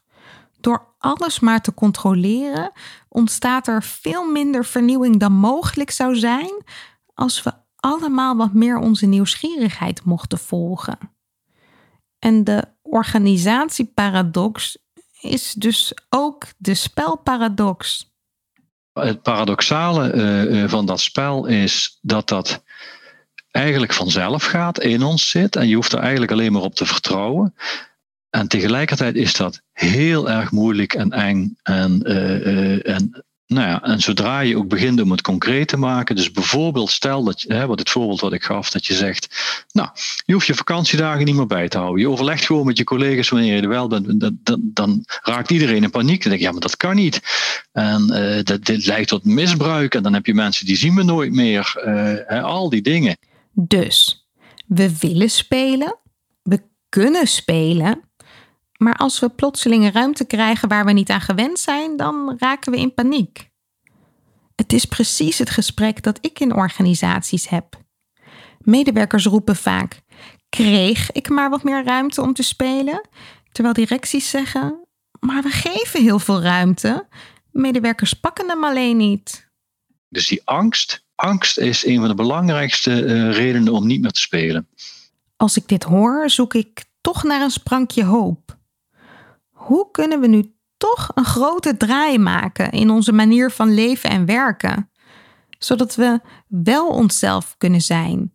Door 0.61 0.94
alles 0.98 1.40
maar 1.40 1.61
te 1.61 1.74
controleren, 1.74 2.72
ontstaat 3.09 3.66
er 3.66 3.82
veel 3.82 4.24
minder 4.30 4.64
vernieuwing 4.64 5.20
dan 5.20 5.32
mogelijk 5.32 5.90
zou 5.90 6.16
zijn 6.16 6.64
als 7.14 7.42
we 7.42 7.52
allemaal 7.76 8.37
wat 8.37 8.52
meer 8.52 8.78
onze 8.78 9.06
nieuwsgierigheid 9.06 10.04
mochten 10.04 10.38
volgen. 10.38 10.98
En 12.18 12.44
de 12.44 12.64
organisatieparadox 12.82 14.78
is 15.20 15.52
dus 15.52 15.94
ook 16.09 16.46
de 16.56 16.74
spelparadox. 16.74 18.11
Het 18.92 19.22
paradoxale 19.22 20.64
van 20.68 20.87
dat 20.87 21.00
spel 21.00 21.46
is 21.46 21.98
dat 22.02 22.28
dat 22.28 22.62
eigenlijk 23.56 23.92
vanzelf 23.92 24.44
gaat, 24.44 24.80
in 24.80 25.02
ons 25.02 25.30
zit. 25.30 25.56
En 25.56 25.68
je 25.68 25.74
hoeft 25.74 25.92
er 25.92 25.98
eigenlijk 25.98 26.32
alleen 26.32 26.52
maar 26.52 26.62
op 26.62 26.74
te 26.74 26.86
vertrouwen. 26.86 27.54
En 28.30 28.48
tegelijkertijd 28.48 29.14
is 29.14 29.32
dat 29.32 29.60
heel 29.72 30.30
erg 30.30 30.50
moeilijk 30.50 30.94
en 30.94 31.10
eng. 31.10 31.56
En, 31.62 32.02
en 32.82 33.24
nou 33.46 33.68
ja, 33.68 33.82
en 33.82 34.00
zodra 34.00 34.40
je 34.40 34.56
ook 34.56 34.68
begint 34.68 35.00
om 35.00 35.10
het 35.10 35.20
concreet 35.20 35.68
te 35.68 35.76
maken, 35.76 36.16
dus 36.16 36.30
bijvoorbeeld 36.30 36.90
stel 36.90 37.24
dat 37.24 37.44
hè, 37.48 37.66
wat 37.66 37.78
het 37.78 37.90
voorbeeld 37.90 38.20
wat 38.20 38.32
ik 38.32 38.44
gaf, 38.44 38.70
dat 38.70 38.86
je 38.86 38.94
zegt, 38.94 39.28
nou, 39.72 39.88
je 40.24 40.32
hoeft 40.32 40.46
je 40.46 40.54
vakantiedagen 40.54 41.24
niet 41.24 41.34
meer 41.34 41.46
bij 41.46 41.68
te 41.68 41.78
houden. 41.78 42.00
Je 42.00 42.08
overlegt 42.08 42.44
gewoon 42.44 42.66
met 42.66 42.78
je 42.78 42.84
collega's 42.84 43.28
wanneer 43.28 43.54
je 43.54 43.62
er 43.62 43.68
wel 43.68 43.88
bent. 43.88 44.20
Dan, 44.42 44.60
dan, 44.62 45.04
raakt 45.22 45.50
iedereen 45.50 45.82
in 45.82 45.90
paniek. 45.90 46.22
Dan 46.22 46.30
denk 46.30 46.40
je, 46.40 46.46
ja, 46.46 46.52
maar 46.52 46.60
dat 46.60 46.76
kan 46.76 46.94
niet. 46.94 47.20
En 47.72 48.10
uh, 48.12 48.42
dat, 48.42 48.64
dit 48.64 48.86
leidt 48.86 49.08
tot 49.08 49.24
misbruik. 49.24 49.94
En 49.94 50.02
dan 50.02 50.14
heb 50.14 50.26
je 50.26 50.34
mensen 50.34 50.66
die 50.66 50.76
zien 50.76 50.94
me 50.94 51.02
nooit 51.02 51.32
meer. 51.32 51.72
Hè, 52.26 52.42
al 52.42 52.68
die 52.68 52.82
dingen. 52.82 53.16
Dus, 53.58 54.28
we 54.66 54.98
willen 54.98 55.30
spelen. 55.30 55.98
We 56.42 56.62
kunnen 56.88 57.26
spelen. 57.26 58.00
Maar 58.78 58.96
als 58.96 59.20
we 59.20 59.28
plotseling 59.28 59.92
ruimte 59.92 60.24
krijgen 60.24 60.68
waar 60.68 60.84
we 60.84 60.92
niet 60.92 61.10
aan 61.10 61.20
gewend 61.20 61.58
zijn, 61.58 61.96
dan 61.96 62.36
raken 62.38 62.72
we 62.72 62.78
in 62.78 62.94
paniek. 62.94 63.50
Het 64.54 64.72
is 64.72 64.84
precies 64.84 65.38
het 65.38 65.50
gesprek 65.50 66.02
dat 66.02 66.18
ik 66.20 66.40
in 66.40 66.54
organisaties 66.54 67.48
heb. 67.48 67.84
Medewerkers 68.58 69.26
roepen 69.26 69.56
vaak: 69.56 70.00
kreeg 70.48 71.12
ik 71.12 71.28
maar 71.28 71.50
wat 71.50 71.62
meer 71.62 71.84
ruimte 71.84 72.22
om 72.22 72.32
te 72.32 72.42
spelen? 72.42 73.08
Terwijl 73.52 73.74
directies 73.74 74.30
zeggen: 74.30 74.86
maar 75.20 75.42
we 75.42 75.50
geven 75.50 76.02
heel 76.02 76.18
veel 76.18 76.42
ruimte. 76.42 77.08
Medewerkers 77.50 78.12
pakken 78.12 78.48
hem 78.48 78.64
alleen 78.64 78.96
niet. 78.96 79.50
Dus 80.08 80.26
die 80.26 80.42
angst, 80.44 81.05
angst 81.16 81.59
is 81.59 81.87
een 81.87 81.98
van 81.98 82.09
de 82.09 82.14
belangrijkste 82.14 83.05
uh, 83.05 83.33
redenen 83.33 83.72
om 83.72 83.87
niet 83.87 84.00
meer 84.00 84.11
te 84.11 84.20
spelen. 84.20 84.68
Als 85.37 85.57
ik 85.57 85.68
dit 85.68 85.83
hoor, 85.83 86.31
zoek 86.31 86.55
ik 86.55 86.85
toch 87.00 87.22
naar 87.22 87.42
een 87.42 87.50
sprankje 87.50 88.05
hoop 88.05 88.57
hoe 89.66 89.90
kunnen 89.90 90.20
we 90.20 90.26
nu 90.26 90.55
toch 90.76 91.11
een 91.14 91.24
grote 91.24 91.76
draai 91.76 92.18
maken 92.18 92.70
in 92.70 92.90
onze 92.90 93.12
manier 93.12 93.50
van 93.50 93.74
leven 93.74 94.11
en 94.11 94.26
werken? 94.26 94.90
Zodat 95.59 95.94
we 95.94 96.20
wel 96.48 96.88
onszelf 96.88 97.55
kunnen 97.59 97.81
zijn, 97.81 98.33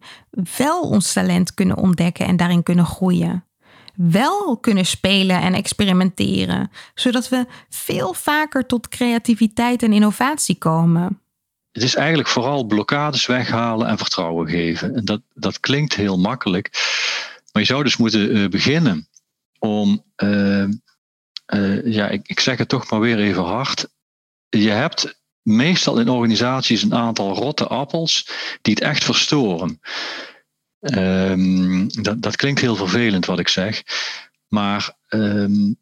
wel 0.58 0.82
ons 0.82 1.13
talent 1.13 1.54
kunnen 1.54 1.78
ontdekken 1.78 2.26
en 2.26 2.38
daarin 2.38 2.63
kunnen 2.63 2.86
groeien. 2.86 3.46
Wel 3.96 4.58
kunnen 4.58 4.86
spelen 4.86 5.41
en 5.41 5.54
experimenteren, 5.54 6.72
zodat 6.94 7.30
we 7.30 7.46
veel 7.70 8.13
vaker 8.13 8.65
tot 8.65 8.88
creativiteit 8.88 9.84
en 9.84 9.94
innovatie 9.94 10.58
komen. 10.58 11.20
Het 11.71 11.84
is 11.84 11.95
eigenlijk 11.95 12.29
vooral 12.29 12.63
blokkades 12.63 13.25
weghalen 13.25 13.88
en 13.88 13.97
vertrouwen 13.97 14.49
geven. 14.49 14.95
En 14.95 15.05
dat, 15.05 15.21
dat 15.34 15.60
klinkt 15.60 15.93
heel 15.93 16.19
makkelijk, 16.19 16.69
maar 17.51 17.62
je 17.62 17.67
zou 17.67 17.84
dus 17.84 17.97
moeten 17.97 18.36
uh, 18.36 18.49
beginnen 18.49 19.07
om 19.60 20.03
uh, 20.23 20.67
uh, 21.53 21.86
ja, 21.86 22.10
ik, 22.10 22.27
ik 22.27 22.39
zeg 22.39 22.57
het 22.57 22.69
toch 22.69 22.89
maar 22.89 22.99
weer 22.99 23.19
even 23.19 23.43
hard. 23.43 23.88
Je 24.49 24.69
hebt 24.69 25.19
meestal 25.41 25.99
in 25.99 26.10
organisaties 26.10 26.81
een 26.81 26.95
aantal 26.95 27.34
rotte 27.34 27.67
appels 27.67 28.29
die 28.62 28.73
het 28.73 28.84
echt 28.84 29.03
verstoren. 29.03 29.79
Um, 30.79 31.88
dat, 32.01 32.21
dat 32.21 32.36
klinkt 32.36 32.62
heel 32.62 32.75
vervelend 32.75 33.25
wat 33.25 33.39
ik 33.39 33.47
zeg. 33.47 33.84
Maar 34.47 34.97
um, 35.10 35.75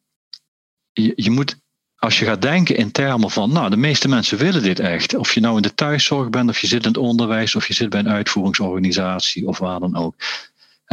je, 0.92 1.14
je 1.16 1.32
moet 1.32 1.58
als 2.00 2.20
je 2.20 2.26
gaat 2.26 2.42
denken 2.42 2.76
in 2.76 2.92
termen 2.92 3.32
van, 3.32 3.52
nou, 3.52 3.70
de 3.70 3.78
meeste 3.78 4.08
mensen 4.08 4.38
willen 4.38 4.64
dit 4.64 4.80
echt. 4.80 5.16
Of 5.16 5.34
je 5.34 5.40
nou 5.40 5.56
in 5.56 5.62
de 5.62 5.74
thuiszorg 5.74 6.30
bent, 6.30 6.50
of 6.50 6.60
je 6.60 6.68
zit 6.68 6.82
in 6.82 6.88
het 6.88 6.98
onderwijs, 6.98 7.56
of 7.56 7.68
je 7.68 7.74
zit 7.74 7.90
bij 7.90 8.00
een 8.00 8.10
uitvoeringsorganisatie, 8.10 9.48
of 9.48 9.58
waar 9.58 9.80
dan 9.80 9.96
ook. 9.96 10.16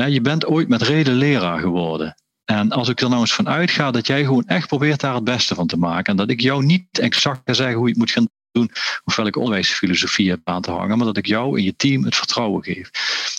je 0.08 0.20
bent 0.20 0.46
ooit 0.46 0.68
met 0.68 0.82
reden 0.82 1.14
leraar 1.14 1.60
geworden. 1.60 2.14
En 2.44 2.70
als 2.70 2.88
ik 2.88 3.00
er 3.00 3.08
nou 3.08 3.20
eens 3.20 3.34
van 3.34 3.48
uitga 3.48 3.90
dat 3.90 4.06
jij 4.06 4.24
gewoon 4.24 4.46
echt 4.46 4.68
probeert 4.68 5.00
daar 5.00 5.14
het 5.14 5.24
beste 5.24 5.54
van 5.54 5.66
te 5.66 5.76
maken. 5.76 6.04
En 6.04 6.16
dat 6.16 6.30
ik 6.30 6.40
jou 6.40 6.64
niet 6.64 6.98
exact 6.98 7.40
ga 7.44 7.52
zeggen 7.52 7.76
hoe 7.76 7.84
je 7.84 7.90
het 7.90 7.98
moet 7.98 8.10
gaan 8.10 8.28
doen. 8.56 8.70
Of 9.04 9.16
welke 9.16 9.38
onderwijsfilosofie 9.38 10.28
hebt 10.28 10.40
aan 10.44 10.62
te 10.62 10.70
hangen. 10.70 10.96
Maar 10.96 11.06
dat 11.06 11.16
ik 11.16 11.26
jou 11.26 11.58
en 11.58 11.64
je 11.64 11.76
team 11.76 12.04
het 12.04 12.16
vertrouwen 12.16 12.64
geef. 12.64 12.90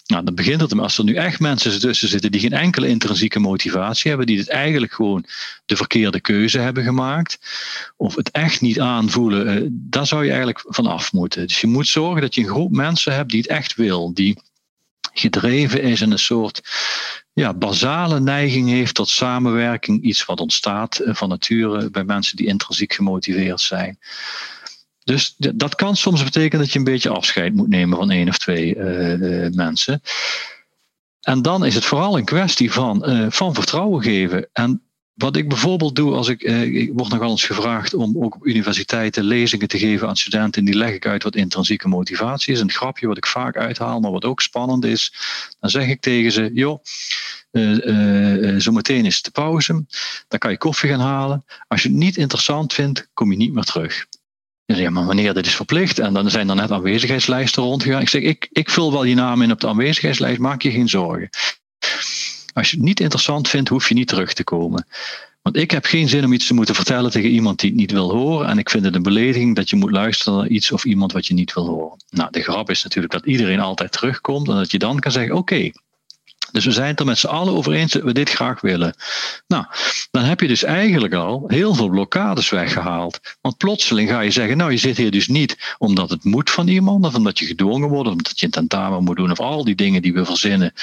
Nou, 0.06 0.24
dan 0.24 0.36
begint 0.36 0.62
het. 0.62 0.80
Als 0.80 0.98
er 0.98 1.04
nu 1.04 1.16
echt 1.16 1.40
mensen 1.40 1.80
tussen 1.80 2.10
zitten 2.10 2.32
die 2.32 2.42
geen 2.42 2.54
enkele 2.54 2.88
intrinsieke 2.88 3.40
motivatie 3.40 4.10
hebben. 4.10 4.28
Die 4.28 4.38
het 4.38 4.50
eigenlijk 4.50 4.94
gewoon 4.94 5.26
de 5.66 5.76
verkeerde 5.76 6.22
keuze 6.22 6.60
hebben 6.60 6.84
gemaakt. 6.84 7.38
Of 7.98 8.16
het 8.16 8.32
echt 8.32 8.62
niet 8.62 8.80
aanvoelen. 8.80 9.48
Eh, 9.48 9.68
daar 9.70 10.08
zou 10.08 10.24
je 10.24 10.30
eigenlijk 10.30 10.64
van 10.68 10.86
af 10.86 11.14
moeten. 11.14 11.48
Dus 11.48 11.62
je 11.62 11.68
moet 11.68 11.88
zorgen 11.88 12.22
dat 12.22 12.36
je 12.36 12.42
een 12.42 12.48
groep 12.48 12.72
mensen 12.72 13.14
hebt 13.14 13.30
die 13.30 13.42
het 13.42 13.50
echt 13.50 13.76
wil. 13.76 14.14
Die 14.14 14.38
gedreven 15.14 15.82
is 15.82 16.02
in 16.02 16.12
een 16.12 16.20
soort 16.20 16.62
ja, 17.34 17.54
basale 17.54 18.20
neiging 18.20 18.70
heeft 18.70 18.96
tot 18.96 19.10
samenwerking. 19.10 20.04
Iets 20.04 20.26
wat 20.26 20.40
ontstaat 20.40 20.98
eh, 21.00 21.16
van 21.16 21.30
nature 21.30 21.90
bij 21.90 22.04
mensen 22.04 22.38
die 22.38 22.48
intrinsiek 22.48 22.94
gemotiveerd 22.94 23.62
zijn. 23.62 24.00
Dus 25.08 25.36
dat 25.38 25.76
kan 25.76 25.96
soms 25.96 26.24
betekenen 26.24 26.64
dat 26.64 26.74
je 26.74 26.80
een 26.80 26.86
beetje 26.86 27.10
afscheid 27.10 27.54
moet 27.54 27.68
nemen 27.68 27.98
van 27.98 28.12
één 28.12 28.28
of 28.28 28.38
twee 28.38 28.76
uh, 28.76 29.50
mensen. 29.52 30.02
En 31.22 31.42
dan 31.42 31.66
is 31.66 31.76
het 31.76 31.86
vooral 31.86 32.18
een 32.18 32.26
kwestie 32.26 32.72
van, 32.72 33.10
uh, 33.10 33.26
van 33.30 33.54
vertrouwen 33.54 34.04
geven. 34.04 34.50
En 34.54 34.82
wat 35.14 35.36
ik 35.36 35.48
bijvoorbeeld 35.48 35.96
doe 35.96 36.14
als 36.14 36.28
ik, 36.28 36.42
eh, 36.42 36.62
ik 36.62 36.92
word 36.94 37.10
nogal 37.10 37.30
eens 37.30 37.46
gevraagd 37.46 37.94
om 37.94 38.24
ook 38.24 38.36
op 38.36 38.46
universiteiten 38.46 39.24
lezingen 39.24 39.68
te 39.68 39.78
geven 39.78 40.08
aan 40.08 40.18
studenten. 40.18 40.66
Die 40.66 40.76
leg 40.76 40.94
ik 40.94 41.06
uit 41.06 41.24
wat 41.24 41.36
intrinsieke 41.36 41.88
motivatie 41.88 42.54
is. 42.54 42.60
Een 42.60 42.72
grapje 42.72 43.08
wat 43.08 43.18
ik 43.18 43.26
vaak 43.26 43.58
uithaal, 43.58 44.00
maar 44.00 44.12
wat 44.12 44.26
ook 44.26 44.42
spannend 44.42 44.86
is. 44.86 45.14
Dan 45.60 45.70
zeg 45.70 45.88
ik 45.88 46.02
tegen 46.02 46.32
ze, 46.32 46.52
joh, 46.54 46.84
zometeen 48.58 49.06
is 49.06 49.22
de 49.22 49.32
pauze. 49.32 49.86
Dan 50.28 50.40
kan 50.40 50.52
je 50.52 50.58
koffie 50.58 50.90
gaan 50.90 51.00
halen. 51.00 51.46
Als 51.68 51.84
je 51.84 51.90
het 51.90 51.98
niet 51.98 52.18
interessant 52.18 52.74
vindt, 52.74 53.10
kom 53.14 53.32
je 53.32 53.38
niet 53.38 53.54
meer 53.54 53.64
terug. 53.64 54.06
Ja, 54.76 54.90
maar 54.90 55.06
wanneer 55.06 55.34
dit 55.34 55.46
is 55.46 55.56
verplicht 55.56 56.00
en 56.00 56.14
dan 56.14 56.30
zijn 56.30 56.50
er 56.50 56.56
net 56.56 56.72
aanwezigheidslijsten 56.72 57.64
rondgegaan. 57.64 58.02
Ik 58.02 58.10
zeg, 58.10 58.22
ik, 58.22 58.48
ik 58.52 58.70
vul 58.70 58.92
wel 58.92 59.04
je 59.04 59.16
naam 59.16 59.42
in 59.42 59.52
op 59.52 59.60
de 59.60 59.68
aanwezigheidslijst, 59.68 60.40
maak 60.40 60.62
je 60.62 60.72
geen 60.72 60.90
zorgen. 60.90 61.30
Als 62.54 62.70
je 62.70 62.76
het 62.76 62.86
niet 62.86 63.00
interessant 63.00 63.48
vindt, 63.50 63.70
hoef 63.70 63.88
je 63.88 63.94
niet 63.94 64.08
terug 64.08 64.34
te 64.34 64.44
komen. 64.44 64.88
Want 65.42 65.58
ik 65.58 65.72
heb 65.72 65.86
geen 65.86 66.10
zin 66.10 66.26
om 66.26 66.34
iets 66.34 66.48
te 66.48 66.54
moeten 66.54 66.76
vertellen 66.76 67.12
tegen 67.12 67.30
iemand 67.30 67.60
die 67.60 67.70
het 67.70 67.80
niet 67.80 67.92
wil 67.92 68.12
horen. 68.12 68.48
En 68.48 68.58
ik 68.58 68.70
vind 68.70 68.86
het 68.86 68.96
een 68.96 69.04
belediging 69.04 69.56
dat 69.56 69.70
je 69.70 69.76
moet 69.76 69.92
luisteren 69.92 70.40
naar 70.40 70.48
iets 70.48 70.72
of 70.72 70.86
iemand 70.86 71.12
wat 71.12 71.28
je 71.28 71.34
niet 71.34 71.54
wil 71.54 71.68
horen. 71.68 72.04
Nou, 72.10 72.32
de 72.32 72.42
grap 72.42 72.70
is 72.70 72.84
natuurlijk 72.84 73.14
dat 73.14 73.26
iedereen 73.26 73.60
altijd 73.60 73.92
terugkomt 73.92 74.48
en 74.48 74.56
dat 74.56 74.72
je 74.72 74.80
dan 74.80 75.00
kan 75.00 75.12
zeggen: 75.12 75.36
Oké, 75.36 75.72
dus 76.52 76.66
we 76.66 76.72
zijn 76.72 76.88
het 76.88 77.00
er 77.00 77.06
met 77.06 77.18
z'n 77.18 77.28
allen 77.28 77.54
over 77.54 77.74
eens 77.74 77.92
dat 77.92 78.04
we 78.04 78.14
dit 78.14 78.30
graag 78.30 78.62
willen. 78.62 78.96
Nou, 79.48 79.66
dan 80.12 80.24
heb 80.24 80.40
je 80.40 80.48
dus 80.48 80.64
eigenlijk 80.64 81.14
al 81.14 81.44
heel 81.48 81.74
veel 81.74 81.90
blokkades 81.90 82.50
weggehaald. 82.50 83.20
Want 83.42 83.58
plotseling 83.58 84.10
ga 84.10 84.20
je 84.20 84.32
zeggen, 84.32 84.58
nou 84.58 84.72
je 84.72 84.78
zit 84.78 84.98
hier 84.98 85.12
dus 85.12 85.28
niet 85.28 85.76
omdat 85.78 86.10
het 86.10 86.24
moet 86.24 86.50
van 86.50 86.68
iemand, 86.68 87.06
of 87.06 87.16
omdat 87.16 87.40
je 87.40 87.46
gedwongen 87.46 87.90
wordt, 87.90 88.08
of 88.08 88.16
omdat 88.16 88.40
je 88.40 88.46
een 88.46 88.52
tentamen 88.52 89.04
moet 89.04 89.16
doen, 89.16 89.32
of 89.32 89.40
al 89.40 89.64
die 89.64 89.76
dingen 89.76 90.02
die 90.02 90.14
we 90.14 90.26
verzinnen, 90.26 90.74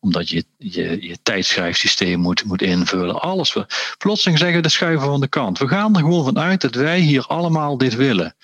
omdat 0.00 0.28
je 0.28 0.44
je, 0.58 0.96
je 1.00 1.18
tijdschrijfsysteem 1.22 2.20
moet, 2.20 2.44
moet 2.44 2.62
invullen. 2.62 3.20
Alles. 3.20 3.52
We, 3.52 3.66
plotseling 3.98 4.38
zeggen 4.38 4.56
we 4.56 4.62
de 4.62 4.68
schuiven 4.68 5.06
van 5.06 5.20
de 5.20 5.28
kant. 5.28 5.58
We 5.58 5.68
gaan 5.68 5.94
er 5.94 6.00
gewoon 6.00 6.24
vanuit 6.24 6.60
dat 6.60 6.74
wij 6.74 6.98
hier 6.98 7.26
allemaal 7.26 7.78
dit 7.78 7.94
willen 7.94 8.34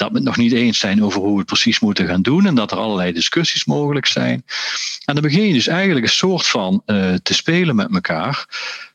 dat 0.00 0.10
we 0.10 0.14
het 0.14 0.24
nog 0.24 0.36
niet 0.36 0.52
eens 0.52 0.78
zijn 0.78 1.04
over 1.04 1.20
hoe 1.20 1.32
we 1.32 1.38
het 1.38 1.46
precies 1.46 1.80
moeten 1.80 2.06
gaan 2.06 2.22
doen 2.22 2.46
en 2.46 2.54
dat 2.54 2.70
er 2.70 2.78
allerlei 2.78 3.12
discussies 3.12 3.64
mogelijk 3.64 4.06
zijn. 4.06 4.44
En 5.04 5.14
dan 5.14 5.22
begin 5.22 5.46
je 5.46 5.52
dus 5.52 5.66
eigenlijk 5.66 6.06
een 6.06 6.12
soort 6.12 6.46
van 6.46 6.82
uh, 6.86 7.14
te 7.14 7.34
spelen 7.34 7.76
met 7.76 7.94
elkaar. 7.94 8.46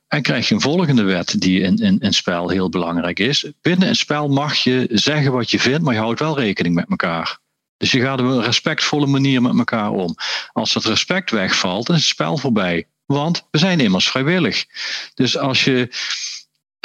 En 0.08 0.22
krijg 0.22 0.48
je 0.48 0.56
een 0.56 0.62
volgende 0.62 1.04
wet 1.04 1.42
die 1.42 1.62
in, 1.62 1.78
in, 1.78 2.00
in 2.00 2.14
spel 2.14 2.50
heel 2.50 2.70
belangrijk 2.70 3.20
is. 3.20 3.52
Binnen 3.62 3.88
een 3.88 3.96
spel 3.96 4.28
mag 4.28 4.56
je 4.56 4.88
zeggen 4.92 5.32
wat 5.32 5.52
je 5.52 5.60
vindt, 5.60 5.82
maar 5.82 5.94
je 5.94 6.00
houdt 6.00 6.20
wel 6.20 6.40
rekening 6.40 6.76
met 6.76 6.90
elkaar. 6.90 7.38
Dus 7.78 7.92
je 7.92 8.02
gaat 8.02 8.20
op 8.20 8.26
een 8.26 8.44
respectvolle 8.44 9.08
manier 9.08 9.42
met 9.42 9.58
elkaar 9.58 9.92
om. 9.92 10.16
Als 10.54 10.74
dat 10.74 10.86
respect 10.86 11.32
wegvalt, 11.32 11.88
dan 11.88 11.96
is 11.96 12.02
het 12.02 12.12
spel 12.12 12.38
voorbij. 12.38 12.88
Want 13.06 13.48
we 13.52 13.58
zijn 13.58 13.80
immers 13.80 14.10
vrijwillig. 14.10 14.66
Dus 15.14 15.38
als 15.38 15.64
je 15.64 15.90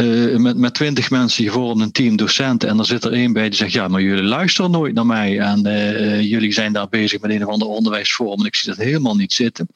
uh, 0.01 0.37
met, 0.37 0.57
met 0.57 0.75
twintig 0.75 1.11
mensen, 1.11 1.45
je 1.45 1.51
vormt 1.51 1.81
een 1.81 1.93
team 1.93 2.17
docenten 2.17 2.69
en 2.69 2.79
er 2.79 2.87
zit 2.87 3.05
er 3.05 3.13
één 3.13 3.33
bij 3.33 3.49
die 3.49 3.59
zegt, 3.59 3.73
ja, 3.73 3.89
maar 3.89 4.01
jullie 4.01 4.23
luisteren 4.23 4.71
nooit 4.71 4.95
naar 4.95 5.07
mij 5.07 5.39
en 5.39 5.67
uh, 5.67 6.23
jullie 6.23 6.53
zijn 6.53 6.73
daar 6.73 6.89
bezig 6.89 7.21
met 7.21 7.31
een 7.31 7.47
of 7.47 7.53
andere 7.53 7.71
onderwijsvorm 7.71 8.41
en 8.41 8.47
ik 8.47 8.55
zie 8.55 8.69
dat 8.69 8.85
helemaal 8.85 9.17
niet 9.17 9.33
zitten. 9.33 9.69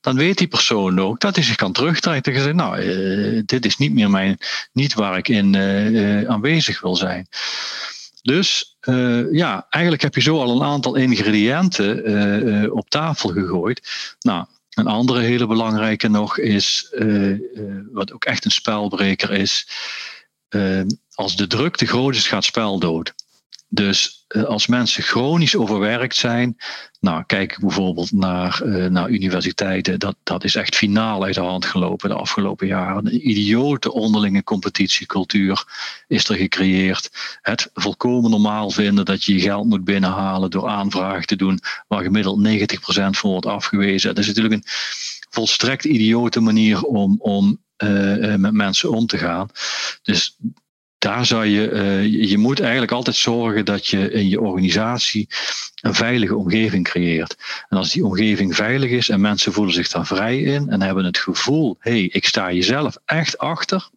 Dan 0.00 0.16
weet 0.16 0.38
die 0.38 0.46
persoon 0.46 1.00
ook 1.00 1.20
dat 1.20 1.34
hij 1.34 1.44
zich 1.44 1.54
kan 1.54 1.72
terugtrekken 1.72 2.32
en 2.32 2.38
zeggen, 2.38 2.56
nou, 2.56 2.82
uh, 2.82 3.42
dit 3.46 3.64
is 3.64 3.76
niet 3.76 3.92
meer 3.92 4.10
mijn, 4.10 4.38
niet 4.72 4.94
waar 4.94 5.16
ik 5.16 5.28
in 5.28 5.56
aanwezig 6.28 6.80
wil 6.80 6.96
zijn. 6.96 7.26
Dus 8.22 8.76
ja, 9.30 9.66
eigenlijk 9.70 10.02
heb 10.02 10.14
je 10.14 10.20
zo 10.20 10.40
al 10.40 10.56
een 10.56 10.66
aantal 10.66 10.94
ingrediënten 10.94 12.72
op 12.72 12.90
tafel 12.90 13.30
gegooid. 13.30 13.88
Nou, 14.20 14.44
een 14.74 14.86
andere 14.86 15.20
hele 15.20 15.46
belangrijke 15.46 16.08
nog 16.08 16.38
is, 16.38 16.92
uh, 16.94 17.28
uh, 17.28 17.80
wat 17.92 18.12
ook 18.12 18.24
echt 18.24 18.44
een 18.44 18.50
spelbreker 18.50 19.30
is, 19.30 19.68
uh, 20.50 20.82
als 21.14 21.36
de 21.36 21.46
druk 21.46 21.76
te 21.76 21.86
groot 21.86 22.14
is, 22.14 22.26
gaat 22.26 22.44
spel 22.44 22.78
dood. 22.78 23.14
Dus 23.68 24.21
eh, 24.21 24.21
als 24.32 24.66
mensen 24.66 25.02
chronisch 25.02 25.56
overwerkt 25.56 26.16
zijn, 26.16 26.56
nou 27.00 27.24
kijk 27.26 27.58
bijvoorbeeld 27.60 28.12
naar, 28.12 28.62
uh, 28.64 28.86
naar 28.86 29.08
universiteiten, 29.08 29.98
dat, 29.98 30.16
dat 30.22 30.44
is 30.44 30.54
echt 30.54 30.76
finaal 30.76 31.24
uit 31.24 31.34
de 31.34 31.40
hand 31.40 31.64
gelopen 31.64 32.08
de 32.08 32.14
afgelopen 32.14 32.66
jaren. 32.66 33.06
Een 33.06 33.28
idiote 33.28 33.92
onderlinge 33.92 34.44
competitiecultuur 34.44 35.64
is 36.08 36.28
er 36.28 36.36
gecreëerd. 36.36 37.10
Het 37.42 37.70
volkomen 37.74 38.30
normaal 38.30 38.70
vinden 38.70 39.04
dat 39.04 39.24
je 39.24 39.34
je 39.34 39.40
geld 39.40 39.66
moet 39.66 39.84
binnenhalen 39.84 40.50
door 40.50 40.68
aanvragen 40.68 41.26
te 41.26 41.36
doen 41.36 41.60
waar 41.88 42.02
gemiddeld 42.02 42.48
90% 42.48 43.10
van 43.10 43.30
wordt 43.30 43.46
afgewezen. 43.46 44.08
Dat 44.08 44.18
is 44.18 44.26
natuurlijk 44.26 44.54
een 44.54 44.64
volstrekt 45.30 45.84
idiote 45.84 46.40
manier 46.40 46.82
om, 46.82 47.16
om 47.18 47.60
uh, 47.84 48.34
met 48.34 48.52
mensen 48.52 48.90
om 48.90 49.06
te 49.06 49.18
gaan. 49.18 49.48
Dus 50.02 50.36
daar 51.02 51.26
zou 51.26 51.46
je, 51.46 51.70
uh, 51.70 52.30
je 52.30 52.38
moet 52.38 52.60
eigenlijk 52.60 52.92
altijd 52.92 53.16
zorgen 53.16 53.64
dat 53.64 53.86
je 53.86 54.10
in 54.10 54.28
je 54.28 54.40
organisatie 54.40 55.28
een 55.80 55.94
veilige 55.94 56.36
omgeving 56.36 56.84
creëert. 56.84 57.36
En 57.68 57.76
als 57.76 57.92
die 57.92 58.04
omgeving 58.04 58.54
veilig 58.54 58.90
is 58.90 59.08
en 59.08 59.20
mensen 59.20 59.52
voelen 59.52 59.74
zich 59.74 59.88
daar 59.88 60.06
vrij 60.06 60.38
in 60.40 60.68
en 60.68 60.82
hebben 60.82 61.04
het 61.04 61.18
gevoel, 61.18 61.76
hé, 61.78 61.90
hey, 61.90 62.02
ik 62.02 62.26
sta 62.26 62.52
jezelf 62.52 62.96
echt 63.04 63.38
achter 63.38 63.88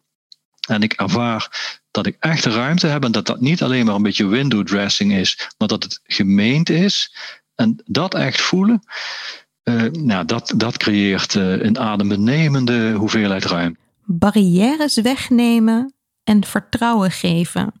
en 0.68 0.82
ik 0.82 0.92
ervaar 0.92 1.74
dat 1.90 2.06
ik 2.06 2.16
echt 2.20 2.44
ruimte 2.44 2.86
heb 2.86 3.04
en 3.04 3.12
dat 3.12 3.26
dat 3.26 3.40
niet 3.40 3.62
alleen 3.62 3.84
maar 3.84 3.94
een 3.94 4.02
beetje 4.02 4.26
window 4.26 4.66
dressing 4.66 5.12
is, 5.12 5.50
maar 5.58 5.68
dat 5.68 5.82
het 5.82 6.00
gemeend 6.04 6.70
is 6.70 7.16
en 7.54 7.82
dat 7.84 8.14
echt 8.14 8.40
voelen, 8.40 8.82
uh, 9.64 9.82
nou, 9.82 10.24
dat, 10.24 10.52
dat 10.56 10.76
creëert 10.76 11.34
uh, 11.34 11.62
een 11.62 11.78
adembenemende 11.78 12.92
hoeveelheid 12.92 13.44
ruimte. 13.44 13.80
Barrières 14.04 15.00
wegnemen 15.00 15.95
en 16.26 16.44
vertrouwen 16.44 17.10
geven. 17.10 17.72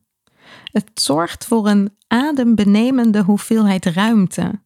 Het 0.64 0.90
zorgt 0.94 1.44
voor 1.44 1.68
een 1.68 1.96
adembenemende 2.06 3.22
hoeveelheid 3.22 3.84
ruimte. 3.84 4.62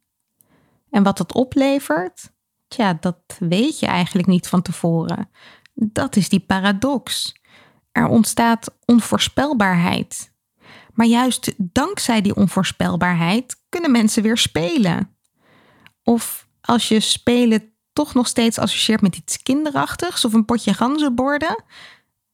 En 0.90 1.02
wat 1.02 1.16
dat 1.16 1.32
oplevert? 1.32 2.32
Tja, 2.68 2.96
dat 3.00 3.18
weet 3.38 3.78
je 3.78 3.86
eigenlijk 3.86 4.28
niet 4.28 4.48
van 4.48 4.62
tevoren. 4.62 5.30
Dat 5.74 6.16
is 6.16 6.28
die 6.28 6.40
paradox. 6.40 7.34
Er 7.92 8.06
ontstaat 8.06 8.74
onvoorspelbaarheid. 8.84 10.32
Maar 10.92 11.06
juist 11.06 11.52
dankzij 11.56 12.20
die 12.20 12.36
onvoorspelbaarheid 12.36 13.62
kunnen 13.68 13.90
mensen 13.90 14.22
weer 14.22 14.38
spelen. 14.38 15.16
Of 16.02 16.48
als 16.60 16.88
je 16.88 17.00
spelen 17.00 17.72
toch 17.92 18.14
nog 18.14 18.26
steeds 18.26 18.58
associeert 18.58 19.00
met 19.00 19.16
iets 19.16 19.42
kinderachtigs 19.42 20.24
of 20.24 20.32
een 20.32 20.44
potje 20.44 20.74
ganzenborden, 20.74 21.64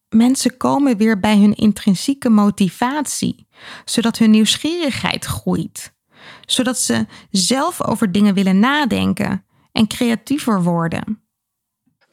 mensen 0.08 0.56
komen 0.56 0.96
weer 0.96 1.20
bij 1.20 1.38
hun 1.38 1.54
intrinsieke 1.54 2.30
motivatie, 2.30 3.48
zodat 3.84 4.18
hun 4.18 4.30
nieuwsgierigheid 4.30 5.24
groeit, 5.24 5.94
zodat 6.40 6.78
ze 6.78 7.06
zelf 7.30 7.82
over 7.82 8.12
dingen 8.12 8.34
willen 8.34 8.58
nadenken 8.58 9.44
en 9.72 9.86
creatiever 9.86 10.62
worden. 10.62 11.25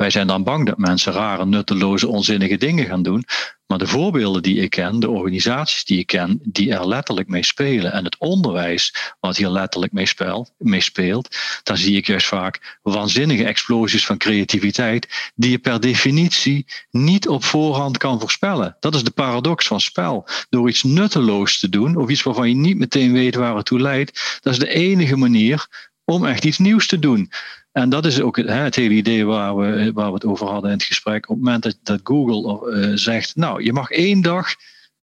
Wij 0.04 0.12
zijn 0.12 0.28
dan 0.28 0.44
bang 0.44 0.66
dat 0.66 0.78
mensen 0.78 1.14
rare, 1.14 1.46
nutteloze, 1.46 2.08
onzinnige 2.08 2.58
dingen 2.58 2.86
gaan 2.86 3.04
doen. 3.04 3.24
Maar 3.68 3.78
de 3.78 3.88
voorbeelden 3.88 4.44
die 4.44 4.62
ik 4.62 4.70
ken, 4.70 5.00
de 5.00 5.10
organisaties 5.10 5.86
die 5.86 6.00
ik 6.00 6.08
ken, 6.08 6.40
die 6.44 6.74
er 6.74 6.88
letterlijk 6.88 7.28
mee 7.28 7.44
spelen 7.44 7.92
en 7.92 8.04
het 8.04 8.18
onderwijs 8.18 9.14
wat 9.20 9.38
hier 9.38 9.50
letterlijk 9.50 9.92
mee, 9.92 10.06
speel, 10.06 10.48
mee 10.58 10.82
speelt, 10.82 11.38
daar 11.64 11.78
zie 11.78 11.98
ik 11.98 12.08
juist 12.08 12.28
vaak 12.28 12.80
waanzinnige 12.82 13.46
explosies 13.46 14.06
van 14.06 14.18
creativiteit 14.18 15.32
die 15.36 15.52
je 15.52 15.58
per 15.58 15.80
definitie 15.80 16.66
niet 16.92 17.28
op 17.28 17.44
voorhand 17.44 17.98
kan 17.98 18.20
voorspellen. 18.20 18.78
Dat 18.80 18.96
is 18.96 19.04
de 19.04 19.12
paradox 19.12 19.68
van 19.68 19.82
spel. 19.82 20.28
Door 20.50 20.70
iets 20.70 20.84
nutteloos 20.84 21.60
te 21.60 21.70
doen 21.70 21.96
of 21.96 22.10
iets 22.10 22.24
waarvan 22.24 22.50
je 22.50 22.56
niet 22.56 22.78
meteen 22.78 23.14
weet 23.14 23.36
waar 23.36 23.56
het 23.56 23.66
toe 23.66 23.80
leidt, 23.80 24.40
dat 24.42 24.54
is 24.54 24.60
de 24.60 24.70
enige 24.70 25.16
manier 25.16 25.68
om 26.06 26.26
echt 26.26 26.46
iets 26.46 26.58
nieuws 26.58 26.88
te 26.88 27.00
doen. 27.00 27.32
En 27.74 27.90
dat 27.90 28.06
is 28.06 28.22
ook 28.22 28.38
het, 28.38 28.50
het, 28.50 28.76
hele 28.76 28.94
idee 28.94 29.26
waar 29.26 29.58
we, 29.58 29.92
waar 29.94 30.08
we 30.08 30.14
het 30.14 30.26
over 30.26 30.48
hadden 30.48 30.72
in 30.72 30.78
het 30.78 30.86
gesprek. 30.86 31.30
Op 31.30 31.36
het 31.36 31.44
moment 31.44 31.64
dat, 31.64 31.78
dat 31.84 32.00
Google 32.04 32.72
uh, 32.72 32.92
zegt, 32.96 33.36
nou, 33.36 33.64
je 33.64 33.74
mag 33.74 33.90
één 33.90 34.22
dag, 34.22 34.56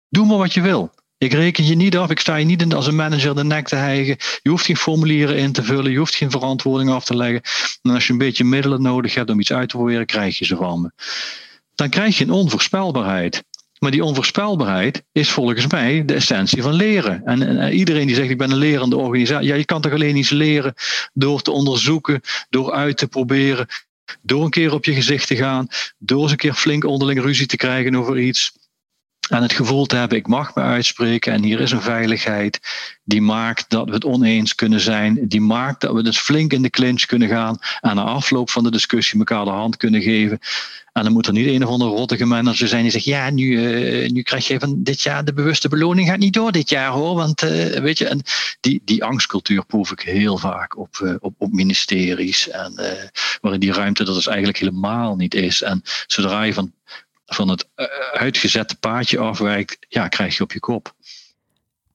doe 0.10 0.26
maar 0.26 0.38
wat 0.38 0.54
je 0.54 0.62
wil. 0.62 0.94
Ik 1.18 1.34
reken 1.34 1.66
je 1.66 1.76
niet 1.76 1.98
af, 1.98 2.10
ik 2.10 2.20
sta 2.20 2.36
je 2.36 2.46
niet 2.46 2.74
als 2.74 2.88
een 2.88 2.96
manager 2.96 3.36
de 3.36 3.44
nek 3.44 3.68
te 3.68 3.76
hijgen. 3.76 4.16
Je 4.42 4.50
hoeft 4.50 4.66
geen 4.66 4.78
formulieren 4.78 5.38
in 5.38 5.52
te 5.52 5.64
vullen, 5.64 5.92
je 5.92 5.98
hoeft 5.98 6.16
geen 6.16 6.32
verantwoording 6.32 6.90
af 6.90 7.06
te 7.06 7.16
leggen. 7.16 7.42
En 7.82 7.92
als 7.92 8.08
je 8.08 8.12
een 8.12 8.20
beetje 8.20 8.44
middelen 8.44 8.82
nodig 8.82 9.16
hebt 9.16 9.30
om 9.30 9.40
iets 9.40 9.54
uit 9.54 9.70
te 9.70 9.76
proberen, 9.76 10.06
krijg 10.06 10.38
je 10.38 10.46
ze 10.46 10.56
van 10.56 10.82
me. 10.82 10.92
Dan 11.76 11.90
krijg 11.90 12.18
je 12.18 12.24
een 12.24 12.32
onvoorspelbaarheid. 12.32 13.44
Maar 13.82 13.92
die 13.92 14.04
onvoorspelbaarheid 14.04 15.04
is 15.12 15.30
volgens 15.30 15.68
mij 15.68 16.06
de 16.06 16.14
essentie 16.14 16.62
van 16.62 16.74
leren. 16.74 17.22
En, 17.26 17.72
iedereen 17.74 18.08
die 18.08 18.16
zegt 18.16 18.30
ik 18.30 18.38
ben 18.38 18.52
een 18.52 18.58
lerende 18.58 18.98
organisatie. 18.98 19.48
Ja, 19.48 19.56
je 19.56 19.66
kan 19.66 19.82
toch 19.82 19.92
alleen 19.92 20.16
iets 20.16 20.30
leren 20.30 20.74
door 21.14 21.42
te 21.42 21.52
onderzoeken, 21.52 22.22
door 22.50 22.72
uit 22.72 22.98
te 22.98 23.08
proberen, 23.08 23.68
door 24.22 24.44
een 24.44 24.50
keer 24.50 24.74
op 24.74 24.86
je 24.86 24.94
gezicht 24.94 25.28
te 25.28 25.36
gaan, 25.36 25.68
door 25.98 26.22
eens 26.22 26.32
een 26.32 26.38
keer 26.38 26.54
flink 26.54 26.86
onderling 26.86 27.22
ruzie 27.22 27.46
te 27.46 27.58
krijgen 27.58 27.96
over 27.96 28.20
iets. 28.20 28.54
En 29.32 29.42
het 29.42 29.54
gevoel 29.54 29.86
te 29.86 29.96
hebben, 29.96 30.18
ik 30.18 30.28
mag 30.28 30.56
me 30.56 30.62
uitspreken 30.62 31.34
en 31.34 31.44
hier 31.44 31.60
is 31.60 31.72
een 31.72 31.82
veiligheid 31.82 32.60
die 33.04 33.22
maakt 33.22 33.70
dat 33.70 33.88
we 33.88 33.94
het 33.94 34.06
oneens 34.06 34.56
kunnen 34.56 34.80
zijn. 34.80 35.28
Die 35.28 35.42
maakt 35.42 35.82
dat 35.82 35.94
we 35.94 36.04
dus 36.04 36.20
flink 36.20 36.54
in 36.54 36.62
de 36.62 36.70
clinch 36.70 37.06
kunnen 37.06 37.28
gaan 37.28 37.58
en 37.80 37.96
na 37.96 38.04
afloop 38.04 38.50
van 38.50 38.64
de 38.64 38.72
discussie 38.72 39.20
elkaar 39.20 39.46
de 39.46 39.52
hand 39.52 39.78
kunnen 39.78 40.02
geven. 40.02 40.40
En 40.94 41.04
dan 41.04 41.12
moet 41.12 41.28
er 41.28 41.34
niet 41.34 41.48
een 41.48 41.64
of 41.64 41.70
andere 41.70 41.92
rottige 41.92 42.26
manager 42.26 42.68
zijn 42.68 42.82
die 42.82 42.92
zegt, 42.92 43.06
ja, 43.06 43.30
nu, 43.30 43.44
uh, 43.44 44.10
nu 44.10 44.22
krijg 44.22 44.48
je 44.48 44.60
van 44.60 44.84
dit 44.84 45.02
jaar 45.02 45.26
de 45.26 45.34
bewuste 45.34 45.70
beloning 45.70 46.08
gaat 46.08 46.18
niet 46.18 46.34
door 46.34 46.52
dit 46.52 46.70
jaar 46.70 46.92
hoor. 46.92 47.16
Want 47.16 47.44
uh, 47.44 47.50
weet 47.66 47.98
je, 47.98 48.08
en 48.08 48.22
die, 48.60 48.82
die 48.86 49.04
angstcultuur 49.04 49.66
proef 49.66 49.92
ik 49.92 50.02
heel 50.02 50.38
vaak 50.38 50.78
op, 50.78 51.00
uh, 51.04 51.16
op, 51.20 51.34
op 51.38 51.52
ministeries. 51.52 52.50
En 52.50 52.74
waarin 53.42 53.60
die 53.60 53.74
ruimte 53.74 54.04
er 54.04 54.14
dus 54.14 54.28
eigenlijk 54.28 54.58
helemaal 54.58 55.16
niet 55.16 55.34
is. 55.34 55.62
En 55.62 55.82
zodra 56.08 56.44
je 56.44 56.54
van 56.54 56.74
van 57.34 57.50
het 57.50 57.70
eh, 57.76 57.86
uitgezette 58.14 58.78
paadje 58.80 59.20
afwijkt, 59.20 59.78
ja, 59.88 60.08
krijg 60.08 60.38
je 60.38 60.44
op 60.44 60.52
je 60.52 60.60
kop. 60.60 60.96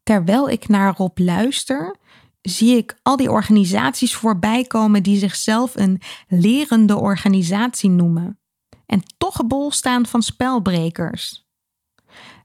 Terwijl 0.03 0.51
ik 0.51 0.69
naar 0.69 0.95
Rob 0.97 1.19
luister, 1.19 1.97
zie 2.43 2.77
ik 2.77 2.99
al 3.03 3.17
die 3.17 3.31
organisaties 3.31 4.15
voorbij 4.15 4.65
komen 4.65 5.03
die 5.03 5.19
zichzelf 5.19 5.77
een 5.77 6.01
lerende 6.29 6.97
organisatie 6.97 7.91
noemen. 7.91 8.39
En 8.87 9.03
toch 9.19 9.47
bol 9.47 9.71
staan 9.71 10.07
van 10.07 10.23
spelbrekers. 10.23 11.45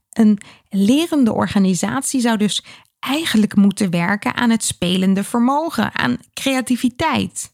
Een 0.09 0.41
lerende 0.69 1.33
organisatie 1.33 2.21
zou 2.21 2.37
dus 2.37 2.63
eigenlijk 2.99 3.55
moeten 3.55 3.89
werken 3.89 4.35
aan 4.35 4.49
het 4.49 4.63
spelende 4.63 5.23
vermogen, 5.23 5.95
aan 5.95 6.17
creativiteit. 6.33 7.53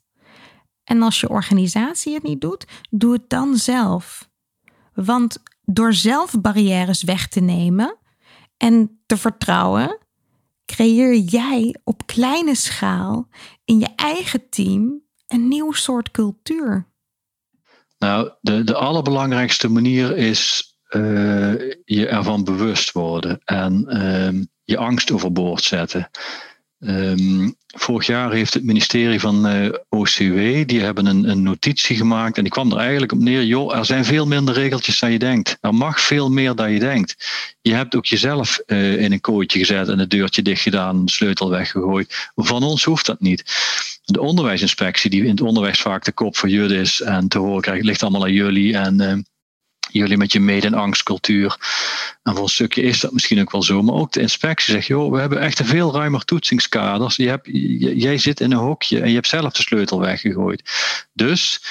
En 0.83 1.01
als 1.01 1.19
je 1.19 1.29
organisatie 1.29 2.13
het 2.13 2.23
niet 2.23 2.41
doet, 2.41 2.65
doe 2.89 3.13
het 3.13 3.29
dan 3.29 3.55
zelf. 3.55 4.26
Want 5.05 5.37
door 5.65 5.93
zelf 5.93 6.41
barrières 6.41 7.03
weg 7.03 7.27
te 7.27 7.39
nemen 7.39 7.97
en 8.57 8.99
te 9.05 9.17
vertrouwen, 9.17 9.97
creëer 10.65 11.15
jij 11.15 11.75
op 11.83 12.05
kleine 12.05 12.55
schaal 12.55 13.27
in 13.65 13.79
je 13.79 13.89
eigen 13.95 14.49
team 14.49 15.01
een 15.27 15.47
nieuw 15.47 15.71
soort 15.71 16.11
cultuur. 16.11 16.87
Nou, 17.97 18.31
de, 18.41 18.63
de 18.63 18.75
allerbelangrijkste 18.75 19.69
manier 19.69 20.17
is 20.17 20.73
uh, 20.89 21.53
je 21.83 22.07
ervan 22.07 22.43
bewust 22.43 22.91
worden 22.91 23.41
en 23.45 23.85
uh, 23.89 24.43
je 24.63 24.77
angst 24.77 25.11
overboord 25.11 25.63
zetten. 25.63 26.09
Um, 26.79 27.55
vorig 27.67 28.05
jaar 28.05 28.31
heeft 28.31 28.53
het 28.53 28.63
ministerie 28.63 29.19
van 29.19 29.47
eh, 29.47 29.69
OCW, 29.89 30.67
die 30.67 30.81
hebben 30.81 31.05
een, 31.05 31.29
een, 31.29 31.43
notitie 31.43 31.95
gemaakt 31.95 32.37
en 32.37 32.43
die 32.43 32.51
kwam 32.51 32.71
er 32.71 32.77
eigenlijk 32.77 33.11
op 33.11 33.19
neer, 33.19 33.43
joh, 33.43 33.77
er 33.77 33.85
zijn 33.85 34.05
veel 34.05 34.27
minder 34.27 34.53
regeltjes 34.53 34.99
dan 34.99 35.11
je 35.11 35.19
denkt. 35.19 35.57
Er 35.61 35.73
mag 35.73 36.01
veel 36.01 36.29
meer 36.29 36.55
dan 36.55 36.71
je 36.71 36.79
denkt. 36.79 37.15
Je 37.61 37.73
hebt 37.73 37.95
ook 37.95 38.05
jezelf 38.05 38.61
uh, 38.65 39.01
in 39.01 39.11
een 39.11 39.21
kooitje 39.21 39.59
gezet 39.59 39.87
en 39.87 39.99
het 39.99 40.09
deurtje 40.09 40.41
dicht 40.41 40.61
gedaan, 40.61 41.05
de 41.05 41.11
sleutel 41.11 41.49
weggegooid. 41.49 42.29
Van 42.35 42.63
ons 42.63 42.83
hoeft 42.83 43.05
dat 43.05 43.19
niet. 43.19 43.43
De 44.03 44.21
onderwijsinspectie, 44.21 45.09
die 45.09 45.23
in 45.23 45.29
het 45.29 45.41
onderwijs 45.41 45.81
vaak 45.81 46.05
de 46.05 46.11
kop 46.11 46.37
voor 46.37 46.49
jullie 46.49 46.79
is 46.79 47.01
en 47.01 47.27
te 47.27 47.37
horen 47.37 47.61
krijgt, 47.61 47.85
ligt 47.85 48.01
allemaal 48.01 48.23
aan 48.23 48.33
jullie 48.33 48.77
en... 48.77 49.01
Uh, 49.01 49.13
jullie 49.91 50.17
met 50.17 50.31
je 50.31 50.39
mede- 50.39 50.67
en 50.67 50.73
angstcultuur. 50.73 51.57
En 52.23 52.33
voor 52.33 52.43
een 52.43 52.49
stukje 52.49 52.81
is 52.81 52.99
dat 52.99 53.11
misschien 53.11 53.41
ook 53.41 53.51
wel 53.51 53.63
zo. 53.63 53.81
Maar 53.81 53.95
ook 53.95 54.11
de 54.11 54.21
inspectie 54.21 54.73
zegt, 54.73 54.87
joh, 54.87 55.11
we 55.11 55.19
hebben 55.19 55.39
echt 55.39 55.61
veel 55.63 55.93
ruimer 55.93 56.25
toetsingskaders. 56.25 57.15
Je 57.15 57.27
hebt, 57.27 57.47
jij 57.99 58.17
zit 58.17 58.39
in 58.39 58.51
een 58.51 58.57
hokje 58.57 59.01
en 59.01 59.07
je 59.07 59.15
hebt 59.15 59.27
zelf 59.27 59.53
de 59.53 59.61
sleutel 59.61 59.99
weggegooid. 59.99 60.63
Dus 61.13 61.61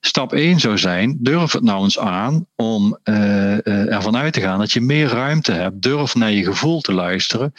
stap 0.00 0.32
1 0.32 0.60
zou 0.60 0.78
zijn, 0.78 1.16
durf 1.20 1.52
het 1.52 1.62
nou 1.62 1.84
eens 1.84 1.98
aan 1.98 2.46
om 2.54 2.98
uh, 3.04 3.66
ervan 3.66 4.16
uit 4.16 4.32
te 4.32 4.40
gaan 4.40 4.58
dat 4.58 4.72
je 4.72 4.80
meer 4.80 5.08
ruimte 5.08 5.52
hebt. 5.52 5.82
Durf 5.82 6.14
naar 6.14 6.32
je 6.32 6.44
gevoel 6.44 6.80
te 6.80 6.92
luisteren. 6.92 7.54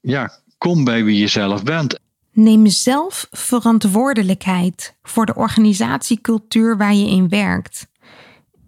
Ja, 0.00 0.38
kom 0.58 0.84
bij 0.84 1.04
wie 1.04 1.18
je 1.18 1.26
zelf 1.26 1.62
bent. 1.62 2.00
Neem 2.32 2.66
zelf 2.66 3.26
verantwoordelijkheid 3.30 4.94
voor 5.02 5.26
de 5.26 5.34
organisatiecultuur 5.34 6.76
waar 6.76 6.94
je 6.94 7.06
in 7.06 7.28
werkt. 7.28 7.86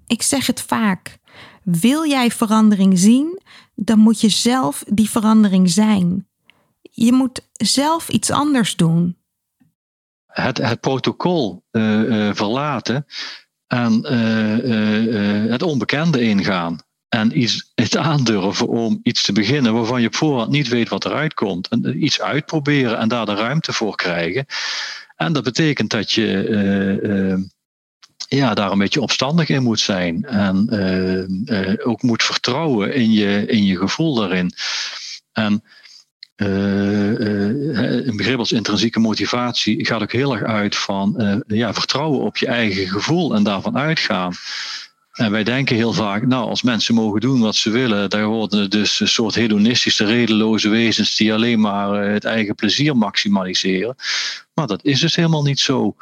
Ik 0.06 0.22
zeg 0.22 0.46
het 0.46 0.60
vaak. 0.60 1.18
Wil 1.62 2.06
jij 2.06 2.30
verandering 2.30 2.98
zien, 2.98 3.40
dan 3.74 3.98
moet 3.98 4.20
je 4.20 4.28
zelf 4.28 4.84
die 4.88 5.10
verandering 5.10 5.70
zijn. 5.70 6.28
Je 6.80 7.12
moet 7.12 7.40
zelf 7.52 8.08
iets 8.08 8.30
anders 8.30 8.76
doen. 8.76 9.16
Het, 10.26 10.58
het 10.58 10.80
protocol 10.80 11.64
uh, 11.72 12.00
uh, 12.00 12.34
verlaten 12.34 13.06
en 13.66 14.06
uh, 14.12 15.50
het 15.50 15.62
onbekende 15.62 16.20
ingaan. 16.20 16.82
En 17.08 17.40
iets 17.40 17.72
het 17.74 17.96
aandurven 17.96 18.68
om 18.68 19.00
iets 19.02 19.22
te 19.22 19.32
beginnen 19.32 19.74
waarvan 19.74 20.00
je 20.00 20.06
op 20.06 20.14
voorhand 20.14 20.50
niet 20.50 20.68
weet 20.68 20.88
wat 20.88 21.04
eruit 21.04 21.34
komt. 21.34 21.68
En 21.68 22.04
iets 22.04 22.20
uitproberen 22.20 22.98
en 22.98 23.08
daar 23.08 23.26
de 23.26 23.34
ruimte 23.34 23.72
voor 23.72 23.96
krijgen. 23.96 24.46
En 25.16 25.32
dat 25.32 25.44
betekent 25.44 25.90
dat 25.90 26.12
je 26.12 27.48
ja, 28.36 28.54
daar 28.54 28.72
een 28.72 28.78
beetje 28.78 29.00
opstandig 29.00 29.48
in 29.48 29.62
moet 29.62 29.80
zijn. 29.80 30.24
En 30.24 30.66
uh, 30.70 31.68
uh, 31.68 31.86
ook 31.86 32.02
moet 32.02 32.22
vertrouwen 32.22 32.94
in 32.94 33.12
je, 33.12 33.46
in 33.46 33.64
je 33.64 33.76
gevoel 33.76 34.14
daarin. 34.14 34.52
En 35.32 35.62
uh, 36.36 37.18
een 38.06 38.16
begrip 38.16 38.38
als 38.38 38.52
intrinsieke 38.52 39.00
motivatie 39.00 39.86
gaat 39.86 40.02
ook 40.02 40.12
heel 40.12 40.32
erg 40.32 40.42
uit 40.42 40.76
van 40.76 41.42
ja, 41.46 41.74
vertrouwen 41.74 42.20
op 42.20 42.36
je 42.36 42.46
eigen 42.46 42.88
gevoel 42.88 43.34
en 43.34 43.42
daarvan 43.42 43.78
uitgaan. 43.78 44.34
En 45.14 45.30
wij 45.30 45.44
denken 45.44 45.76
heel 45.76 45.92
vaak, 45.92 46.26
nou, 46.26 46.48
als 46.48 46.62
mensen 46.62 46.94
mogen 46.94 47.20
doen 47.20 47.40
wat 47.40 47.56
ze 47.56 47.70
willen, 47.70 48.10
dan 48.10 48.24
worden 48.24 48.70
dus 48.70 49.00
een 49.00 49.08
soort 49.08 49.34
hedonistische, 49.34 50.04
redeloze 50.04 50.68
wezens 50.68 51.16
die 51.16 51.32
alleen 51.32 51.60
maar 51.60 52.10
het 52.10 52.24
eigen 52.24 52.54
plezier 52.54 52.96
maximaliseren. 52.96 53.94
Maar 54.54 54.66
dat 54.66 54.84
is 54.84 55.00
dus 55.00 55.16
helemaal 55.16 55.42
niet 55.42 55.60
zo. 55.60 55.96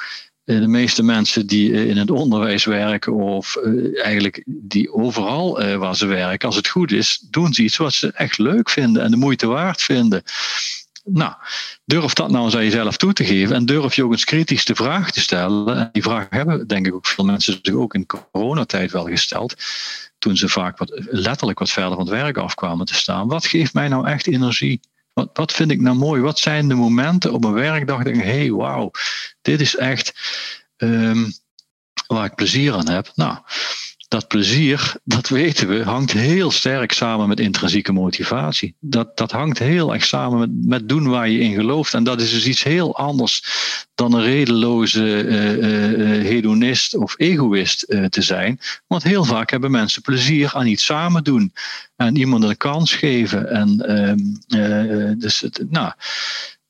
Eh, 0.52 0.60
de 0.60 0.68
meeste 0.68 1.02
mensen 1.02 1.46
die 1.46 1.72
eh, 1.72 1.88
in 1.88 1.96
het 1.96 2.10
onderwijs 2.10 2.64
werken 2.64 3.12
of 3.12 3.56
eh, 3.56 4.04
eigenlijk 4.04 4.42
die 4.46 4.92
overal 4.92 5.76
waar 5.78 5.96
ze 5.96 6.06
werken, 6.06 6.46
als 6.46 6.56
het 6.56 6.68
goed 6.68 6.92
is, 6.92 7.26
doen 7.30 7.52
ze 7.52 7.62
iets 7.62 7.76
wat 7.76 7.92
ze 7.92 8.12
echt 8.12 8.38
leuk 8.38 8.70
vinden 8.70 9.02
en 9.02 9.10
de 9.10 9.16
moeite 9.16 9.46
waard 9.46 9.82
vinden. 9.82 10.22
Nou, 11.04 11.32
durf 11.84 12.12
dat 12.12 12.30
nou 12.30 12.44
eens 12.44 12.56
aan 12.56 12.64
jezelf 12.64 12.96
toe 12.96 13.12
te 13.12 13.24
geven 13.24 13.56
en 13.56 13.66
durf 13.66 13.94
je 13.94 14.04
ook 14.04 14.12
eens 14.12 14.24
kritisch 14.24 14.64
de 14.64 14.74
vraag 14.74 15.10
te 15.10 15.20
stellen. 15.20 15.76
En 15.76 15.88
die 15.92 16.02
vraag 16.02 16.26
hebben 16.30 16.66
denk 16.66 16.86
ik 16.86 16.94
ook 16.94 17.06
veel 17.06 17.24
mensen 17.24 17.58
zich 17.62 17.74
ook 17.74 17.94
in 17.94 18.06
coronatijd 18.06 18.90
wel 18.90 19.04
gesteld. 19.04 19.54
Toen 20.18 20.36
ze 20.36 20.48
vaak 20.48 20.78
wat, 20.78 21.00
letterlijk 21.10 21.58
wat 21.58 21.70
verder 21.70 21.96
van 21.96 22.06
het 22.06 22.14
werk 22.14 22.36
afkwamen 22.36 22.86
te 22.86 22.94
staan. 22.94 23.28
Wat 23.28 23.46
geeft 23.46 23.74
mij 23.74 23.88
nou 23.88 24.06
echt 24.06 24.26
energie? 24.26 24.80
Wat, 25.12 25.52
vind 25.52 25.70
ik 25.70 25.80
nou 25.80 25.96
mooi? 25.96 26.20
Wat 26.20 26.38
zijn 26.38 26.68
de 26.68 26.74
momenten 26.74 27.32
op 27.32 27.44
een 27.44 27.52
werkdag 27.52 27.98
dat 27.98 28.06
ik 28.06 28.14
denk, 28.14 28.26
hé, 28.26 28.38
hey, 28.38 28.52
wauw, 28.52 28.90
dit 29.42 29.60
is 29.60 29.76
echt 29.76 30.12
um, 30.76 31.32
waar 32.06 32.24
ik 32.24 32.34
plezier 32.34 32.74
aan 32.74 32.88
heb. 32.88 33.12
Nou, 33.14 33.38
dat 34.12 34.28
plezier, 34.28 34.94
dat 35.04 35.28
weten 35.28 35.68
we, 35.68 35.82
hangt 35.82 36.12
heel 36.12 36.50
sterk 36.50 36.92
samen 36.92 37.28
met 37.28 37.40
intrinsieke 37.40 37.92
motivatie. 37.92 38.74
Dat, 38.80 39.16
dat 39.16 39.30
hangt 39.30 39.58
heel 39.58 39.94
erg 39.94 40.04
samen 40.04 40.38
met, 40.38 40.50
met 40.66 40.88
doen 40.88 41.08
waar 41.08 41.28
je 41.28 41.38
in 41.38 41.54
gelooft. 41.54 41.94
En 41.94 42.04
dat 42.04 42.20
is 42.20 42.30
dus 42.30 42.46
iets 42.46 42.62
heel 42.62 42.96
anders 42.96 43.44
dan 43.94 44.14
een 44.14 44.22
redeloze 44.22 45.24
uh, 45.24 45.56
uh, 45.56 46.24
hedonist 46.24 46.96
of 46.96 47.14
egoïst 47.16 47.86
te 48.08 48.22
zijn. 48.22 48.60
Want 48.86 49.02
heel 49.02 49.24
vaak 49.24 49.50
hebben 49.50 49.70
mensen 49.70 50.02
plezier 50.02 50.50
aan 50.54 50.66
iets 50.66 50.84
samen 50.84 51.24
doen. 51.24 51.52
En 51.96 52.16
iemand 52.16 52.44
een 52.44 52.56
kans 52.56 52.94
geven. 52.94 53.50
En 53.50 53.80
ehm, 54.48 55.18
dus, 55.18 55.40
het, 55.40 55.64
nou, 55.70 55.92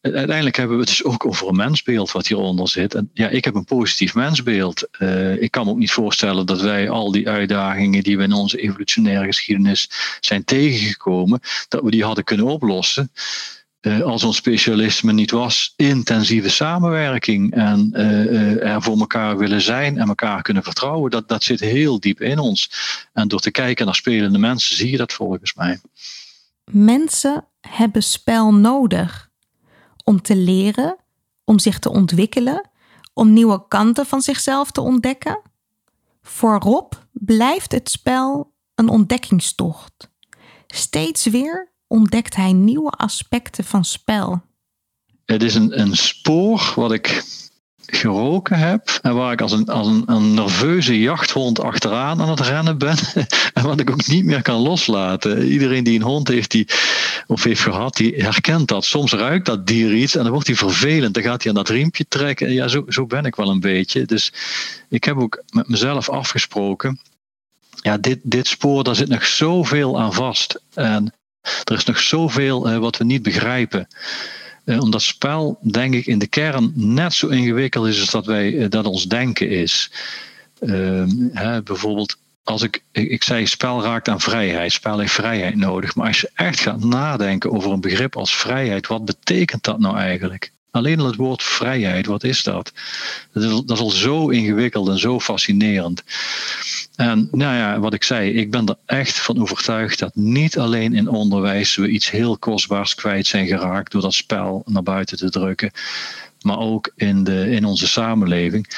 uiteindelijk 0.03 0.57
hebben 0.57 0.77
we 0.77 0.83
het 0.83 0.91
dus 0.91 1.05
ook 1.05 1.27
over 1.27 1.49
een 1.49 1.57
mensbeeld 1.57 2.13
wat 2.13 2.27
hieronder 2.27 2.69
zit. 2.69 2.95
En 2.95 3.11
ja, 3.15 3.29
ik 3.29 3.45
heb 3.45 3.55
een 3.55 3.65
positief 3.65 4.15
mensbeeld. 4.15 4.89
Uh, 4.99 5.43
ik 5.43 5.51
kan 5.51 5.65
me 5.65 5.71
ook 5.71 5.79
niet 5.79 5.93
voorstellen 5.93 6.47
dat 6.47 6.61
wij 6.61 6.91
al 6.91 7.13
die 7.13 7.29
uitdagingen 7.29 8.03
die 8.03 8.17
we 8.17 8.23
in 8.23 8.33
onze 8.33 8.59
evolutionaire 8.59 9.25
geschiedenis 9.25 9.91
zijn 10.21 10.45
tegengekomen, 10.45 11.41
dat 11.69 11.83
we 11.83 11.91
die 11.91 12.05
hadden 12.05 12.25
kunnen 12.25 12.47
oplossen. 12.47 13.11
Uh, 13.81 14.01
als 14.01 14.25
ons 14.25 14.37
specialisme 14.37 15.13
niet 15.13 15.31
was, 15.31 15.73
intensieve 15.77 16.49
samenwerking 16.49 17.55
en 17.55 17.91
uh, 17.95 18.65
er 18.65 18.83
voor 18.83 18.99
elkaar 18.99 19.39
willen 19.39 19.61
zijn 19.61 19.99
en 19.99 20.09
elkaar 20.09 20.43
kunnen 20.43 20.63
vertrouwen, 20.63 21.11
dat, 21.11 21.29
dat 21.29 21.43
zit 21.43 21.61
heel 21.61 22.01
diep 22.01 22.21
in 22.21 22.39
ons. 22.39 22.71
En 23.13 23.29
door 23.29 23.41
te 23.41 23.51
kijken 23.51 23.87
naar 23.87 23.95
spelende 23.95 24.39
mensen 24.39 24.77
zie 24.77 24.91
je 24.91 24.97
dat 24.97 25.13
volgens 25.13 25.55
mij. 25.55 25.81
Mensen 26.71 27.45
hebben 27.61 28.03
spel 28.03 28.55
nodig 28.55 29.31
om 30.05 30.23
te 30.23 30.37
leren, 30.37 30.97
om 31.45 31.59
zich 31.59 31.79
te 31.79 31.91
ontwikkelen, 31.91 32.71
om 33.13 33.33
nieuwe 33.33 33.69
kanten 33.69 34.07
van 34.07 34.23
zichzelf 34.23 34.71
te 34.71 34.81
ontdekken? 34.81 35.41
Voor 36.23 36.59
Rob 36.59 36.93
blijft 37.13 37.73
het 37.73 37.91
spel 37.91 38.53
een 38.75 38.89
ontdekkingstocht. 38.89 40.11
Steeds 40.67 41.27
weer 41.27 41.73
ontdekt 41.87 42.37
hij 42.37 42.53
nieuwe 42.53 42.91
aspecten 42.91 43.65
van 43.65 43.85
spel. 43.85 44.43
Het 45.25 45.43
is 45.43 45.55
een, 45.55 45.81
een 45.81 45.97
spoor 45.97 46.73
wat 46.77 46.93
ik 46.93 47.25
geroken 47.87 48.59
heb 48.59 48.99
en 49.03 49.15
waar 49.15 49.33
ik 49.33 49.41
als 49.41 49.53
een, 49.53 49.67
als 49.67 49.87
een, 49.87 50.03
een 50.07 50.35
nerveuze 50.35 51.01
jachthond 51.01 51.61
achteraan 51.61 52.21
aan 52.21 52.29
het 52.29 52.41
rennen 52.41 52.79
ben 52.79 52.97
en 53.55 53.63
wat 53.63 53.81
ik 53.81 53.91
ook 53.91 54.07
niet 54.07 54.25
meer 54.25 54.43
kan 54.43 54.61
loslaten. 54.61 55.47
Iedereen 55.47 55.85
die 55.85 55.99
een 55.99 56.05
hond 56.05 56.29
heeft 56.29 56.51
die, 56.51 56.69
of 57.27 57.43
heeft 57.43 57.61
gehad, 57.61 57.97
die 57.97 58.15
herkent 58.17 58.69
dat. 58.69 58.85
Soms 58.85 59.13
ruikt 59.13 59.47
dat 59.47 59.67
dier 59.67 59.95
iets 59.95 60.17
en 60.17 60.23
dan 60.23 60.33
wordt 60.33 60.47
hij 60.47 60.57
vervelend. 60.57 61.15
Dan 61.15 61.23
gaat 61.23 61.43
hij 61.43 61.53
aan 61.53 61.59
dat 61.59 61.69
riempje 61.69 62.05
trekken. 62.09 62.47
En 62.47 62.53
ja, 62.53 62.69
zo, 62.69 62.85
zo 62.89 63.07
ben 63.07 63.25
ik 63.25 63.37
wel 63.37 63.49
een 63.49 63.61
beetje. 63.61 64.05
Dus 64.05 64.33
ik 64.89 65.05
heb 65.05 65.17
ook 65.17 65.43
met 65.51 65.69
mezelf 65.69 66.09
afgesproken. 66.09 67.01
Ja, 67.83 67.99
dit, 67.99 68.19
dit 68.23 68.47
spoor, 68.47 68.85
daar 68.85 68.97
zit 68.97 69.09
nog 69.09 69.27
zoveel 69.27 70.01
aan 70.01 70.13
vast. 70.13 70.61
En 70.75 71.15
er 71.65 71.77
is 71.77 71.85
nog 71.85 71.99
zoveel 71.99 72.71
uh, 72.71 72.79
wat 72.79 72.97
we 72.97 73.05
niet 73.05 73.23
begrijpen. 73.23 73.89
Uh, 74.65 74.81
omdat 74.81 75.03
spel, 75.03 75.59
denk 75.63 75.95
ik, 75.95 76.07
in 76.07 76.19
de 76.19 76.27
kern 76.27 76.73
net 76.75 77.15
zo 77.15 77.29
ingewikkeld 77.29 77.87
is 77.87 78.01
als 78.01 78.11
dat, 78.11 78.27
wij, 78.27 78.53
uh, 78.53 78.69
dat 78.69 78.85
ons 78.85 79.05
denken 79.05 79.49
is. 79.49 79.91
Uh, 80.61 81.05
hè, 81.33 81.63
bijvoorbeeld, 81.63 82.17
als 82.45 82.63
ik, 82.63 82.83
ik, 82.93 83.11
ik, 83.11 83.23
zei, 83.23 83.47
spel 83.47 83.83
raakt 83.83 84.09
aan 84.09 84.21
vrijheid. 84.21 84.73
Spel 84.73 84.99
heeft 84.99 85.13
vrijheid 85.13 85.57
nodig. 85.57 85.95
Maar 85.95 86.07
als 86.07 86.21
je 86.21 86.31
echt 86.35 86.61
gaat 86.61 86.85
nadenken 86.85 87.53
over 87.53 87.73
een 87.73 87.81
begrip 87.81 88.17
als 88.17 88.37
vrijheid, 88.37 88.87
wat 88.87 89.05
betekent 89.05 89.65
dat 89.65 89.79
nou 89.79 89.97
eigenlijk? 89.97 90.53
Alleen 90.71 91.01
al 91.01 91.07
het 91.07 91.17
woord 91.17 91.43
vrijheid, 91.43 92.07
wat 92.07 92.25
is 92.25 92.43
dat? 92.43 92.73
Dat 93.33 93.43
is, 93.43 93.51
dat 93.51 93.71
is 93.71 93.83
al 93.83 93.91
zo 93.91 94.29
ingewikkeld 94.29 94.89
en 94.89 94.99
zo 94.99 95.21
fascinerend. 95.21 96.03
En 96.97 97.29
nou 97.31 97.57
ja, 97.57 97.81
wat 97.81 97.95
ik 97.95 98.03
zei, 98.03 98.31
ik 98.31 98.51
ben 98.51 98.67
er 98.67 98.77
echt 98.87 99.19
van 99.19 99.41
overtuigd 99.41 99.99
dat 99.99 100.15
niet 100.15 100.59
alleen 100.59 100.95
in 100.95 101.09
onderwijs 101.09 101.77
we 101.77 101.89
iets 101.89 102.11
heel 102.11 102.39
kostbaars 102.39 102.95
kwijt 102.95 103.27
zijn 103.27 103.47
geraakt 103.47 103.93
door 103.93 104.03
dat 104.03 104.15
spel 104.15 104.63
naar 104.67 104.83
buiten 104.83 105.17
te 105.17 105.31
drukken, 105.31 105.71
maar 106.43 106.59
ook 106.59 106.93
in, 106.97 107.25
de, 107.25 107.51
in 107.51 107.65
onze 107.65 107.87
samenleving. 107.87 108.69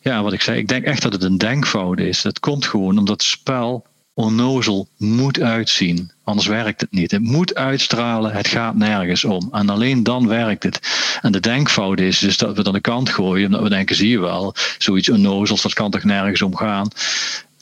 Ja, 0.00 0.22
wat 0.22 0.32
ik 0.32 0.42
zei, 0.42 0.58
ik 0.58 0.68
denk 0.68 0.84
echt 0.84 1.02
dat 1.02 1.12
het 1.12 1.22
een 1.22 1.38
denkfout 1.38 1.98
is. 1.98 2.22
Dat 2.22 2.40
komt 2.40 2.66
gewoon 2.66 2.98
omdat 2.98 3.22
spel 3.22 3.86
onnozel 4.16 4.88
moet 4.96 5.40
uitzien. 5.40 6.10
Anders 6.24 6.46
werkt 6.46 6.80
het 6.80 6.92
niet. 6.92 7.10
Het 7.10 7.22
moet 7.22 7.54
uitstralen, 7.54 8.32
het 8.32 8.48
gaat 8.48 8.74
nergens 8.74 9.24
om. 9.24 9.48
En 9.52 9.68
alleen 9.68 10.02
dan 10.02 10.26
werkt 10.26 10.62
het. 10.62 10.80
En 11.22 11.32
de 11.32 11.40
denkfout 11.40 12.00
is 12.00 12.18
dus 12.18 12.36
dat 12.36 12.50
we 12.50 12.58
het 12.58 12.66
aan 12.66 12.72
de 12.72 12.80
kant 12.80 13.08
gooien, 13.08 13.46
omdat 13.46 13.62
we 13.62 13.68
denken, 13.68 13.96
zie 13.96 14.08
je 14.08 14.20
wel, 14.20 14.54
zoiets 14.78 15.10
onnozels, 15.10 15.62
dat 15.62 15.74
kan 15.74 15.90
toch 15.90 16.04
nergens 16.04 16.42
om 16.42 16.56
gaan. 16.56 16.88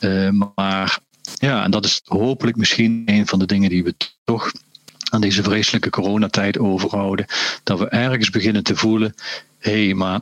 Uh, 0.00 0.30
maar 0.55 0.98
ja, 1.38 1.64
en 1.64 1.70
dat 1.70 1.84
is 1.84 2.00
hopelijk 2.05 2.57
misschien 2.57 3.02
een 3.07 3.26
van 3.26 3.38
de 3.38 3.46
dingen 3.46 3.70
die 3.70 3.84
we 3.84 3.94
toch 4.24 4.52
aan 5.11 5.20
deze 5.20 5.42
vreselijke 5.42 5.90
coronatijd 5.90 6.59
overhouden. 6.59 7.26
Dat 7.62 7.78
we 7.78 7.88
ergens 7.88 8.30
beginnen 8.30 8.62
te 8.62 8.76
voelen, 8.76 9.14
hé, 9.59 9.84
hey, 9.84 9.94
maar 9.94 10.20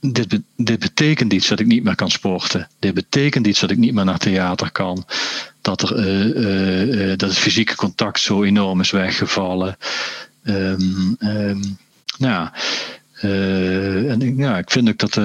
dit, 0.00 0.78
betekent 0.78 1.32
iets 1.32 1.48
dat 1.48 1.60
ik 1.60 1.66
niet 1.66 1.84
meer 1.84 1.94
kan 1.94 2.10
sporten. 2.10 2.68
Dit 2.78 2.94
betekent 2.94 3.46
iets 3.46 3.60
dat 3.60 3.70
ik 3.70 3.78
niet 3.78 3.94
meer 3.94 4.04
naar 4.04 4.18
theater 4.18 4.70
kan. 4.70 5.04
Dat, 5.60 5.82
er, 5.82 5.98
uh, 5.98 7.10
uh, 7.10 7.16
dat 7.16 7.28
het 7.28 7.38
fysieke 7.38 7.76
contact 7.76 8.20
zo 8.20 8.42
enorm 8.42 8.80
is 8.80 8.90
weggevallen. 8.90 9.76
Um, 10.44 11.16
um, 11.18 11.78
nou, 12.18 12.48
en 13.20 14.36
ja, 14.36 14.58
ik 14.58 14.70
vind 14.70 14.88
ook 14.88 14.98
dat 14.98 15.16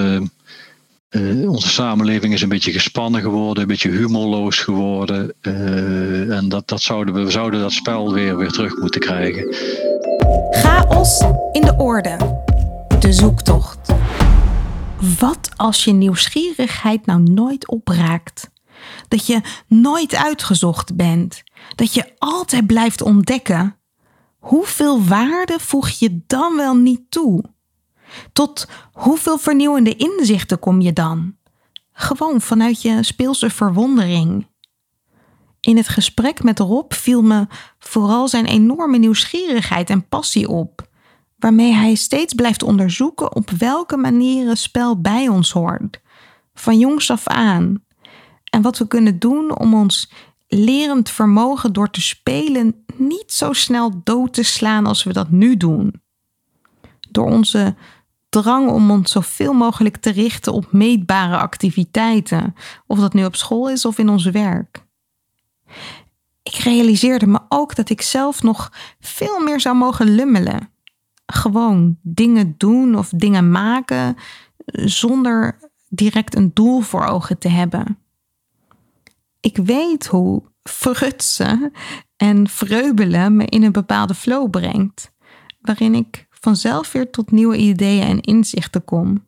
onze 1.47 1.69
samenleving 1.69 2.34
is 2.34 2.41
een 2.41 2.49
beetje 2.49 2.71
gespannen 2.71 3.21
geworden, 3.21 3.61
een 3.61 3.69
beetje 3.69 3.89
humorloos 3.89 4.59
geworden. 4.59 5.34
en 5.41 6.45
dat, 6.49 6.67
dat 6.67 6.82
zouden 6.82 7.13
we, 7.13 7.23
we 7.23 7.32
zouden 7.32 7.59
dat 7.59 7.71
spel 7.71 8.13
weer, 8.13 8.38
weer 8.38 8.51
terug 8.51 8.78
moeten 8.78 9.01
krijgen. 9.01 9.55
Chaos 10.51 11.23
in 11.51 11.61
de 11.61 11.76
orde. 11.78 12.17
De 12.99 13.13
zoektocht. 13.13 13.93
Wat 14.99 15.49
als 15.55 15.83
je 15.83 15.91
nieuwsgierigheid 15.91 17.05
nou 17.05 17.21
nooit 17.21 17.67
opraakt? 17.67 18.51
Dat 19.07 19.27
je 19.27 19.41
nooit 19.67 20.15
uitgezocht 20.15 20.95
bent. 20.95 21.43
Dat 21.75 21.93
je 21.93 22.13
altijd 22.17 22.67
blijft 22.67 23.01
ontdekken. 23.01 23.75
Hoeveel 24.39 25.03
waarde 25.03 25.59
voeg 25.59 25.89
je 25.89 26.21
dan 26.27 26.55
wel 26.55 26.75
niet 26.75 27.01
toe? 27.09 27.43
Tot 28.33 28.67
hoeveel 28.91 29.37
vernieuwende 29.37 29.95
inzichten 29.95 30.59
kom 30.59 30.81
je 30.81 30.93
dan? 30.93 31.35
Gewoon 31.91 32.41
vanuit 32.41 32.81
je 32.81 33.03
speelse 33.03 33.49
verwondering. 33.49 34.47
In 35.59 35.77
het 35.77 35.87
gesprek 35.87 36.43
met 36.43 36.59
Rob 36.59 36.93
viel 36.93 37.21
me 37.21 37.47
vooral 37.79 38.27
zijn 38.27 38.45
enorme 38.45 38.97
nieuwsgierigheid 38.97 39.89
en 39.89 40.07
passie 40.07 40.49
op, 40.49 40.87
waarmee 41.38 41.73
hij 41.73 41.95
steeds 41.95 42.33
blijft 42.33 42.63
onderzoeken 42.63 43.36
op 43.36 43.49
welke 43.49 43.97
manieren 43.97 44.57
spel 44.57 45.01
bij 45.01 45.27
ons 45.27 45.51
hoort, 45.51 46.01
van 46.53 46.79
jongs 46.79 47.11
af 47.11 47.27
aan, 47.27 47.83
en 48.49 48.61
wat 48.61 48.77
we 48.77 48.88
kunnen 48.88 49.19
doen 49.19 49.57
om 49.59 49.73
ons 49.73 50.11
lerend 50.47 51.09
vermogen 51.09 51.73
door 51.73 51.89
te 51.89 52.01
spelen 52.01 52.86
niet 52.97 53.31
zo 53.31 53.53
snel 53.53 54.01
dood 54.03 54.33
te 54.33 54.43
slaan 54.43 54.86
als 54.86 55.03
we 55.03 55.13
dat 55.13 55.29
nu 55.29 55.57
doen. 55.57 56.01
Door 57.11 57.25
onze 57.25 57.75
drang 58.29 58.69
om 58.69 58.91
ons 58.91 59.11
zoveel 59.11 59.53
mogelijk 59.53 59.97
te 59.97 60.09
richten 60.09 60.53
op 60.53 60.71
meetbare 60.71 61.38
activiteiten, 61.38 62.55
of 62.88 62.99
dat 62.99 63.13
nu 63.13 63.25
op 63.25 63.36
school 63.36 63.69
is 63.69 63.86
of 63.86 63.97
in 63.97 64.09
ons 64.09 64.25
werk. 64.25 64.86
Ik 66.43 66.55
realiseerde 66.55 67.27
me 67.27 67.39
ook 67.49 67.75
dat 67.75 67.89
ik 67.89 68.01
zelf 68.01 68.43
nog 68.43 68.71
veel 68.99 69.39
meer 69.39 69.59
zou 69.59 69.75
mogen 69.75 70.15
lummelen. 70.15 70.69
Gewoon 71.26 71.97
dingen 72.01 72.55
doen 72.57 72.97
of 72.97 73.09
dingen 73.09 73.51
maken 73.51 74.15
zonder 74.86 75.59
direct 75.89 76.36
een 76.36 76.51
doel 76.53 76.82
voor 76.82 77.05
ogen 77.05 77.38
te 77.38 77.49
hebben. 77.49 77.97
Ik 79.39 79.57
weet 79.57 80.07
hoe 80.07 80.43
frutsen 80.63 81.71
en 82.17 82.47
vreubelen 82.47 83.36
me 83.36 83.45
in 83.45 83.63
een 83.63 83.71
bepaalde 83.71 84.15
flow 84.15 84.49
brengt, 84.49 85.11
waarin 85.61 85.95
ik 85.95 86.28
vanzelf 86.30 86.91
weer 86.91 87.09
tot 87.09 87.32
nieuwe 87.32 87.57
ideeën 87.57 88.07
en 88.07 88.21
inzichten 88.21 88.86
kom. 88.86 89.26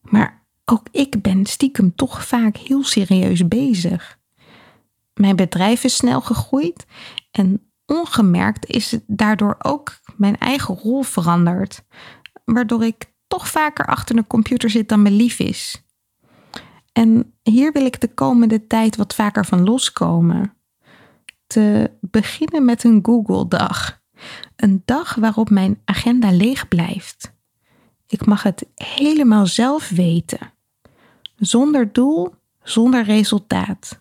Maar 0.00 0.46
ook 0.64 0.86
ik 0.90 1.22
ben 1.22 1.46
stiekem 1.46 1.94
toch 1.94 2.26
vaak 2.26 2.56
heel 2.56 2.84
serieus 2.84 3.48
bezig. 3.48 4.18
Mijn 5.14 5.36
bedrijf 5.36 5.84
is 5.84 5.96
snel 5.96 6.20
gegroeid 6.20 6.86
en 7.30 7.70
ongemerkt 7.86 8.66
is 8.66 8.98
daardoor 9.06 9.56
ook 9.58 10.00
mijn 10.18 10.38
eigen 10.38 10.74
rol 10.74 11.02
veranderd, 11.02 11.84
waardoor 12.44 12.84
ik 12.84 13.12
toch 13.26 13.48
vaker 13.48 13.86
achter 13.86 14.16
een 14.16 14.26
computer 14.26 14.70
zit 14.70 14.88
dan 14.88 15.02
me 15.02 15.10
lief 15.10 15.38
is. 15.38 15.84
En 16.92 17.34
hier 17.42 17.72
wil 17.72 17.84
ik 17.84 18.00
de 18.00 18.14
komende 18.14 18.66
tijd 18.66 18.96
wat 18.96 19.14
vaker 19.14 19.46
van 19.46 19.64
loskomen. 19.64 20.54
Te 21.46 21.90
beginnen 22.00 22.64
met 22.64 22.84
een 22.84 22.98
Google-dag. 23.02 24.00
Een 24.56 24.82
dag 24.84 25.14
waarop 25.14 25.50
mijn 25.50 25.80
agenda 25.84 26.32
leeg 26.32 26.68
blijft. 26.68 27.34
Ik 28.06 28.26
mag 28.26 28.42
het 28.42 28.66
helemaal 28.74 29.46
zelf 29.46 29.88
weten. 29.88 30.52
Zonder 31.36 31.92
doel, 31.92 32.34
zonder 32.62 33.04
resultaat. 33.04 34.00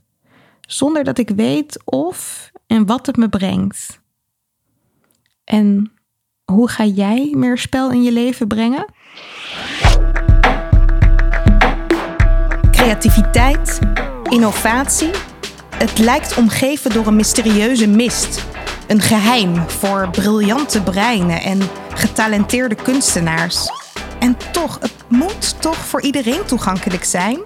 Zonder 0.62 1.04
dat 1.04 1.18
ik 1.18 1.30
weet 1.30 1.82
of 1.86 2.52
en 2.68 2.86
wat 2.86 3.06
het 3.06 3.18
me 3.18 3.30
brengt. 3.30 4.02
En 5.44 5.92
hoe 6.46 6.70
ga 6.70 6.84
jij 6.84 7.32
meer 7.36 7.58
spel 7.58 7.92
in 7.92 8.04
je 8.04 8.12
leven 8.12 8.48
brengen? 8.48 8.86
Creativiteit, 12.72 13.80
innovatie. 14.30 15.12
Het 15.76 15.98
lijkt 15.98 16.38
omgeven 16.38 16.92
door 16.92 17.08
een 17.08 17.16
mysterieuze 17.16 17.88
mist. 17.88 18.46
Een 18.88 19.02
geheim 19.02 19.70
voor 19.70 20.10
briljante 20.12 20.82
breinen 20.82 21.42
en 21.42 21.62
getalenteerde 21.94 22.76
kunstenaars. 22.76 23.72
En 24.20 24.38
toch, 24.52 24.78
het 24.80 24.94
moet 25.08 25.62
toch 25.62 25.78
voor 25.78 26.02
iedereen 26.02 26.46
toegankelijk 26.46 27.04
zijn? 27.04 27.40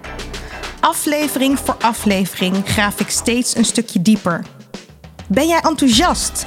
Aflevering 0.80 1.58
voor 1.58 1.76
aflevering 1.80 2.56
graaf 2.64 3.00
ik 3.00 3.10
steeds 3.10 3.56
een 3.56 3.64
stukje 3.64 4.02
dieper. 4.02 4.44
Ben 5.26 5.46
jij 5.46 5.60
enthousiast? 5.60 6.46